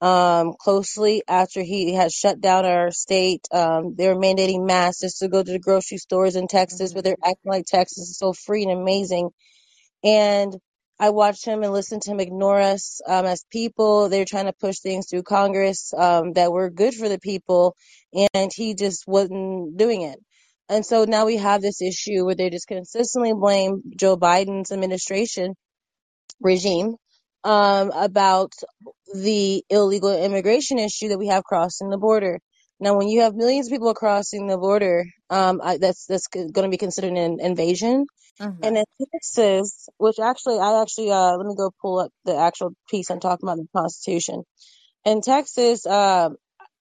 [0.00, 3.46] um, closely after he had shut down our state.
[3.52, 7.04] Um, they were mandating masks just to go to the grocery stores in Texas, but
[7.04, 7.04] Mm-hmm.
[7.04, 9.28] they're acting like Texas is so free and amazing
[10.02, 10.56] and
[10.98, 14.08] I watched him and listened to him ignore us um, as people.
[14.08, 17.74] They're trying to push things through Congress um, that were good for the people,
[18.34, 20.18] and he just wasn't doing it.
[20.68, 25.54] And so now we have this issue where they just consistently blame Joe Biden's administration
[26.40, 26.96] regime
[27.44, 28.52] um, about
[29.14, 32.40] the illegal immigration issue that we have crossing the border.
[32.80, 36.52] Now, when you have millions of people crossing the border, um, I, that's that's going
[36.52, 38.06] to be considered an invasion
[38.42, 38.62] Mm-hmm.
[38.62, 38.84] and in
[39.14, 43.20] Texas, which actually, I actually, uh, let me go pull up the actual piece I'm
[43.20, 44.44] talking about in the Constitution.
[45.04, 46.36] In Texas, um,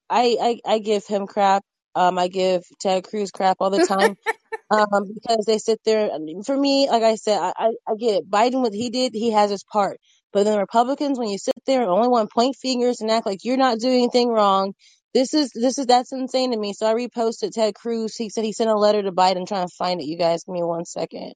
[0.09, 1.63] I, I, I give him crap.
[1.95, 4.15] Um, I give Ted Cruz crap all the time.
[4.71, 6.09] Um, because they sit there.
[6.45, 8.29] For me, like I said, I, I, I get it.
[8.31, 9.99] Biden, what he did, he has his part.
[10.33, 13.09] But then the Republicans, when you sit there and only want to point fingers and
[13.09, 14.73] act like you're not doing anything wrong,
[15.13, 16.73] this is, this is, that's insane to me.
[16.73, 18.15] So I reposted Ted Cruz.
[18.15, 20.07] He said he sent a letter to Biden trying to find it.
[20.07, 21.33] You guys, give me one second.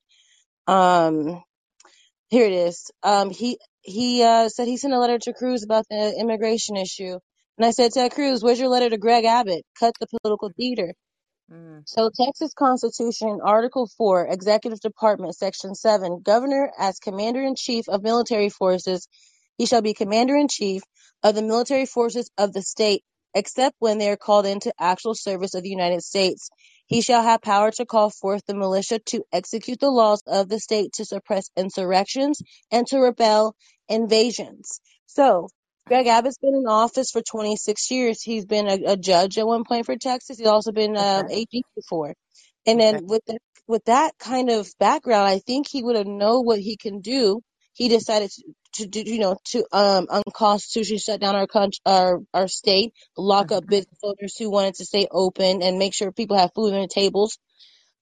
[0.67, 1.41] Um,
[2.29, 2.91] here it is.
[3.03, 7.17] Um, he he uh, said he sent a letter to Cruz about the immigration issue,
[7.57, 9.63] and I said, Ted Cruz, where's your letter to Greg Abbott?
[9.79, 10.93] Cut the political theater.
[11.51, 11.79] Mm-hmm.
[11.85, 18.03] So, Texas Constitution, Article 4, Executive Department, Section 7, Governor as Commander in Chief of
[18.03, 19.07] Military Forces,
[19.57, 20.81] he shall be Commander in Chief
[21.23, 23.03] of the military forces of the state,
[23.35, 26.49] except when they are called into actual service of the United States.
[26.87, 30.59] He shall have power to call forth the militia to execute the laws of the
[30.59, 32.41] state to suppress insurrections
[32.71, 33.55] and to repel
[33.89, 34.79] invasions.
[35.05, 35.49] So,
[35.87, 38.21] Greg Abbott's been in office for 26 years.
[38.23, 40.37] He's been a, a judge at one point for Texas.
[40.39, 41.31] He's also been um, Okay.
[41.31, 42.15] AG before.
[42.65, 42.81] And Okay.
[42.81, 46.59] then with the, with that kind of background, I think he would have know what
[46.59, 47.41] he can do.
[47.73, 48.43] He decided to,
[48.75, 53.51] to do, you know, to um unconstitutionally shut down our country, our our state, lock
[53.51, 53.69] up Mm-hmm.
[53.69, 56.87] business owners who wanted to stay open, and make sure people have food on their
[56.87, 57.33] tables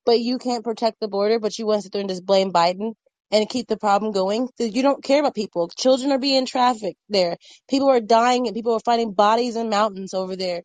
[0.05, 2.51] but you can't protect the border, but you want to sit there and just blame
[2.51, 2.93] Biden
[3.31, 4.49] and keep the problem going.
[4.59, 5.69] You don't care about people.
[5.77, 7.37] Children are being trafficked there.
[7.69, 10.63] People are dying and people are finding bodies in mountains over there.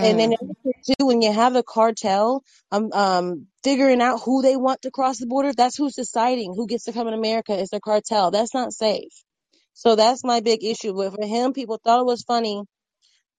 [0.00, 0.70] And then Mm-hmm.
[0.86, 5.18] too, when you have the cartel, um, um, figuring out who they want to cross
[5.18, 8.30] the border, that's who's deciding who gets to come in America is the cartel.
[8.30, 9.12] That's not safe.
[9.74, 10.94] So that's my big issue.
[10.94, 12.62] But for him, people thought it was funny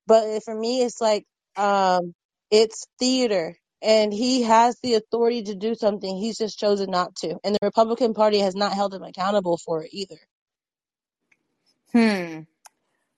[0.08, 1.26] But for me, it's like,
[1.56, 2.14] um,
[2.52, 6.18] it's theater and he has the authority to do something.
[6.18, 7.38] He's just chosen not to.
[7.44, 10.18] And the Republican Party has not held him accountable for it either.
[11.94, 12.42] Hmm.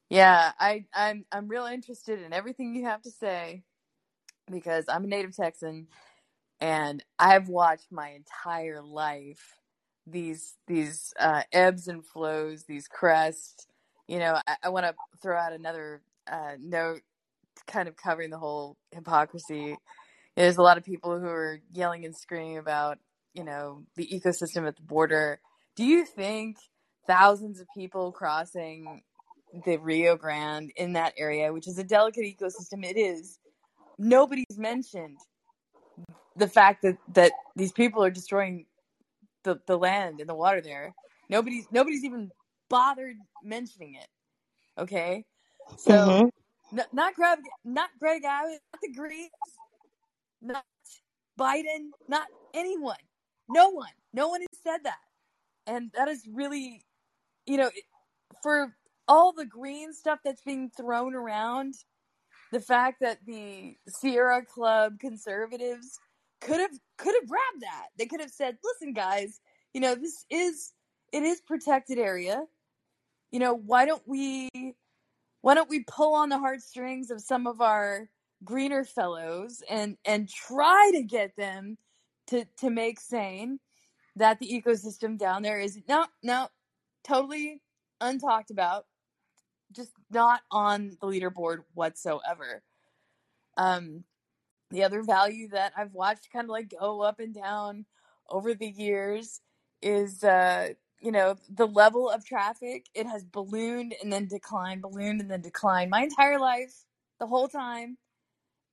[0.10, 3.64] Yeah, I, I'm I'm real interested in everything you have to say
[4.52, 5.88] because I'm a native Texan
[6.62, 9.60] and I've watched my entire life
[10.08, 13.68] these these uh, ebbs and flows, these crests.
[14.08, 17.02] You know, I, I want to throw out another uh, note,
[17.68, 19.78] kind of covering the whole hypocrisy.
[20.36, 23.00] There's a lot of people who are yelling and screaming about,
[23.34, 25.42] you know, the ecosystem at the border.
[25.76, 26.58] Do you think
[27.08, 29.04] thousands of people crossing
[29.66, 33.40] the Rio Grande in that area, which is a delicate ecosystem, it is.
[33.98, 35.20] Nobody's mentioned
[36.36, 38.66] the fact that that these people are destroying
[39.44, 40.96] the the land and the water there.
[41.30, 42.32] Nobody's nobody's even
[42.70, 44.08] bothered mentioning it.
[44.82, 45.26] Okay,
[45.78, 46.28] so Mm-hmm.
[46.78, 49.32] n- not Greg, not Greg Abbott, not the Greens,
[50.44, 50.64] not
[51.40, 52.98] Biden, not anyone.
[53.50, 54.98] No one, no one has said that,
[55.68, 56.84] and that is really,
[57.46, 57.70] you know,
[58.42, 58.76] for
[59.08, 61.74] all the green stuff that's being thrown around,
[62.52, 66.00] the fact that the Sierra Club conservatives
[66.42, 67.88] could have could have grabbed that.
[67.98, 69.42] They could have said, "Listen, guys,
[69.74, 70.74] you know this is
[71.12, 72.44] it is protected area.
[73.32, 74.50] You know why don't we
[75.42, 78.10] why don't we pull on the heartstrings of some of our
[78.44, 81.78] greener fellows and and try to get them
[82.28, 83.60] to to make sane
[84.16, 86.48] that the ecosystem down there is no no
[87.04, 87.62] totally
[88.02, 88.86] untalked about
[89.72, 92.62] just not on the leaderboard whatsoever.
[93.58, 94.04] Um,
[94.72, 97.86] the other value that I've watched kind of like go up and down
[98.30, 99.42] over the years
[99.82, 102.88] is, uh, you know, the level of traffic.
[102.96, 106.74] It has ballooned and then declined, ballooned and then declined my entire life,
[107.20, 107.98] the whole time.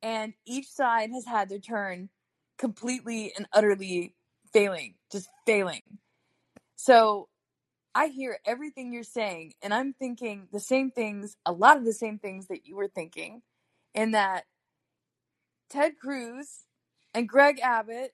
[0.02, 2.08] And each side has had their turn
[2.58, 4.14] completely and utterly
[4.52, 5.82] failing, just failing.
[6.76, 7.28] So
[7.94, 11.92] I hear everything you're saying, and I'm thinking the same things, a lot of the
[11.92, 13.42] same things that you were thinking,
[13.94, 14.44] in that
[15.68, 16.64] Ted Cruz
[17.14, 18.12] and Greg Abbott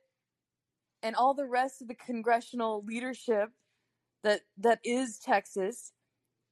[1.03, 3.51] and all the rest of the congressional leadership
[4.23, 5.93] that that is Texas,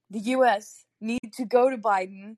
[0.09, 2.37] the US need to go to Biden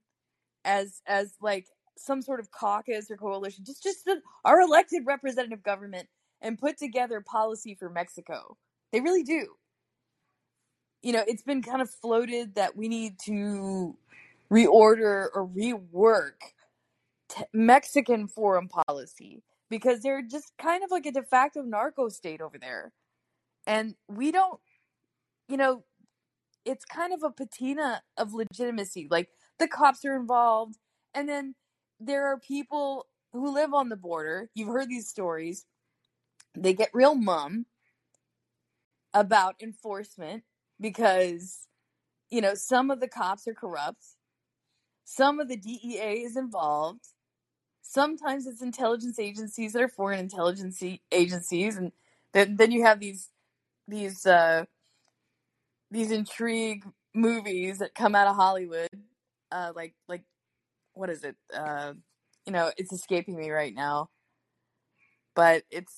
[0.65, 1.67] as as like
[1.97, 6.07] some sort of caucus or coalition, just just the, our elected representative government
[6.41, 8.57] and put together policy for Mexico.
[8.91, 9.55] They really do
[11.01, 13.95] you know, it's been kind of floated that we need to
[14.51, 16.33] reorder or rework
[17.29, 22.41] t- Mexican foreign policy because they're just kind of like a de facto narco state
[22.41, 22.93] over there.
[23.65, 24.59] And we don't,
[25.49, 25.83] you know,
[26.65, 29.07] it's kind of a patina of legitimacy.
[29.09, 29.29] Like
[29.59, 30.77] the cops are involved,
[31.13, 31.55] and then
[31.99, 34.49] there are people who live on the border.
[34.55, 35.65] You've heard these stories.
[36.55, 37.65] They get real mum
[39.13, 40.43] about enforcement
[40.79, 41.67] because
[42.29, 44.03] you know, some of the cops are corrupt.
[45.05, 47.05] Some of the DEA is involved.
[47.81, 51.93] Sometimes it's intelligence agencies that are foreign intelligence agencies, and
[52.33, 53.29] then then you have these
[53.87, 54.65] these uh,
[55.91, 58.89] these intrigue movies that come out of Hollywood,
[59.51, 60.23] uh, like like
[60.97, 61.35] what is it?
[61.53, 61.93] Uh,
[62.45, 64.09] you know, it's escaping me right now,
[65.35, 65.95] but it's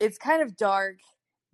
[0.00, 0.98] it's kind of dark.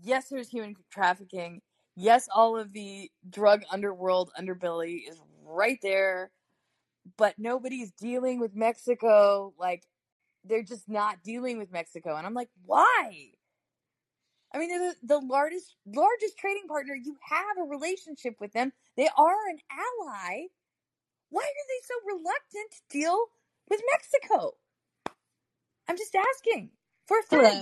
[0.03, 1.61] Yes, there's human trafficking.
[1.97, 6.31] Yes, all of the drug underworld underbelly is right there,
[7.17, 9.53] but nobody's dealing with Mexico.
[9.59, 9.83] Like,
[10.45, 12.17] they're just not dealing with Mexico.
[12.17, 13.33] And I'm like, why?
[14.53, 16.95] I mean, they're the, the largest largest trading partner.
[16.95, 18.73] You have a relationship with them.
[18.97, 20.47] They are an ally.
[21.31, 23.27] Why are they so reluctant to deal
[23.71, 24.55] with Mexico?
[25.89, 26.71] I'm just asking
[27.07, 27.53] for a.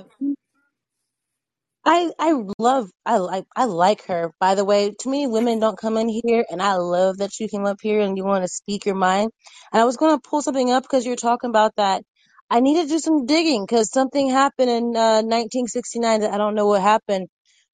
[1.84, 4.32] I I love I like I like her.
[4.40, 7.48] By the way, too many women don't come in here, and I love that you
[7.48, 9.32] came up here and you want to speak your mind.
[9.72, 12.04] And I was going to pull something up because you're talking about that.
[12.50, 16.54] I need to do some digging because something happened in uh, 1969 that I don't
[16.56, 17.28] know what happened.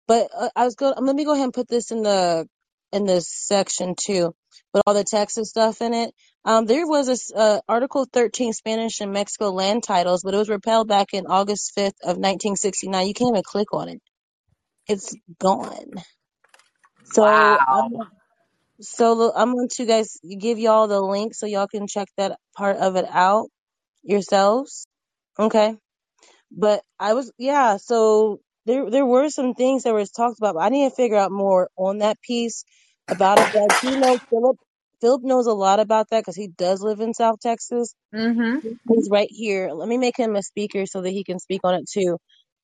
[0.09, 0.95] But uh, I was going.
[0.99, 2.47] Let me go ahead and put this in the
[2.95, 4.35] in this section too,
[4.75, 6.15] with all the text and stuff in it.
[6.45, 10.49] Um, there was this uh, Article 13 Spanish and Mexico land titles, but it was
[10.51, 13.07] repealed back in August 5th of 1969.
[13.09, 13.99] You can't even click on it
[14.89, 15.93] it's gone.
[17.05, 17.59] So Wow.
[17.69, 18.11] um,
[18.81, 22.77] so I'm going to guys give y'all the link so y'all can check that part
[22.79, 23.49] of it out
[24.03, 24.87] yourselves.
[25.39, 25.77] Okay.
[26.53, 30.63] But I was yeah, so there there were some things that was talked about, but
[30.65, 32.65] I need to figure out more on that piece
[33.11, 33.49] about it.
[33.53, 34.59] But I do know Philip
[35.01, 37.95] Philip knows a lot about that because he does live in South Texas.
[38.15, 38.69] Mm-hmm.
[38.89, 39.71] He's right here.
[39.73, 42.19] Let me make him a speaker so that he can speak on it too.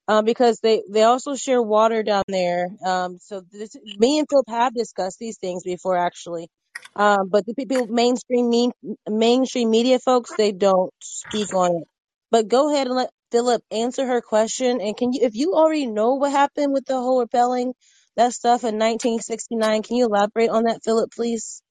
[0.09, 2.69] Um, because they, they also share water down there.
[2.85, 6.49] Um, so this, me and Philip have discussed these things before actually.
[6.97, 8.71] Um, but the people, mainstream me,
[9.09, 11.89] mainstream media folks, they don't speak on it.
[12.31, 14.81] But go ahead and let Philip answer her question.
[14.81, 17.75] And can you, if you already know what happened with the whole repelling
[18.17, 21.63] that stuff in 1969, can you elaborate on that, Philip, please?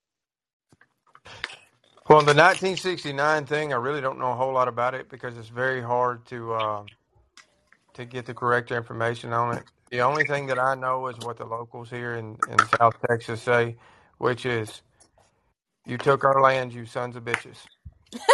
[2.09, 5.49] Well, the 1969 thing, I really don't know a whole lot about it because it's
[5.49, 6.83] very hard to uh,
[7.95, 9.65] to get the correct information on it.
[9.91, 13.41] The only thing that I know is what the locals here in, in South Texas
[13.41, 13.77] say,
[14.19, 14.81] which is,
[15.85, 17.67] "You took our land, you sons of bitches,"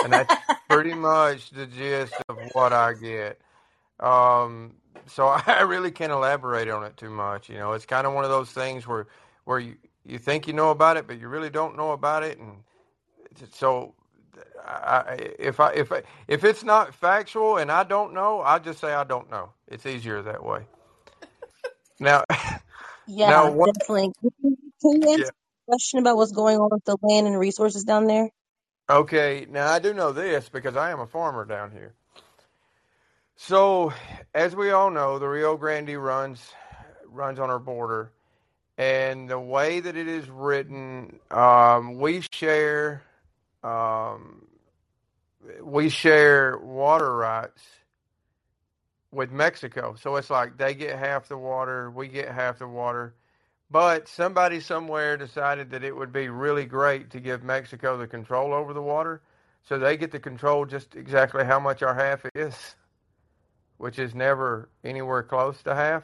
[0.01, 0.35] and that's
[0.69, 3.41] pretty much the gist of what I get.
[3.99, 4.75] Um,
[5.07, 7.49] so I really can't elaborate on it too much.
[7.49, 9.07] You know, it's kind of one of those things where
[9.45, 12.39] where you you think you know about it, but you really don't know about it,
[12.39, 12.57] and
[13.53, 13.95] so
[14.65, 18.79] I, if I if I, if it's not factual and I don't know, I just
[18.79, 19.51] say I don't know.
[19.67, 20.65] It's easier that way.
[21.99, 22.23] Now,
[23.07, 23.71] Yeah, now what?
[23.79, 24.13] definitely.
[24.81, 25.29] Can you answer Yeah.
[25.67, 28.29] the question about what's going on with the land and resources down there?
[28.89, 29.47] Okay.
[29.49, 31.93] Now I do know this because I am a farmer down here.
[33.35, 33.93] So,
[34.33, 36.53] as we all know, the Rio Grande runs
[37.07, 38.11] runs on our border,
[38.77, 43.03] and the way that it is written, um, we share
[43.63, 44.47] um,
[45.61, 47.61] we share water rights
[49.11, 49.95] with Mexico.
[49.99, 53.15] So it's like they get half the water, we get half the water.
[53.71, 58.53] But somebody somewhere decided that it would be really great to give Mexico the control
[58.53, 59.21] over the water.
[59.63, 62.75] So they get to control just exactly how much our half is,
[63.77, 66.03] which is never anywhere close to half.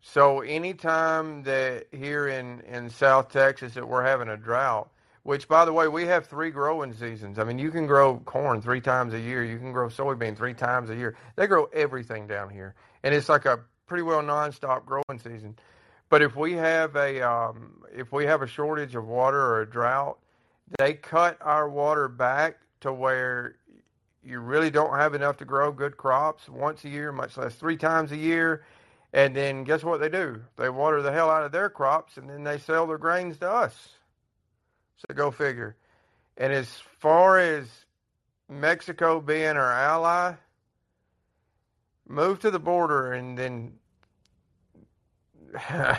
[0.00, 4.90] So anytime that here in, in South Texas that we're having a drought,
[5.24, 7.40] which by the way, we have three growing seasons.
[7.40, 9.42] I mean, you can grow corn three times a year.
[9.42, 11.16] You can grow soybean three times a year.
[11.34, 12.76] They grow everything down here.
[13.02, 15.58] And it's like a pretty well nonstop growing season.
[16.08, 19.66] But if we have a um, if we have a shortage of water or a
[19.68, 20.18] drought,
[20.78, 23.56] they cut our water back to where
[24.26, 27.76] you really don't have enough to grow good crops once a year, much less three
[27.76, 28.64] times a year.
[29.12, 30.42] And then guess what they do?
[30.56, 33.50] They water the hell out of their crops and then they sell their grains to
[33.50, 33.88] us.
[34.96, 35.76] So go figure.
[36.36, 37.66] And as far as
[38.48, 40.34] Mexico being our ally,
[42.08, 43.74] move to the border and then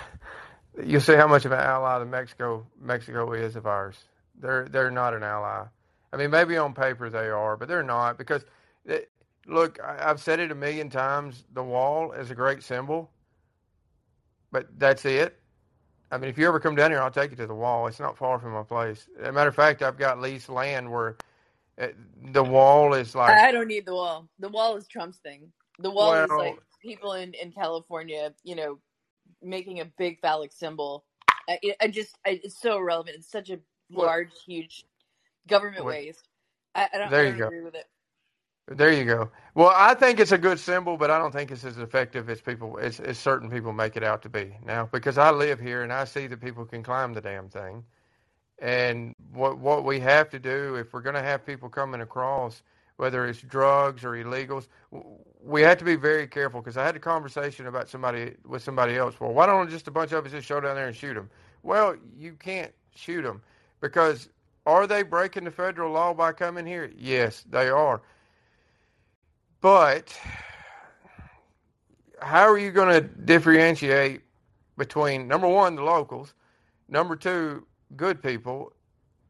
[0.83, 3.97] you'll see how much of an ally the Mexico Mexico is of ours.
[4.39, 5.65] They're they're not an ally.
[6.13, 8.45] I mean, maybe on paper they are, but they're not because
[9.47, 11.45] look, I, I've said it a million times.
[11.53, 13.09] The wall is a great symbol,
[14.51, 15.39] but that's it.
[16.11, 17.87] I mean, if you ever come down here, I'll take you to the wall.
[17.87, 19.09] It's not far from my place.
[19.19, 21.17] As a matter of fact, I've got leased land where
[21.79, 21.87] uh,
[22.31, 24.29] the wall is like I don't need the wall.
[24.39, 25.51] The wall is Trump's thing.
[25.79, 28.79] The wall is like people in, in California, you know,
[29.43, 31.03] making a big phallic symbol.
[31.49, 33.17] I, I just, I, it's so irrelevant.
[33.17, 33.59] It's such a
[33.91, 34.85] well, large, huge
[35.47, 36.27] government well, waste.
[36.75, 37.47] I, I don't, there you don't go.
[37.47, 37.85] agree with it.
[38.67, 39.31] There you go.
[39.55, 42.41] Well, I think it's a good symbol, but I don't think it's as effective as
[42.41, 44.57] people as, as certain people make it out to be.
[44.65, 47.85] Now, because I live here and I see that people can climb the damn thing,
[48.59, 52.63] and what what we have to do if we're going to have people coming across,
[52.97, 54.67] whether it's drugs or illegals,
[55.43, 56.61] we have to be very careful.
[56.61, 59.19] Because I had a conversation about somebody with somebody else.
[59.19, 61.29] Well, why don't just a bunch of us just show down there and shoot them?
[61.63, 63.41] Well, you can't shoot them
[63.81, 64.29] because
[64.67, 66.91] are they breaking the federal law by coming here?
[66.97, 68.01] Yes, they are.
[69.61, 70.15] But
[72.21, 74.21] how are you going to differentiate
[74.77, 76.33] between number one, the locals,
[76.89, 77.65] number two,
[77.95, 78.73] good people,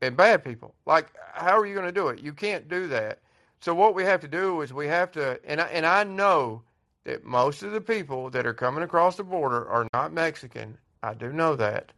[0.01, 0.73] and bad people?
[0.87, 2.19] Like, how are you going to do it?
[2.19, 3.19] You can't do that.
[3.61, 6.63] So what we have to do is we have to, and I, and I know
[7.05, 10.77] that most of the people that are coming across the border are not Mexican.
[11.03, 11.91] I do know that,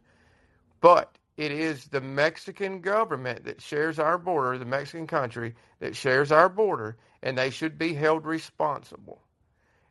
[0.82, 6.30] but it is the Mexican government that shares our border, the Mexican country that shares
[6.30, 9.22] our border, and they should be held responsible.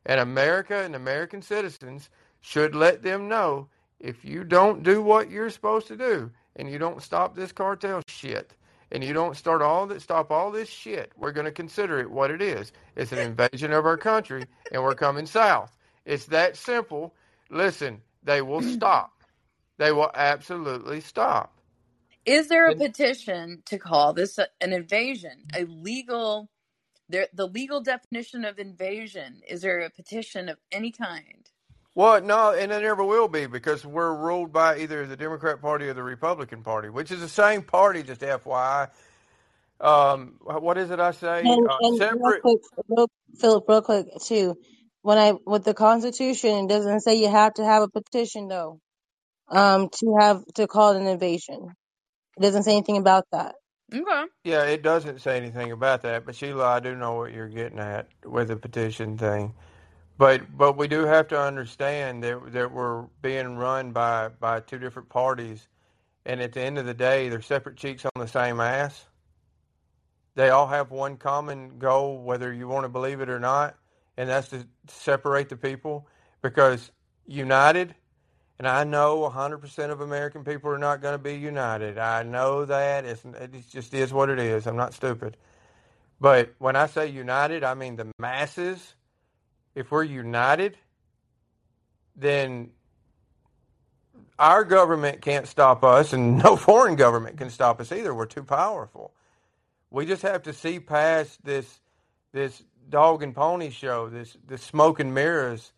[0.06, 3.68] And America and American citizens should let them know
[4.00, 8.04] if you don't do what you're supposed to do and you don't stop this cartel
[8.08, 8.54] shit
[8.92, 12.12] and you don't start all that stop all this shit, we're going to consider it
[12.12, 12.72] what it is.
[12.96, 15.76] It's an invasion of our country and we're coming south.
[16.06, 17.16] It's that simple.
[17.50, 19.19] Listen, they will stop.
[19.80, 21.54] They will absolutely stop.
[22.26, 25.46] Is there a And petition to call this a, an invasion?
[25.56, 26.50] A legal,
[27.10, 29.42] there, the legal definition of invasion.
[29.50, 31.50] Is there a petition of any kind?
[31.96, 35.90] Well, no, and it never will be because we're ruled by either the Democrat Party
[35.90, 38.90] or the Republican Party, which is the same party, just FYI.
[39.82, 41.52] Um, what is it I say?
[41.52, 44.58] And Uh, and real quick, real, Philip, real quick too.
[45.04, 48.80] When I with the Constitution, it doesn't say you have to have a petition though.
[49.52, 51.76] Um, to have to call it an invasion.
[52.38, 53.56] It doesn't say anything about that.
[53.94, 54.26] Okay.
[54.44, 57.80] Yeah, it doesn't say anything about that, but Sheila, I do know what you're getting
[57.80, 59.54] at with the petition thing.
[60.18, 64.80] But but we do have to understand that that we're being run by by two
[64.80, 65.68] different parties,
[66.26, 69.08] and at the end of the day, they're separate cheeks on the same ass.
[70.36, 73.78] They all have one common goal, whether you want to believe it or not,
[74.18, 76.08] and that's to separate the people.
[76.42, 76.92] Because
[77.28, 77.96] united,
[78.60, 81.98] and I know 100% of American people are not going to be united.
[81.98, 83.06] I know that.
[83.06, 84.68] It's, it just is what it is.
[84.68, 85.38] I'm not stupid.
[86.20, 88.96] But when I say united, I mean the masses.
[89.76, 90.78] If we're united,
[92.18, 92.72] then
[94.38, 98.14] our government can't stop us, and no foreign government can stop us either.
[98.14, 99.14] We're too powerful.
[99.90, 101.80] We just have to see past this
[102.34, 105.72] this dog and pony show, this this smoke and mirrors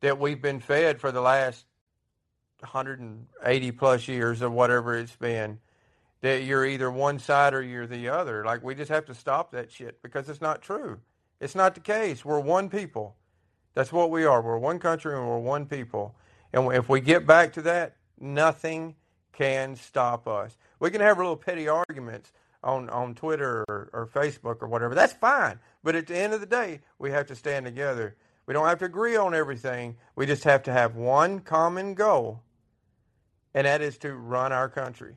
[0.00, 1.64] that we've been fed for the last
[2.60, 5.58] 180 plus years or whatever it's been.
[6.22, 8.44] That you're either one side or you're the other.
[8.44, 10.98] Like we just have to stop that shit because it's not true.
[11.40, 12.24] It's not the case.
[12.24, 13.16] We're one people.
[13.74, 14.40] That's what we are.
[14.40, 16.16] We're one country and we're one people.
[16.52, 18.94] And if we get back to that, nothing
[19.32, 20.56] can stop us.
[20.80, 22.32] We can have little petty arguments
[22.64, 24.94] on, on Twitter or, or Facebook or whatever.
[24.94, 25.58] That's fine.
[25.84, 28.16] But at the end of the day, we have to stand together.
[28.46, 29.96] We don't have to agree on everything.
[30.14, 32.42] We just have to have one common goal,
[33.56, 35.16] and that is to run our country.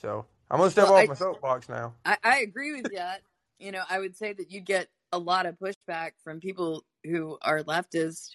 [0.00, 1.94] So I'm going to step Well, off I, my soapbox now.
[2.04, 3.20] I I agree with that.
[3.58, 7.38] You know, I would say that you get a lot of pushback from people who
[7.42, 8.30] are leftist,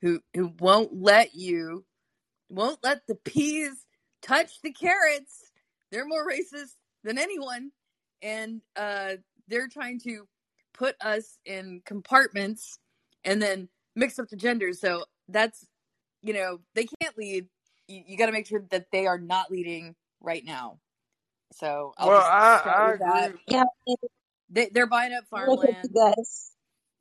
[0.00, 1.84] who who won't let you,
[2.48, 3.84] won't let the peas
[4.22, 5.50] touch the carrots.
[5.90, 7.72] They're more racist than anyone,
[8.22, 9.14] and uh,
[9.48, 10.26] they're trying to
[10.72, 12.78] put us in compartments
[13.24, 14.80] and then mix up the genders.
[14.80, 15.66] So that's
[16.22, 17.48] you know they can't lead.
[17.88, 20.78] You, you got to make sure that they are not leading right now.
[21.54, 23.30] So I'll Well, just I, start I with that.
[23.30, 23.40] agree.
[23.48, 23.64] Yeah,
[24.50, 25.94] They, they're buying up real quick, you farmland.
[25.94, 26.52] guys.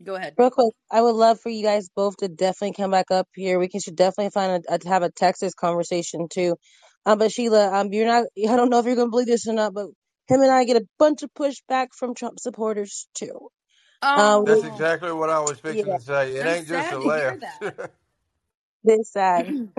[0.03, 0.38] Go ahead.
[0.38, 3.60] Real quick, I would love for you guys both to definitely come back up here.
[3.60, 6.58] We can should definitely find a, a have a Texas conversation too.
[7.06, 8.26] Um, but Sheila, um, you're not.
[8.49, 9.88] I don't know if you're gonna believe this or not, but
[10.28, 13.49] him and I get a bunch of pushback from Trump supporters too.
[14.16, 16.36] Um, That's Oh, exactly what I was fixing yeah, to say.
[16.36, 17.72] It I'm ain't just the sad to hear left.
[18.84, 19.48] this sad.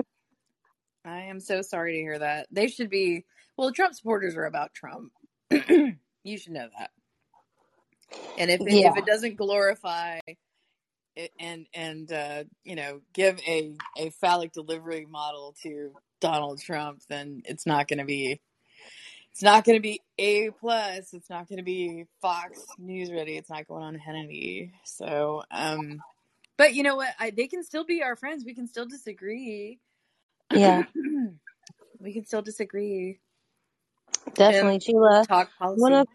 [1.05, 2.47] I am so sorry to hear that.
[2.51, 3.25] They should be.
[3.57, 5.11] Well, Trump supporters are about Trump.
[5.51, 6.91] you should know that.
[8.37, 10.19] And if it, Yeah, if it doesn't glorify
[11.15, 17.01] it and and uh, you know give a a phallic delivery model to Donald Trump,
[17.09, 18.39] then it's not going to be
[19.31, 21.13] it's not going to be A plus.
[21.13, 23.35] It's not going to be Fox News ready.
[23.35, 24.71] It's not going on Hannity.
[24.83, 26.03] So, um,
[26.55, 27.09] but you know what?
[27.19, 28.45] I, they can still be our friends.
[28.45, 29.79] We can still disagree.
[30.53, 30.83] Yeah,
[31.99, 33.19] we can still disagree
[34.33, 35.25] definitely, Sheila.
[35.27, 36.09] talk I'm gonna policy.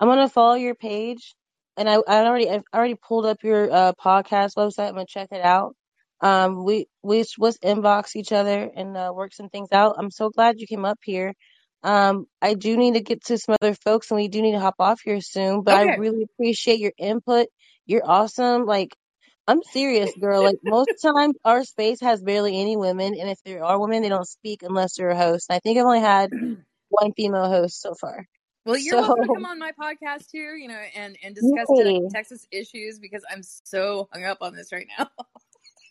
[0.00, 1.34] I'm gonna follow your page,
[1.76, 4.88] and I I already I already pulled up your uh podcast website.
[4.88, 5.76] I'm gonna check it out.
[6.20, 9.96] Um, we we was inbox each other and uh, work some things out.
[9.98, 11.34] I'm so glad you came up here.
[11.82, 14.60] Um, I do need to get to some other folks, and we do need to
[14.60, 15.62] hop off here soon.
[15.62, 17.48] But I really appreciate your input.
[17.86, 18.64] You're awesome.
[18.64, 18.96] Like
[19.46, 20.42] I'm serious, girl.
[20.42, 24.08] Like most times, our space has barely any women, and if there are women, they
[24.08, 25.46] don't speak unless they're a host.
[25.50, 26.30] And I think I've only had
[26.88, 28.26] one female host so far.
[28.64, 32.00] Well, you're welcome to come on my podcast too, you know, and and discuss yay.
[32.10, 35.08] Texas issues because I'm so hung up on this right now.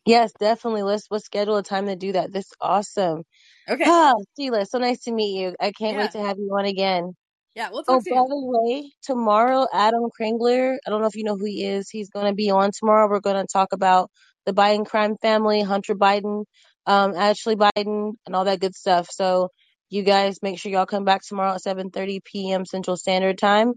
[0.06, 0.84] Yes, definitely.
[0.84, 2.34] Let's let's schedule a time to do that.
[2.34, 3.24] This is awesome.
[3.70, 3.86] okay.
[3.88, 5.56] Ah, Sheila, so nice to meet you.
[5.60, 6.04] I can't Yeah.
[6.04, 7.14] wait to have you on again.
[7.56, 7.70] Yeah.
[7.72, 11.38] We'll Oh, talk by the way, tomorrow, Adam Kringler, I don't know if you know
[11.38, 11.90] who he is.
[11.92, 13.10] He's going to be on tomorrow.
[13.10, 14.12] We're going to talk about
[14.48, 16.46] the Biden crime family, Hunter Biden,
[16.88, 19.10] um, Ashley Biden, and all that good stuff.
[19.12, 19.50] So
[19.92, 22.66] you guys make sure y'all come back tomorrow at 7:30 p.m.
[22.66, 23.76] Central Standard Time.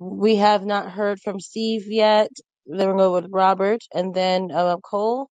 [0.00, 2.30] We have not heard from Steve yet.
[2.66, 5.28] Then we're going to go with Robert and then uh, Cole.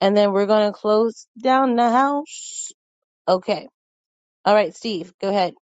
[0.00, 2.70] And then we're going to close down the house.
[3.28, 3.68] Okay.
[4.44, 5.54] All right, Steve, go ahead.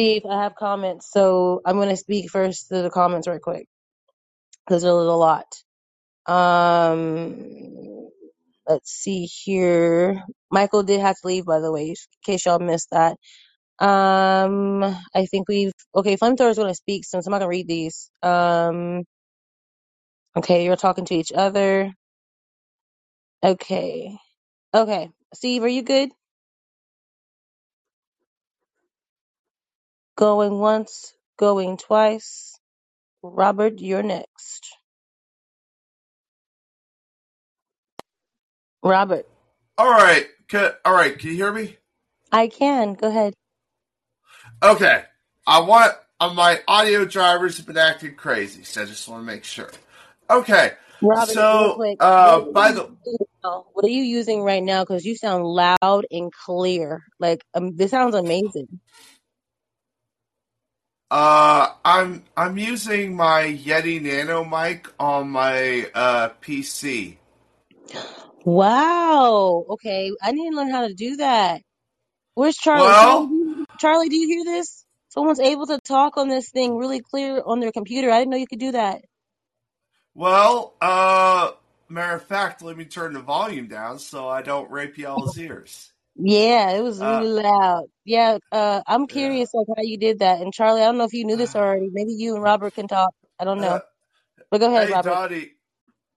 [0.00, 3.66] Steve, I have comments, so I'm going to speak first to the comments right quick
[4.66, 5.46] because there's a lot.
[6.26, 8.08] Um,
[8.68, 10.22] let's see here.
[10.50, 11.94] Michael did have to leave, by the way, in
[12.24, 13.16] case y'all missed that.
[13.80, 16.16] Um, I think we've okay.
[16.16, 18.10] Flamethrower is going to speak since I'm not going to read these.
[18.22, 19.02] Um,
[20.36, 21.94] Okay, you're talking to each other.
[23.44, 24.16] Okay.
[24.74, 25.10] Okay.
[25.34, 26.10] Steve, are you good?
[30.20, 32.60] Going once, going twice.
[33.22, 34.68] Robert, you're next.
[38.82, 39.26] Robert,
[39.78, 40.26] All right.
[40.48, 41.18] Can, all right.
[41.18, 41.76] Can you hear me?
[42.32, 42.94] I can.
[42.94, 43.34] Go ahead.
[44.62, 45.04] Okay.
[45.46, 49.26] I want uh, my audio drivers have been acting crazy, so I just want to
[49.26, 49.70] make sure.
[50.30, 50.72] Okay.
[51.02, 52.00] Robert, real So, quick.
[52.00, 53.66] uh, What are by you the using now?
[53.72, 54.84] What are you using right now?
[54.84, 57.02] Because you sound loud and clear.
[57.20, 58.80] Like, um, this sounds amazing.
[61.10, 67.18] Uh, I'm I'm using my Yeti Nano mic on my uh PC.
[68.44, 69.66] Wow.
[69.70, 70.12] Okay.
[70.22, 71.62] I need to learn how to do that.
[72.34, 72.94] Where's Charlie?
[72.94, 74.84] Charlie, do Well, you, Charlie, do you hear this?
[75.10, 78.10] Someone's able to talk on this thing really clear on their computer.
[78.10, 79.02] I didn't know you could do that.
[80.14, 81.52] well, uh,
[81.88, 85.89] matter of fact, let me turn the volume down so I don't rape y'all's ears.
[86.20, 87.86] Yeah, it was Uh, really loud.
[88.04, 89.36] Yeah, uh, I'm yeah.
[89.36, 90.42] curious like how you did that.
[90.42, 91.88] And Charlie, I don't know if you knew this already.
[91.92, 93.14] Maybe you and Robert can talk.
[93.40, 93.80] I don't Uh, know.
[94.50, 95.20] But go ahead, hey, Robert.
[95.20, 95.54] Dottie.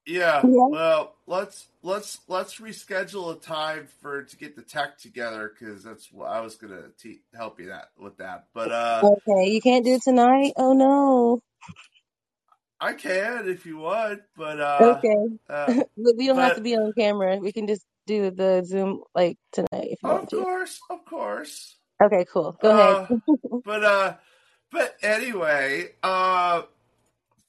[0.06, 0.46] Yeah.
[0.46, 0.70] Yeah.
[0.72, 6.12] Well, let's let's let's reschedule a time for to get the tech together because that's
[6.12, 8.48] what I was gonna te- help you that with that.
[8.54, 10.54] But uh, Okay, you can't do it tonight?
[10.58, 11.42] Oh no.
[12.82, 14.22] I can if you want.
[14.38, 15.38] But uh, Okay.
[15.50, 15.76] uh,
[16.18, 17.38] we don't have to but be on camera.
[17.38, 20.38] We can just do the Zoom like tonight if you want of to.
[20.38, 21.78] course, of course.
[22.02, 22.58] Okay, cool.
[22.62, 23.00] Go ahead.
[23.00, 23.08] Uh,
[23.66, 24.16] but uh,
[24.72, 26.64] but anyway, uh,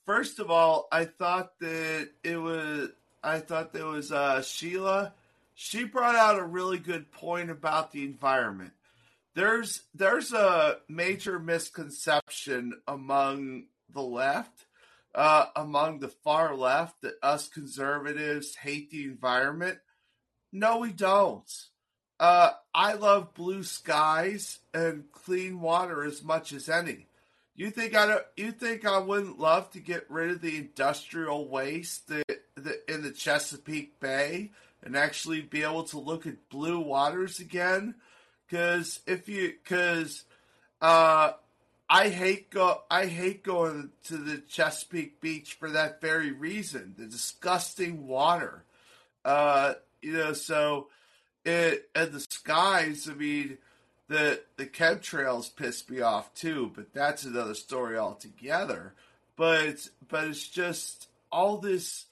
[0.06, 2.90] first of all, I thought that it was.
[3.22, 5.14] I thought there was uh, Sheila.
[5.54, 8.72] She brought out a really good point about the environment.
[9.34, 14.66] There's there's a major misconception among the left,
[15.14, 19.78] uh, among the far left, that us conservatives hate the environment.
[20.54, 21.52] No, we don't.
[22.20, 27.08] Uh, I love blue skies and clean water as much as any.
[27.56, 31.48] You think I don't, you think I wouldn't love to get rid of the industrial
[31.48, 36.78] waste that, that in the Chesapeake Bay and actually be able to look at blue
[36.78, 37.96] waters again?
[38.46, 40.22] Because if you, because
[40.80, 41.32] uh,
[41.90, 46.94] I hate go, I hate going to the Chesapeake Beach for that very reason.
[46.96, 48.62] The disgusting water.
[49.24, 49.74] Uh,
[50.04, 50.88] you know, so
[51.44, 53.08] it and the skies.
[53.10, 53.58] I mean,
[54.08, 58.94] the the chemtrails piss me off too, but that's another story altogether.
[59.36, 62.06] But but it's just all this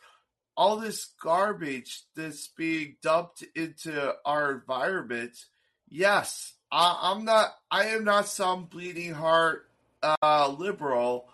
[0.57, 5.45] all this garbage that's being dumped into our environment.
[5.89, 7.55] Yes, I, I'm not.
[7.71, 9.69] I am not some bleeding heart
[10.03, 11.29] uh, liberal,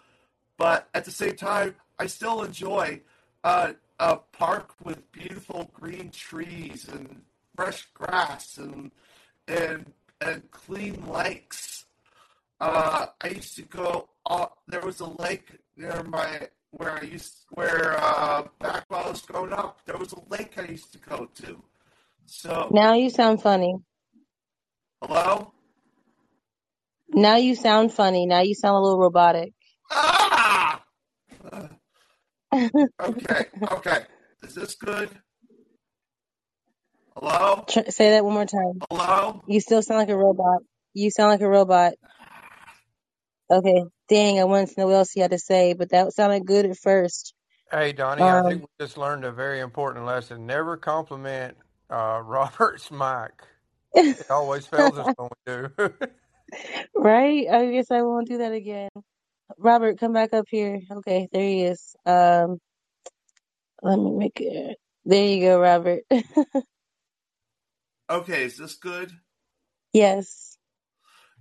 [0.56, 3.00] but at the same time, I still enjoy
[3.44, 7.22] uh, a park with beautiful green trees and
[7.56, 8.90] fresh grass and
[9.46, 11.86] and and clean lakes.
[12.60, 14.08] Uh, I used to go.
[14.26, 19.10] Uh, there was a lake near my where I used where uh, back while I
[19.10, 19.80] was growing up.
[19.86, 21.62] There was a lake I used to go to.
[22.26, 23.74] So Now you sound funny.
[25.02, 25.52] hello.
[27.10, 28.26] Now you sound funny.
[28.26, 29.52] Now you sound a little robotic.
[29.90, 30.26] Ah.
[32.54, 33.46] Okay.
[33.72, 34.04] Okay.
[34.42, 35.10] Is this good?
[37.16, 37.64] Hello.
[37.68, 38.80] Tr- Say that one more time.
[38.90, 39.42] Hello.
[39.46, 40.60] You still sound like a robot.
[40.94, 41.94] You sound like a robot.
[43.50, 43.84] Okay.
[44.08, 46.66] Dang, I wanted to know what else you had to say, but that sounded good
[46.66, 47.34] at first.
[47.70, 50.46] Hey, Donnie, I think Um, we just learned a very important lesson.
[50.46, 51.56] Never compliment
[51.90, 53.32] uh, Robert's mic.
[53.94, 55.70] It always fails us when we do.
[56.94, 57.46] right?
[57.50, 58.88] I guess I won't do that again.
[59.56, 60.80] Robert, come back up here.
[60.90, 61.96] Okay, there he is.
[62.04, 62.58] Um,
[63.82, 64.78] let me make it.
[65.04, 66.02] There you go, Robert.
[68.10, 68.44] Okay.
[68.44, 69.12] Is this good?
[69.92, 70.56] yes.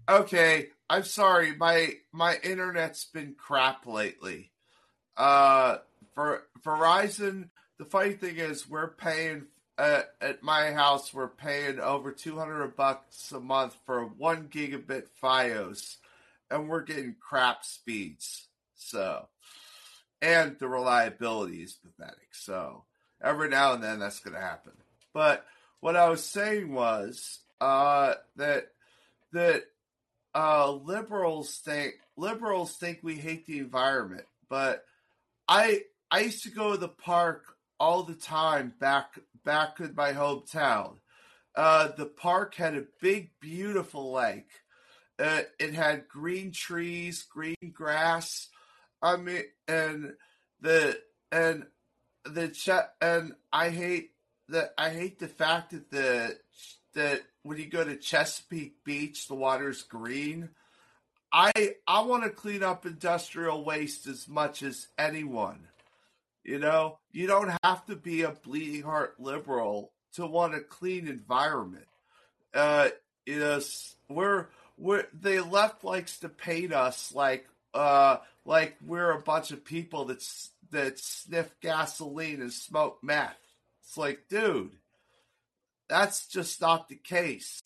[0.10, 0.68] Okay.
[0.90, 1.56] I'm sorry.
[1.56, 4.52] My my internet's been crap lately.
[5.16, 5.78] Uh,
[6.14, 9.48] for Verizon, the funny thing is we're paying
[9.78, 11.14] uh, at my house.
[11.14, 15.98] We're paying over two hundred bucks a month for one gigabit FiOS,
[16.50, 18.48] and we're getting crap speeds.
[18.76, 19.28] So,
[20.22, 22.30] and the reliability is pathetic.
[22.32, 22.84] So,
[23.22, 24.74] every now and then that's going to happen.
[25.14, 25.46] But
[25.80, 28.68] what I was saying was uh, that
[29.34, 29.64] that
[30.34, 34.86] uh, liberals think liberals think we hate the environment, but
[35.48, 37.46] I I used to go to the park
[37.80, 40.96] all the time back back in my hometown.
[41.56, 44.50] Uh, the park had a big, beautiful lake.
[45.20, 48.50] Uh, it had green trees, green grass.
[49.02, 50.14] I mean, and
[50.62, 51.00] the
[51.32, 51.66] and
[52.26, 54.12] the and I hate
[54.50, 56.38] that I hate the fact that the
[56.94, 60.50] that when you go to Chesapeake Beach, the water's green.
[61.32, 61.52] I
[61.88, 65.68] I want to clean up industrial waste as much as anyone.
[66.44, 71.08] You know, you don't have to be a bleeding heart liberal to want a clean
[71.08, 71.88] environment.
[72.54, 72.90] Uh,
[73.26, 73.60] you know,
[74.10, 79.66] we're we're the left likes to paint us like uh like we're a bunch of
[79.66, 83.38] people that's that sniff gasoline and smoke meth.
[83.84, 84.76] It's like, dude,
[85.90, 87.62] that's just not the case.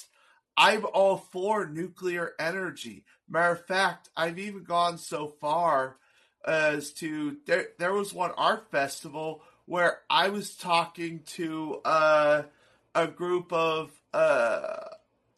[0.57, 3.05] I'm all for nuclear energy.
[3.29, 5.97] Matter of fact, I've even gone so far
[6.45, 7.67] as to there.
[7.79, 12.43] There was one art festival where I was talking to uh,
[12.93, 14.85] a group of uh,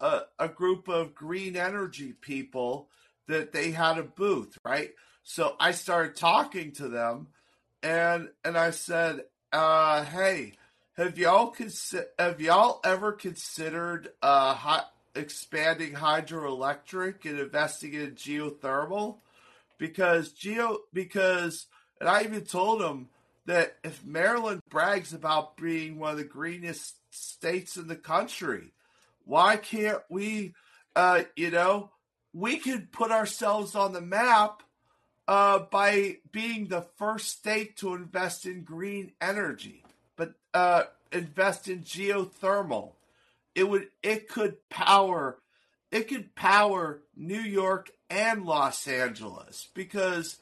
[0.03, 2.89] a, a group of green energy people
[3.27, 4.91] that they had a booth, right?
[5.23, 7.27] So I started talking to them,
[7.81, 9.21] and and I said,
[9.53, 10.53] uh, "Hey,
[10.97, 14.81] have y'all consi- have y'all ever considered uh,
[15.15, 19.19] expanding hydroelectric and investing in geothermal?"
[19.77, 21.67] Because geo because
[22.01, 23.07] and I even told them
[23.45, 28.73] that if Maryland brags about being one of the greenest states in the country,
[29.25, 30.53] why can't we?
[30.95, 31.89] Uh, you know,
[32.33, 34.63] we could put ourselves on the map
[35.27, 39.83] uh, by being the first state to invest in green energy,
[40.15, 42.93] but uh, invest in geothermal.
[43.55, 45.37] It would it could power
[45.93, 50.37] it could power New York and Los Angeles because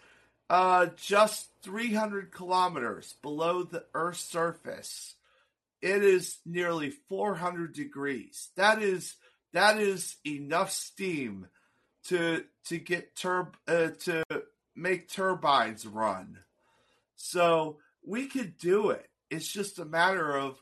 [0.50, 5.16] uh, just 300 kilometers below the Earth's surface,
[5.82, 8.50] it is nearly 400 degrees.
[8.56, 9.16] That is
[9.54, 11.48] that is enough steam
[12.06, 14.24] to to get turb uh, to
[14.76, 16.40] make turbines run.
[17.16, 19.08] So we could do it.
[19.30, 20.62] It's just a matter of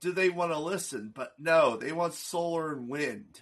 [0.00, 1.12] do they want to listen?
[1.14, 3.40] But no, they want solar and wind.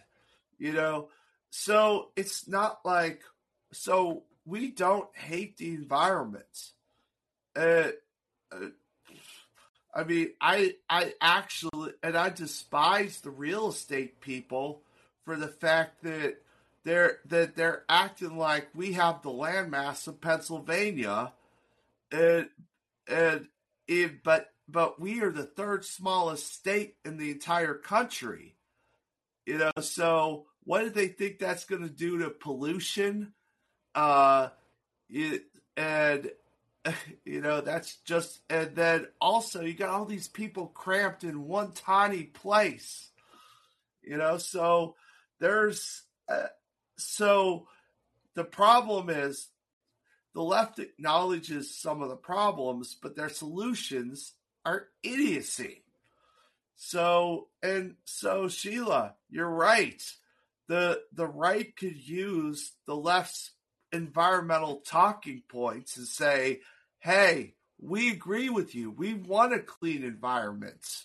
[0.59, 1.09] You know,
[1.51, 3.23] so it's not like
[3.73, 6.45] so we don't hate the environment.
[7.57, 7.91] Uh,
[8.53, 8.69] uh,
[9.95, 14.83] I mean, I I actually and I despise the real estate people
[15.25, 16.39] for the fact that
[16.85, 21.33] they're that they're acting like we have the landmass of Pennsylvania,
[22.11, 22.49] and
[23.09, 23.49] and
[23.87, 28.57] it, but but we are the third smallest state in the entire country.
[29.47, 33.33] You know, so what do they think that's going to do to pollution?
[33.95, 34.49] Uh,
[35.09, 35.45] it,
[35.77, 36.31] and
[37.25, 41.73] you know that's just and then also you got all these people cramped in one
[41.73, 43.11] tiny place.
[44.03, 44.97] You know, so
[45.41, 46.49] there's uh,
[46.97, 47.69] so
[48.35, 49.49] the problem is
[50.35, 54.33] the left acknowledges some of the problems, but their solutions
[54.67, 55.85] are idiocy.
[56.77, 60.03] So and so Sheila, you're right.
[60.69, 63.53] The the right could use the left's
[63.93, 66.61] environmental talking points and say,
[67.05, 68.91] "Hey, we agree with you.
[68.91, 71.05] We want a clean environment,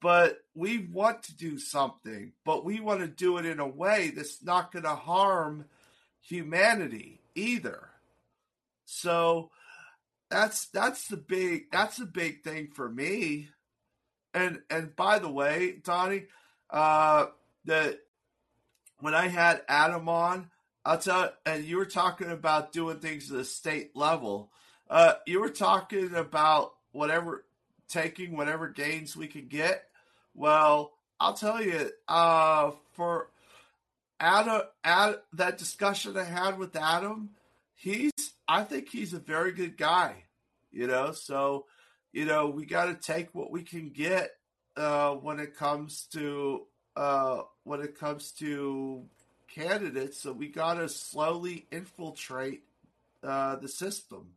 [0.00, 4.12] but we want to do something, but we want to do it in a way
[4.14, 5.64] that's not going to harm
[6.20, 7.90] humanity either."
[8.84, 9.50] So
[10.30, 13.48] that's that's the big that's the big thing for me.
[14.32, 16.26] And and by the way, Donnie,
[16.70, 17.26] uh,
[17.64, 17.98] that
[19.00, 20.50] when I had Adam on,
[20.84, 24.52] I'll tell and you were talking about doing things at the state level.
[24.88, 27.44] Uh, you were talking about whatever
[27.88, 29.84] taking whatever gains we could get.
[30.34, 33.30] Well, I'll tell you, uh, for
[34.20, 37.30] Adam, that discussion I had with Adam,
[37.74, 38.12] he's
[38.46, 40.24] I think he's a very good guy,
[40.72, 41.12] you know.
[41.12, 41.66] So,
[42.12, 44.32] you know, we got to take what we can get
[44.76, 46.66] uh, when it comes to
[46.96, 49.04] uh, when it comes to
[49.48, 50.20] candidates.
[50.20, 52.62] So we got to slowly infiltrate
[53.22, 54.28] uh, the system.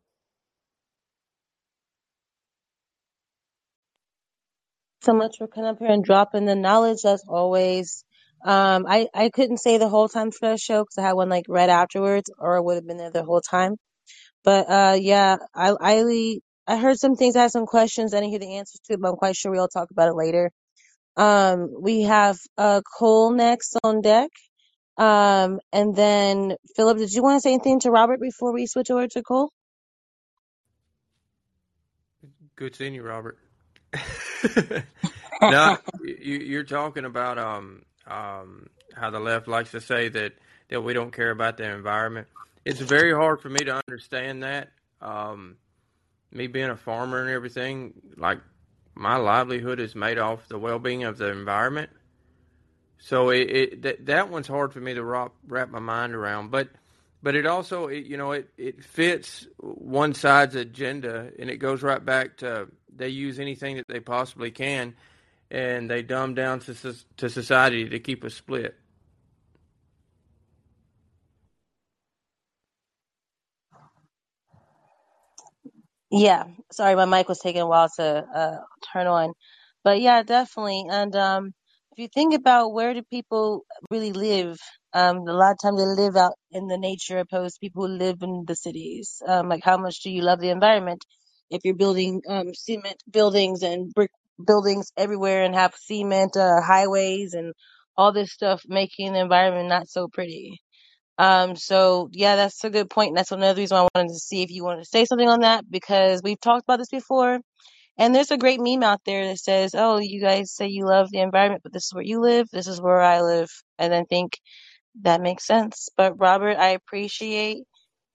[5.08, 8.04] So much for coming up here and dropping the knowledge as always.
[8.46, 11.30] Um, I, I couldn't say the whole time for the show because I had one
[11.30, 13.78] like right afterwards, or I would have been there the whole time.
[14.44, 17.38] But uh, yeah, I I I heard some things.
[17.38, 18.14] I had some questions.
[18.14, 20.52] I didn't hear the answers to but I'm quite sure we'll talk about it later.
[21.16, 24.32] Um, we have uh Cole next on deck.
[24.98, 28.92] Um, and then Philip, did you want to say anything to Robert before we switch
[28.92, 29.52] over to Cole?
[32.58, 33.38] Good seeing you, Robert.
[35.42, 40.34] no, you, you're talking about um um how the left likes to say that
[40.70, 42.28] that we don't care about the environment.
[42.66, 44.70] It's very hard for me to understand that.
[45.02, 45.56] Um,
[46.32, 48.40] me being a farmer and everything, like
[48.96, 51.90] my livelihood is made off the well-being of the environment.
[53.00, 56.52] So it, it that, that one's hard for me to wrap, wrap my mind around,
[56.52, 56.70] but
[57.22, 61.84] but it also it, you know it it fits one side's agenda and it goes
[61.84, 62.68] right back to
[62.98, 64.96] they use anything that they possibly can
[65.52, 68.76] and they dumb down to to society to keep us split.
[76.12, 78.58] Yeah, sorry, my mic was taking a while to uh,
[78.94, 79.34] turn on,
[79.84, 80.86] but yeah, definitely.
[80.90, 81.48] And um,
[81.92, 84.58] if you think about where do people really live,
[84.94, 87.94] um, a lot of times they live out in the nature opposed to people who
[87.94, 89.22] live in the cities.
[89.28, 91.04] Um, like how much do you love the environment
[91.50, 94.12] if you're building um, cement buildings and brick
[94.46, 97.54] buildings everywhere and have cement uh, highways and
[97.98, 100.60] all this stuff making the environment not so pretty.
[101.18, 103.16] Um, so yeah, that's a good point.
[103.16, 105.66] That's another reason I wanted to see if you wanted to say something on that
[105.70, 107.40] because we've talked about this before.
[107.98, 111.10] And there's a great meme out there that says, "Oh, you guys say you love
[111.12, 112.48] the environment, but this is where you live.
[112.52, 113.50] This is where I live."
[113.80, 114.40] And I think
[115.04, 115.90] that makes sense.
[115.98, 117.64] But Robert, I appreciate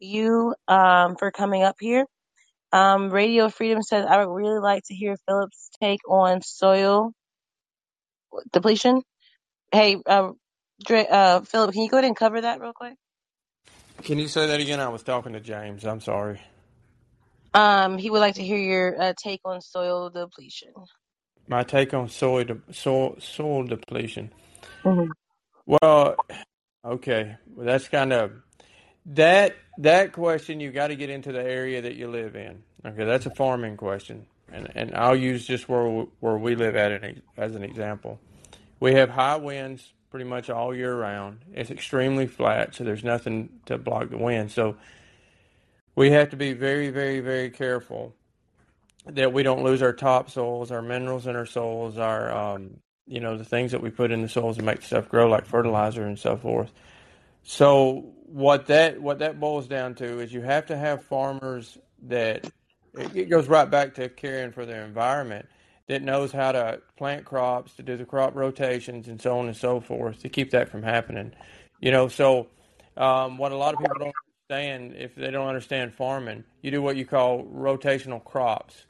[0.00, 2.06] you um for coming up here.
[2.72, 7.12] Um, Radio Freedom says, "I would really like to hear Philip's take on soil
[8.52, 9.02] depletion."
[9.72, 10.32] Hey, uh,
[10.84, 12.94] Dre, uh, Philip, can you go ahead and cover that real quick?
[14.02, 14.80] Can you say that again?
[14.80, 15.84] I was talking to James.
[15.84, 16.40] I'm sorry.
[17.54, 20.72] Um, he would like to hear your uh, take on soil depletion.
[21.48, 24.32] My take on soil de- soil, soil depletion.
[24.84, 25.12] hmm
[25.66, 26.16] Well,
[26.84, 28.32] okay, well, that's kind of
[29.06, 30.60] that that question.
[30.60, 32.62] You got to get into the area that you live in.
[32.84, 36.92] Okay, that's a farming question, and and I'll use just where where we live at
[36.92, 38.20] an, as an example.
[38.80, 41.40] We have high winds pretty much all year round.
[41.54, 44.52] It's extremely flat, so there's nothing to block the wind.
[44.52, 44.76] So
[45.94, 48.14] we have to be very, very, very careful
[49.06, 52.76] that we don't lose our topsoils, our minerals in our soils, our um,
[53.06, 55.46] you know the things that we put in the soils to make stuff grow, like
[55.46, 56.70] fertilizer and so forth.
[57.42, 62.50] So what that what that boils down to is you have to have farmers that
[62.94, 65.46] it, goes right back to caring for their environment
[65.88, 69.56] that knows how to plant crops, to do the crop rotations, and so on and
[69.56, 71.32] so forth to keep that from happening.
[71.80, 72.48] You know, so
[72.96, 74.14] um, what a lot of people don't
[74.50, 78.86] understand if they don't understand farming, you do what you call rotational crops.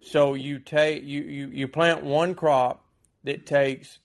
[0.00, 2.84] So you take you, you, you plant one crop
[3.24, 3.98] that takes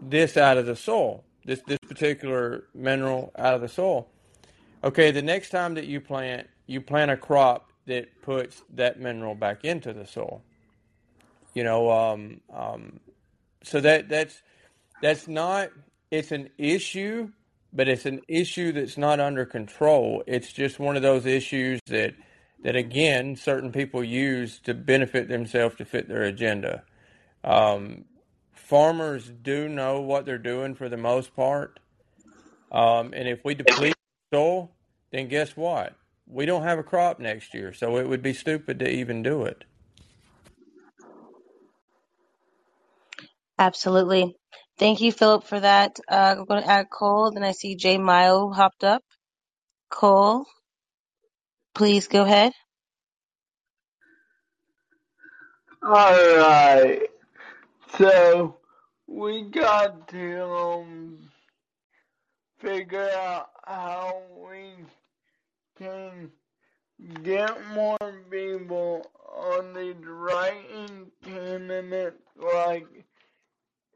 [0.00, 4.08] this out of the soil, this this particular mineral out of the soil.
[4.82, 9.34] Okay, the next time that you plant, you plant a crop that puts that mineral
[9.34, 10.42] back into the soil.
[11.54, 13.00] You know, um, um,
[13.62, 14.42] so that that's
[15.00, 15.70] that's not
[16.10, 17.30] it's an issue,
[17.72, 20.22] but it's an issue that's not under control.
[20.26, 22.14] It's just one of those issues that
[22.62, 26.82] that again certain people use to benefit themselves to fit their agenda.
[27.42, 28.06] Um,
[28.64, 31.80] farmers do know what they're doing for the most part,
[32.72, 33.96] um, and if we deplete
[34.32, 34.72] the soil,
[35.12, 35.94] then guess what?
[36.26, 39.44] We don't have a crop next year, so it would be stupid to even do
[39.44, 39.64] it.
[43.58, 44.36] Absolutely.
[44.78, 45.98] Thank you, Philip, for that.
[46.10, 47.32] Uh, I'm going to add Cole.
[47.32, 49.02] Then I see Jay Mile hopped up.
[49.90, 50.46] Cole,
[51.74, 52.52] please go ahead.
[55.84, 57.02] Alright,
[57.98, 58.56] so
[59.06, 61.18] we got to um,
[62.58, 64.74] figure out how we
[65.78, 66.30] can
[67.22, 67.98] get more
[68.30, 69.06] people
[69.36, 72.86] on these write-in candidates like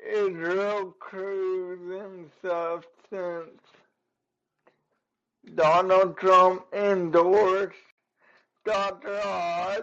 [0.07, 3.61] Israel Cruz and stuff since
[5.55, 7.75] Donald Trump endorsed
[8.65, 9.21] Dr.
[9.25, 9.83] Oz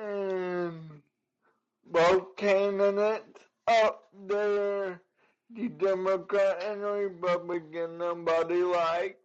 [0.00, 1.02] and
[1.92, 5.00] both candidates up there,
[5.54, 9.16] the Democrat and Republican, nobody likes.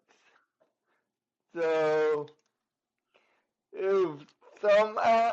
[1.56, 2.28] So,
[3.74, 4.10] if
[4.61, 5.32] somehow,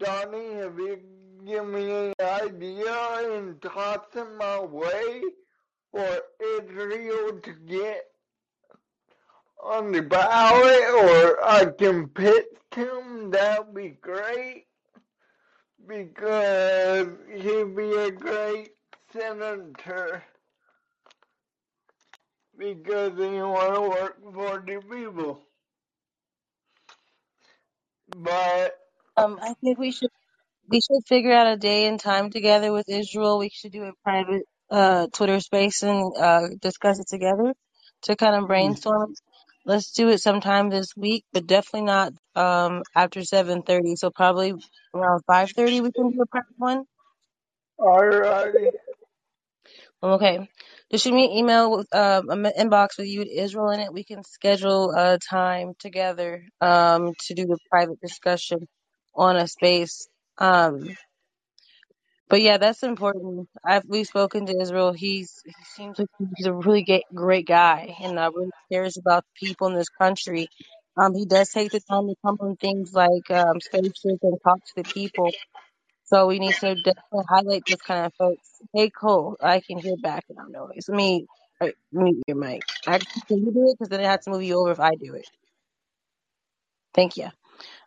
[0.00, 1.00] Johnny, if you
[1.46, 2.94] give me an idea
[3.32, 5.22] and toss it my way
[5.92, 6.20] for
[6.58, 8.04] Israel to get
[9.62, 14.67] on the ballot or I can pitch him, that'd be great
[15.88, 18.70] because he'd be a great
[19.12, 20.24] senator
[22.58, 25.42] because he want to work for the people.
[28.16, 28.78] But
[29.16, 30.10] Um, I think we should
[30.68, 33.38] we should figure out a day and time together with Israel.
[33.38, 37.54] We should do a private uh Twitter space and uh discuss it together
[38.04, 39.14] to kind of brainstorm.
[39.68, 43.96] Let's do it sometime this week, but definitely not um after seven thirty.
[43.96, 44.54] So probably
[44.94, 46.84] around five thirty we can do a prep one.
[47.80, 48.72] Alrighty.
[50.02, 50.48] Okay.
[50.92, 53.92] Just shoot me an email with uh, an inbox with you Israel in it.
[53.92, 58.60] We can schedule a time together um to do the private discussion
[59.16, 60.08] on a space.
[60.38, 60.96] Um
[62.28, 63.48] but yeah, that's important.
[63.64, 64.92] I've we've spoken to Israel.
[64.92, 69.24] He's he seems like he's a really great great guy and uh, really cares about
[69.24, 70.48] the people in this country.
[71.00, 74.58] Um, he does take the time to come on things like um, spaces and talk
[74.64, 75.30] to the people.
[76.04, 78.48] So we need to definitely highlight this kind of folks.
[78.74, 80.86] Hey, Cole, I can hear background noise.
[80.88, 81.26] Let me
[81.60, 82.62] uh, mute your mic.
[82.86, 83.76] Actually, can you do it?
[83.78, 85.28] Because then I have to move you over if I do it.
[86.94, 87.28] Thank you.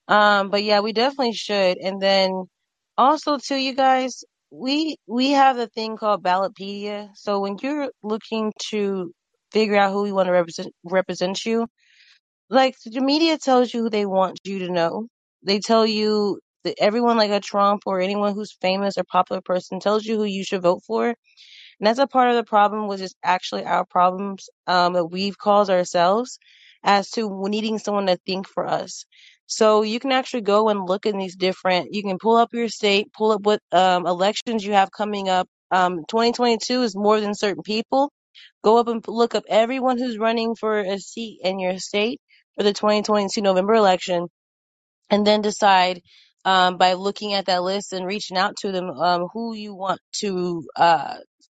[0.07, 1.77] Um, but yeah, we definitely should.
[1.79, 2.45] And then
[2.97, 7.09] also too, you guys, we we have a thing called Ballotpedia.
[7.15, 9.13] So when you're looking to
[9.51, 11.67] figure out who you want to represent represent you,
[12.49, 15.07] like the media tells you who they want you to know.
[15.43, 19.79] They tell you that everyone like a Trump or anyone who's famous or popular person
[19.79, 21.07] tells you who you should vote for.
[21.09, 21.15] And
[21.87, 25.69] that's a part of the problem, which is actually our problems um, that we've caused
[25.69, 26.39] ourselves
[26.83, 29.05] as to needing someone to think for us.
[29.51, 32.69] So you can actually go and look in these different, you can pull up your
[32.69, 35.49] state, pull up what um, elections you have coming up.
[35.71, 38.13] Um, 2022 is more than certain people.
[38.63, 42.21] Go up and look up everyone who's running for a seat in your state
[42.55, 44.27] for the 2022 November election
[45.09, 46.01] and then decide
[46.45, 49.99] um, by looking at that list and reaching out to them um, who you want
[50.13, 51.15] to uh,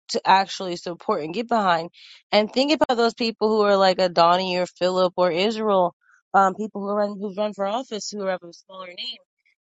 [0.09, 1.91] to actually support and get behind.
[2.33, 5.95] And think about those people who are like a Donnie or Philip or Israel,
[6.35, 9.19] um, people who run who've run for office who have a smaller name.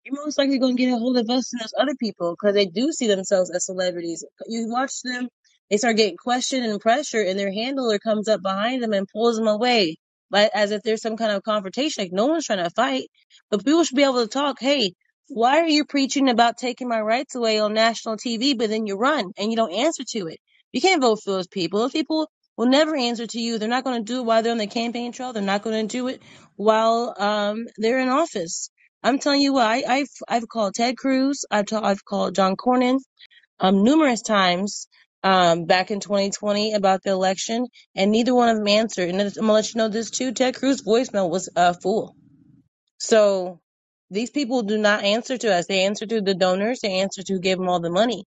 [0.05, 2.55] You're most likely going to get a hold of us and those other people because
[2.55, 4.25] they do see themselves as celebrities.
[4.47, 5.29] You watch them,
[5.69, 9.37] they start getting questioned and pressure, and their handler comes up behind them and pulls
[9.37, 9.97] them away,
[10.31, 12.03] like as if there's some kind of confrontation.
[12.03, 13.05] Like no one's trying to fight
[13.49, 14.57] but people should be able to talk.
[14.59, 14.93] Hey,
[15.29, 18.97] why are you preaching about taking my rights away on national TV, but then you
[18.97, 20.39] run and you don't answer to it?
[20.73, 21.79] You can't vote for those people.
[21.81, 22.29] Those people
[22.59, 23.59] will never answer to you.
[23.59, 25.33] They're not going to do it while they're on the campaign trail.
[25.33, 26.21] They're not going to do it
[26.57, 28.71] while um, they're in office.
[29.03, 31.45] I'm telling you what, I, I've I've called Ted Cruz.
[31.51, 32.99] I've ta- I've called John Cornyn
[33.59, 34.87] um, numerous times
[35.23, 39.09] um, back in 2020 about the election, and neither one of them answered.
[39.09, 40.33] And I'm gonna let you know this too.
[40.33, 42.15] Ted Cruz voicemail was uh, fool.
[42.99, 43.59] So
[44.11, 45.67] these people do not answer to us.
[45.67, 46.81] They answer to the donors.
[46.81, 48.25] They answer to who gave them all the money.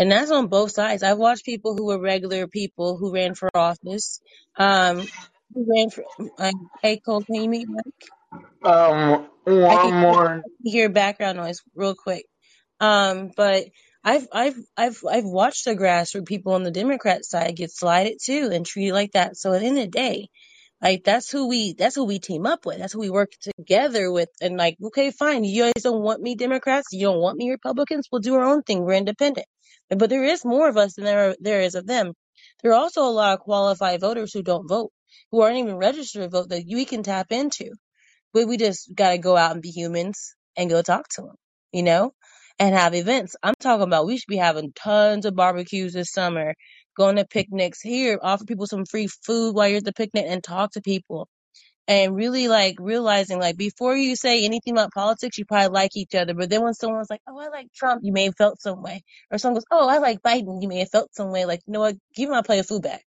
[0.00, 1.02] And that's on both sides.
[1.02, 4.22] I've watched people who were regular people who ran for office.
[4.56, 5.06] Um,
[5.52, 6.04] who ran for,
[6.38, 8.42] uh, hey Cole, can you mute Mike?
[8.64, 10.42] Um, I one can more.
[10.64, 12.24] hear background noise real quick.
[12.80, 13.66] Um, but
[14.02, 18.48] I've, I've, I've, I've watched the grassroots people on the Democrat side get slighted too
[18.50, 19.36] and treated like that.
[19.36, 20.30] So at the end of the day,
[20.80, 22.78] like that's who we that's who we team up with.
[22.78, 24.30] That's who we work together with.
[24.40, 25.44] And like, okay, fine.
[25.44, 26.88] You guys don't want me Democrats.
[26.90, 28.08] You don't want me Republicans.
[28.10, 28.82] We'll do our own thing.
[28.82, 29.46] We're independent.
[29.90, 32.14] But there is more of us than there there is of them.
[32.62, 34.92] There are also a lot of qualified voters who don't vote,
[35.32, 37.72] who aren't even registered to vote that we can tap into.
[38.34, 41.36] But we just gotta go out and be humans and go talk to them,
[41.72, 42.12] you know,
[42.60, 43.36] and have events.
[43.42, 46.54] I'm talking about we should be having tons of barbecues this summer
[46.96, 50.44] going to picnics here, offer people some free food while you're at the picnic and
[50.44, 51.28] talk to people.
[51.90, 56.16] And really like realizing like before you say anything about politics, you probably like each
[56.16, 56.34] other.
[56.34, 59.04] But then when someone's like, Oh, I like Trump, you may have felt some way.
[59.32, 61.46] Or someone goes, Oh, I like Biden, you may have felt some way.
[61.46, 63.04] Like, you know what, give my plate of food back.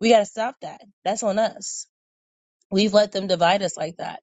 [0.00, 0.82] We gotta stop that.
[1.04, 1.86] That's on us.
[2.70, 4.20] We've let them divide us like that.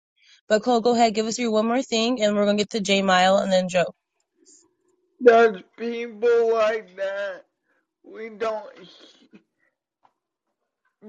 [0.50, 2.82] But Cole, go ahead, give us your one more thing and we're gonna get to
[2.82, 3.94] J Mile and then Joe.
[5.20, 7.46] There's people like that.
[8.06, 8.68] We don't.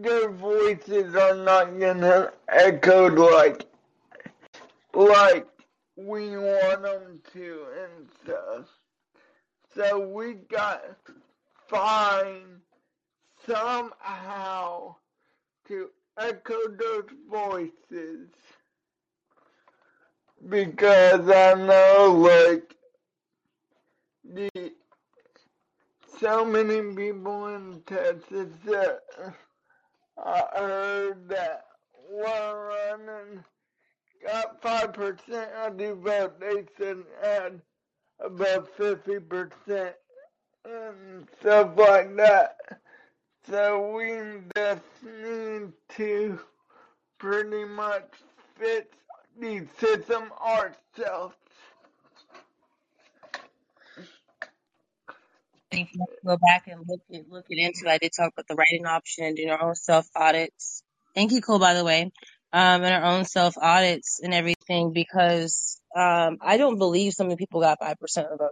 [0.01, 3.65] Their voices are not gonna echo like
[4.93, 5.47] like
[5.97, 8.67] we want them to and stuff.
[9.75, 10.83] So we got
[11.69, 12.61] find
[13.45, 14.95] somehow
[15.67, 18.29] to echo those voices
[20.49, 22.77] because I know like
[24.25, 24.73] the
[26.21, 29.01] so many people in Texas that
[30.25, 31.65] I heard that
[32.11, 33.45] were running
[34.27, 36.41] got five percent of the vote.
[36.41, 37.61] They said had
[38.21, 39.95] about fifty percent
[40.65, 42.57] and stuff like that.
[43.49, 46.41] So we just need to
[47.19, 48.11] pretty much
[48.59, 48.97] fix
[49.41, 51.37] the system ourselves.
[55.71, 57.93] Think you go back and look at look it into.
[57.93, 60.83] I did talk about the write-in option and doing our own self audits
[61.15, 62.13] Thank you, Cole, by the way.
[62.53, 67.37] Um, and our own self audits and everything because um, I don't believe so many
[67.37, 68.51] people got 5% of the vote.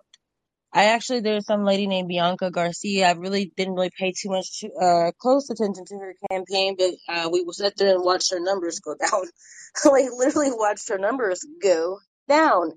[0.73, 3.09] I actually, there's some lady named Bianca Garcia.
[3.09, 6.91] I really didn't really pay too much to, uh, close attention to her campaign, but
[7.09, 9.23] uh, we sat there and watched her numbers go down.
[9.93, 11.99] like literally watched her numbers go
[12.29, 12.73] down.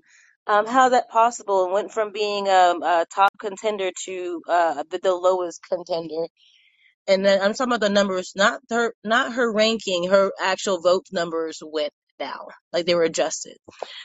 [0.50, 1.64] Um, how that possible?
[1.64, 6.26] And went from being um, a top contender to uh, the, the lowest contender.
[7.06, 10.10] And then I'm talking about the numbers, not her, not her ranking.
[10.10, 13.56] Her actual vote numbers went down, like they were adjusted.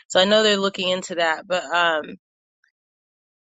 [0.07, 2.17] So I know they're looking into that, but um.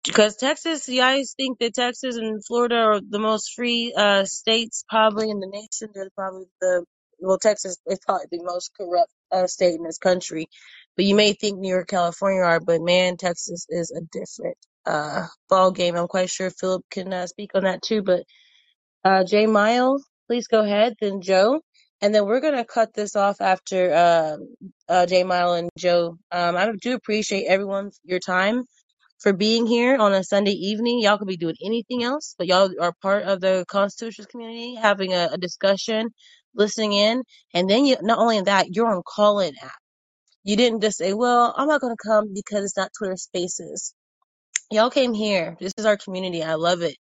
[0.05, 4.85] Because Texas, you guys think that Texas and Florida are the most free uh, states
[4.89, 5.89] probably in the nation.
[5.93, 6.85] They're probably the
[7.19, 9.13] well, Texas is probably the most corrupt
[9.47, 10.49] state in this country.
[10.97, 15.27] But you may think New York, California are, but man, Texas is a different uh,
[15.49, 15.97] ball game.
[15.97, 18.03] I'm quite sure Philip can uh, speak on that too.
[18.03, 18.23] But
[19.05, 20.95] uh, Jay Mile, please go ahead.
[21.01, 21.61] Then Joe,
[22.01, 24.37] and then we're gonna cut this off after uh,
[24.89, 26.19] uh, Jay Mile and Joe.
[26.33, 28.65] Um, I do appreciate everyone's your time
[29.21, 31.01] for being here on a Sunday evening.
[31.01, 35.15] Y'all could be doing anything else, but y'all are part of the Constitutions community, having
[35.15, 36.11] a, a discussion,
[36.55, 37.23] listening in,
[37.55, 39.73] and then you not only that, you're on Callin app.
[40.45, 43.95] You didn't just say, "Well, I'm not going to come because it's not Twitter Spaces."
[44.71, 45.57] Y'all came here.
[45.61, 46.43] This is our community.
[46.45, 46.97] I love it.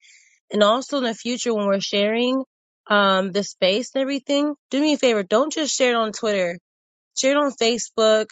[0.52, 2.44] And also in the future, when we're sharing
[2.88, 5.22] um the space and everything, do me a favor.
[5.24, 6.56] Don't just share it on Twitter
[7.16, 8.28] Share it on Facebook.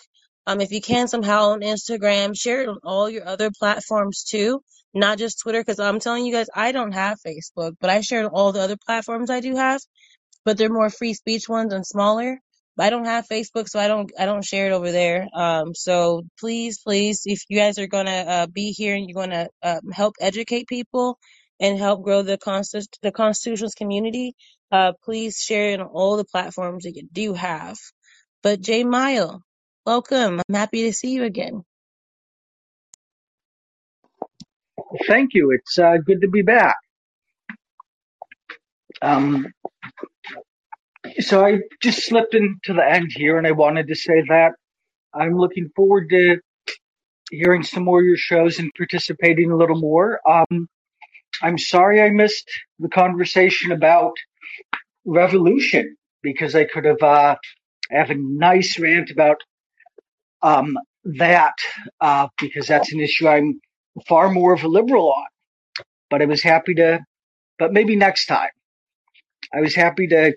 [0.47, 4.62] Um, if you can somehow on Instagram, share it on all your other platforms too,
[4.94, 5.60] not just Twitter.
[5.62, 8.78] Because I'm telling you guys, I don't have Facebook, but I share all the other
[8.86, 9.81] platforms I do have
[10.47, 12.40] but they're more free speech ones and smaller.
[12.78, 15.28] But I don't have Facebook, so I don't I don't share it over there.
[15.36, 19.48] Um, so please, please, if you guys are gonna uh, be here and you're gonna
[19.62, 21.19] uh, help educate people
[21.60, 24.35] and help grow the consti- the Constitution's community,
[24.73, 27.77] uh, please share it on all the platforms that you do have.
[28.43, 29.43] But Jay Mile,
[29.87, 30.41] welcome.
[30.49, 31.65] I'm happy to see you again.
[35.07, 35.53] Thank you.
[35.53, 36.77] It's uh, good to be back.
[39.01, 39.49] Um,
[41.21, 44.53] so I just slipped into the end here, and I wanted to say that
[45.15, 46.39] I'm looking forward to
[47.31, 50.21] hearing some more of your shows and participating a little more.
[50.29, 50.69] Um,
[51.43, 54.13] I'm sorry I missed the conversation about
[55.05, 57.37] revolution because I could have uh,
[57.91, 59.39] have a nice rant about
[60.43, 61.55] um, that
[62.01, 63.60] uh, because that's an issue I'm
[64.09, 65.27] far more of a liberal on.
[66.10, 67.01] But I was happy to,
[67.59, 68.51] but maybe next time.
[69.55, 70.35] I was happy to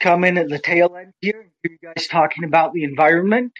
[0.00, 3.52] come in at the tail end here and hear you guys talking about the environment,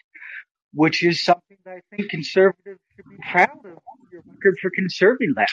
[0.72, 3.78] which is something that I think conservatives should be proud of
[4.12, 5.50] your record for conserving that.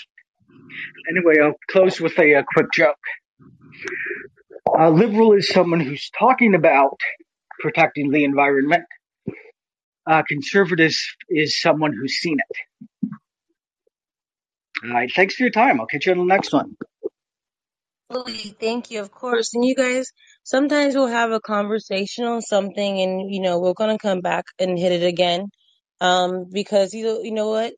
[1.10, 2.98] Anyway, I'll close with a, a quick joke.
[4.78, 7.00] A liberal is someone who's talking about
[7.60, 8.86] protecting the environment.
[10.10, 12.58] Uh, conservatives is someone who's seen it.
[14.86, 15.82] All right, thanks for your time.
[15.82, 16.78] I'll catch you on the next one.
[18.60, 19.02] Thank you.
[19.02, 19.54] Of course.
[19.54, 20.12] And you guys,
[20.44, 24.46] sometimes we'll have a conversation on something and, you know, we're going to come back
[24.60, 25.48] and hit it again.
[26.00, 27.74] Um, because you know, you know what?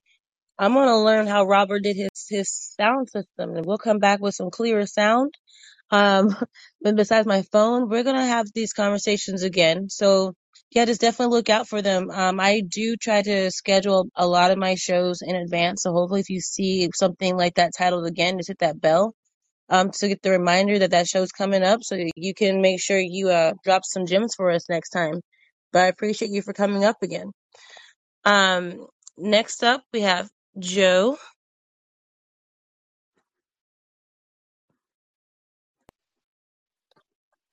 [0.60, 4.20] I'm going to learn how Robert did his, his sound system and we'll come back
[4.20, 5.34] with some clearer sound.
[5.90, 6.36] Um,
[6.82, 9.90] but besides my phone, we're going to have these conversations again.
[9.90, 10.36] So
[10.72, 12.12] yeah, just definitely look out for them.
[12.12, 15.84] Um, I do try to schedule a lot of my shows in advance.
[15.84, 19.14] So hopefully if you see something like that titled again, just hit that bell
[19.70, 23.00] um, to get the reminder that that show's coming up so you can make sure
[23.00, 25.22] you uh, drop some gems for us next time.
[25.72, 27.32] But I appreciate you for coming up again.
[28.26, 28.88] Um,
[29.18, 30.30] next up, we have
[30.60, 31.18] Joe.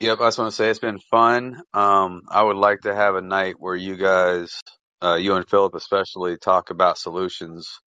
[0.00, 1.62] Yep, I just want to say it's been fun.
[1.72, 4.60] Um, I would like to have a night where you guys,
[5.02, 7.80] uh, you and Philip especially, talk about solutions.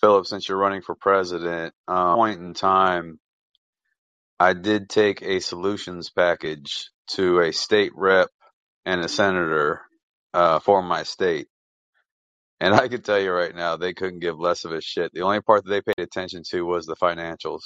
[0.00, 3.18] Philip, since you're running for president, um, point in time,
[4.40, 8.28] I did take a solutions package to a state rep
[8.84, 9.82] and a senator
[10.34, 11.48] uh, for my state.
[12.60, 15.12] And I can tell you right now, they couldn't give less of a shit.
[15.14, 17.62] The only part that they paid attention to was the financials.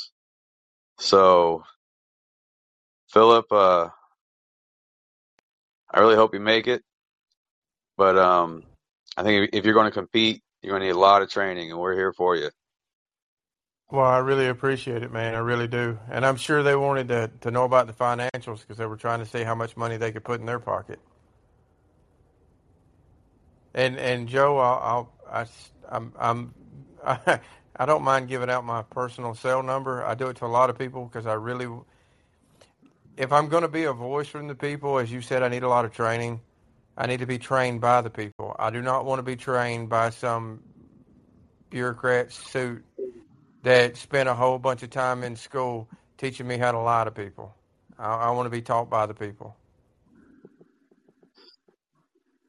[1.00, 1.62] So,
[3.10, 3.88] Philip, uh,
[5.92, 6.82] I really hope you make it.
[7.96, 8.62] But um,
[9.16, 11.70] I think if you're going to compete, you're going to need a lot of training,
[11.70, 12.50] and we're here for you.
[13.90, 15.34] Well, I really appreciate it, man.
[15.34, 15.98] I really do.
[16.08, 19.18] And I'm sure they wanted to, to know about the financials because they were trying
[19.18, 21.00] to see how much money they could put in their pocket.
[23.74, 25.46] And and Joe, I'll, I'll I,
[25.88, 26.54] I'm I'm
[27.04, 27.40] I,
[27.76, 30.04] I don't mind giving out my personal cell number.
[30.04, 31.66] I do it to a lot of people because I really
[33.16, 35.62] if I'm going to be a voice from the people, as you said, I need
[35.62, 36.40] a lot of training.
[36.96, 38.54] I need to be trained by the people.
[38.58, 40.60] I do not want to be trained by some
[41.70, 42.84] bureaucrat suit
[43.62, 45.88] that spent a whole bunch of time in school
[46.18, 47.54] teaching me how to lie to people.
[47.98, 49.56] I, I want to be taught by the people.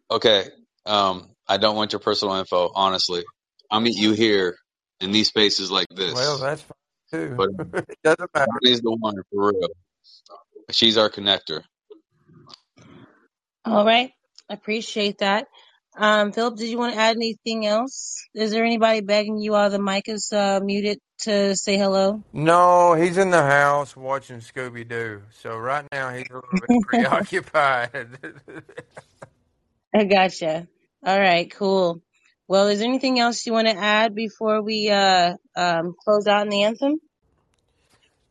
[0.09, 0.45] Okay.
[0.85, 3.23] Um, I don't want your personal info, honestly.
[3.69, 4.57] I'll meet you here
[4.99, 6.13] in these spaces like this.
[6.13, 7.35] Well, that's fine too.
[7.35, 7.49] But
[7.89, 8.47] it doesn't matter.
[8.61, 9.69] Donnie's the one for real.
[10.71, 11.63] She's our connector.
[13.65, 14.11] All right.
[14.49, 15.47] I appreciate that.
[15.97, 18.25] Um, Philip, did you want to add anything else?
[18.33, 22.23] Is there anybody begging you while the mic is uh, muted to say hello?
[22.33, 25.21] No, he's in the house watching Scooby Doo.
[25.41, 28.17] So right now he's a little bit preoccupied.
[29.93, 30.67] I gotcha.
[31.05, 32.01] All right, cool.
[32.47, 36.43] Well, is there anything else you want to add before we uh, um, close out
[36.43, 36.99] in the anthem?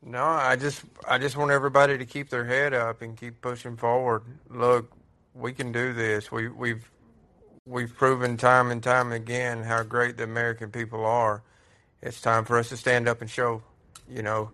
[0.02, 3.76] No, I just I just want everybody to keep their head up and keep pushing
[3.76, 4.22] forward.
[4.48, 4.90] Look,
[5.34, 6.32] we can do this.
[6.32, 6.90] We we've
[7.66, 11.42] we've proven time and time again how great the American people are.
[12.02, 13.62] It's time for us to stand up and show,
[14.08, 14.50] you know,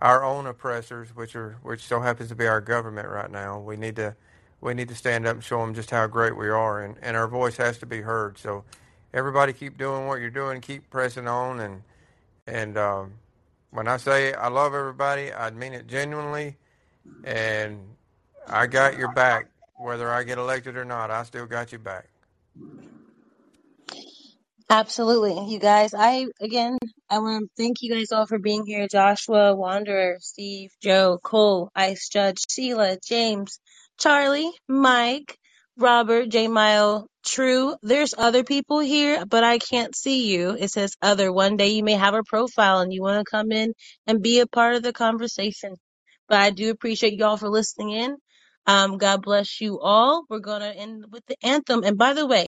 [0.00, 3.60] our own oppressors, which are which so happens to be our government right now.
[3.60, 4.16] We need to
[4.62, 7.16] we need to stand up and show them just how great we are, and and
[7.16, 8.38] our voice has to be heard.
[8.38, 8.64] So,
[9.12, 11.82] everybody, keep doing what you're doing, keep pressing on, and
[12.46, 13.12] and um,
[13.70, 16.56] when I say I love everybody, I mean it genuinely,
[17.24, 17.78] and
[18.48, 21.10] I got your back, whether I get elected or not.
[21.10, 22.08] I still got your back.
[24.68, 25.52] Absolutely.
[25.52, 26.78] You guys, I, again,
[27.08, 28.86] I want to thank you guys all for being here.
[28.86, 33.58] Joshua, Wanderer, Steve, Joe, Cole, Ice Judge, Sheila, James,
[33.98, 35.36] Charlie, Mike,
[35.80, 36.48] Robert, J.
[36.48, 37.76] Mile, True.
[37.82, 40.56] There's other people here, but I can't see you.
[40.58, 41.32] It says other.
[41.32, 43.74] One day you may have a profile and you want to come in
[44.06, 45.76] and be a part of the conversation.
[46.28, 48.16] But I do appreciate you all for listening in.
[48.66, 50.24] Um, God bless you all.
[50.30, 51.84] We're going to end with the anthem.
[51.84, 52.46] And by the way,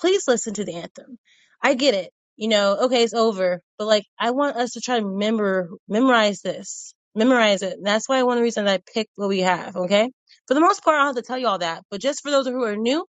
[0.00, 1.18] please listen to the anthem
[1.62, 2.10] I get it.
[2.36, 3.60] You know, okay, it's over.
[3.78, 7.74] But like, I want us to try to memorize this, memorize it.
[7.74, 9.76] And that's why one of the reasons I picked what we have.
[9.76, 10.10] Okay.
[10.48, 11.84] For the most part, I don't have to tell you all that.
[11.90, 13.06] But just for those who are new,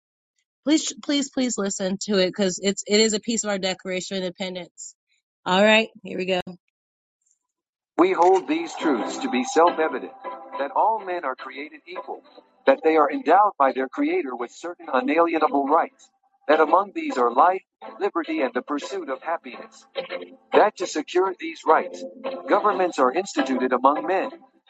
[0.64, 4.18] please, please, please listen to it because it's, it is a piece of our Declaration
[4.18, 4.94] of Independence.
[5.46, 5.88] All right.
[6.04, 6.40] Here we go.
[7.98, 10.12] We hold these truths to be self evident
[10.58, 12.24] that all men are created equal,
[12.66, 16.10] that they are endowed by their Creator with certain unalienable rights,
[16.48, 17.62] that among these are life,
[18.00, 19.86] liberty, and the pursuit of happiness.
[20.52, 22.04] That to secure these rights,
[22.48, 24.30] governments are instituted among men,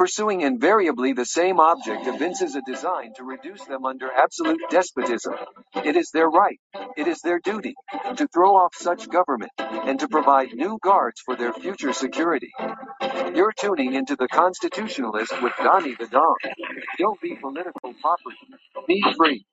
[0.00, 5.34] pursuing invariably the same object, evinces a design to reduce them under absolute despotism,
[5.84, 6.58] it is their right,
[6.96, 7.74] it is their duty,
[8.16, 12.50] to throw off such government, and to provide new guards for their future security.
[13.34, 16.36] You're tuning into the Constitutionalist with Donnie the Don.
[16.98, 18.38] Don't be political property.
[18.88, 19.44] Be free.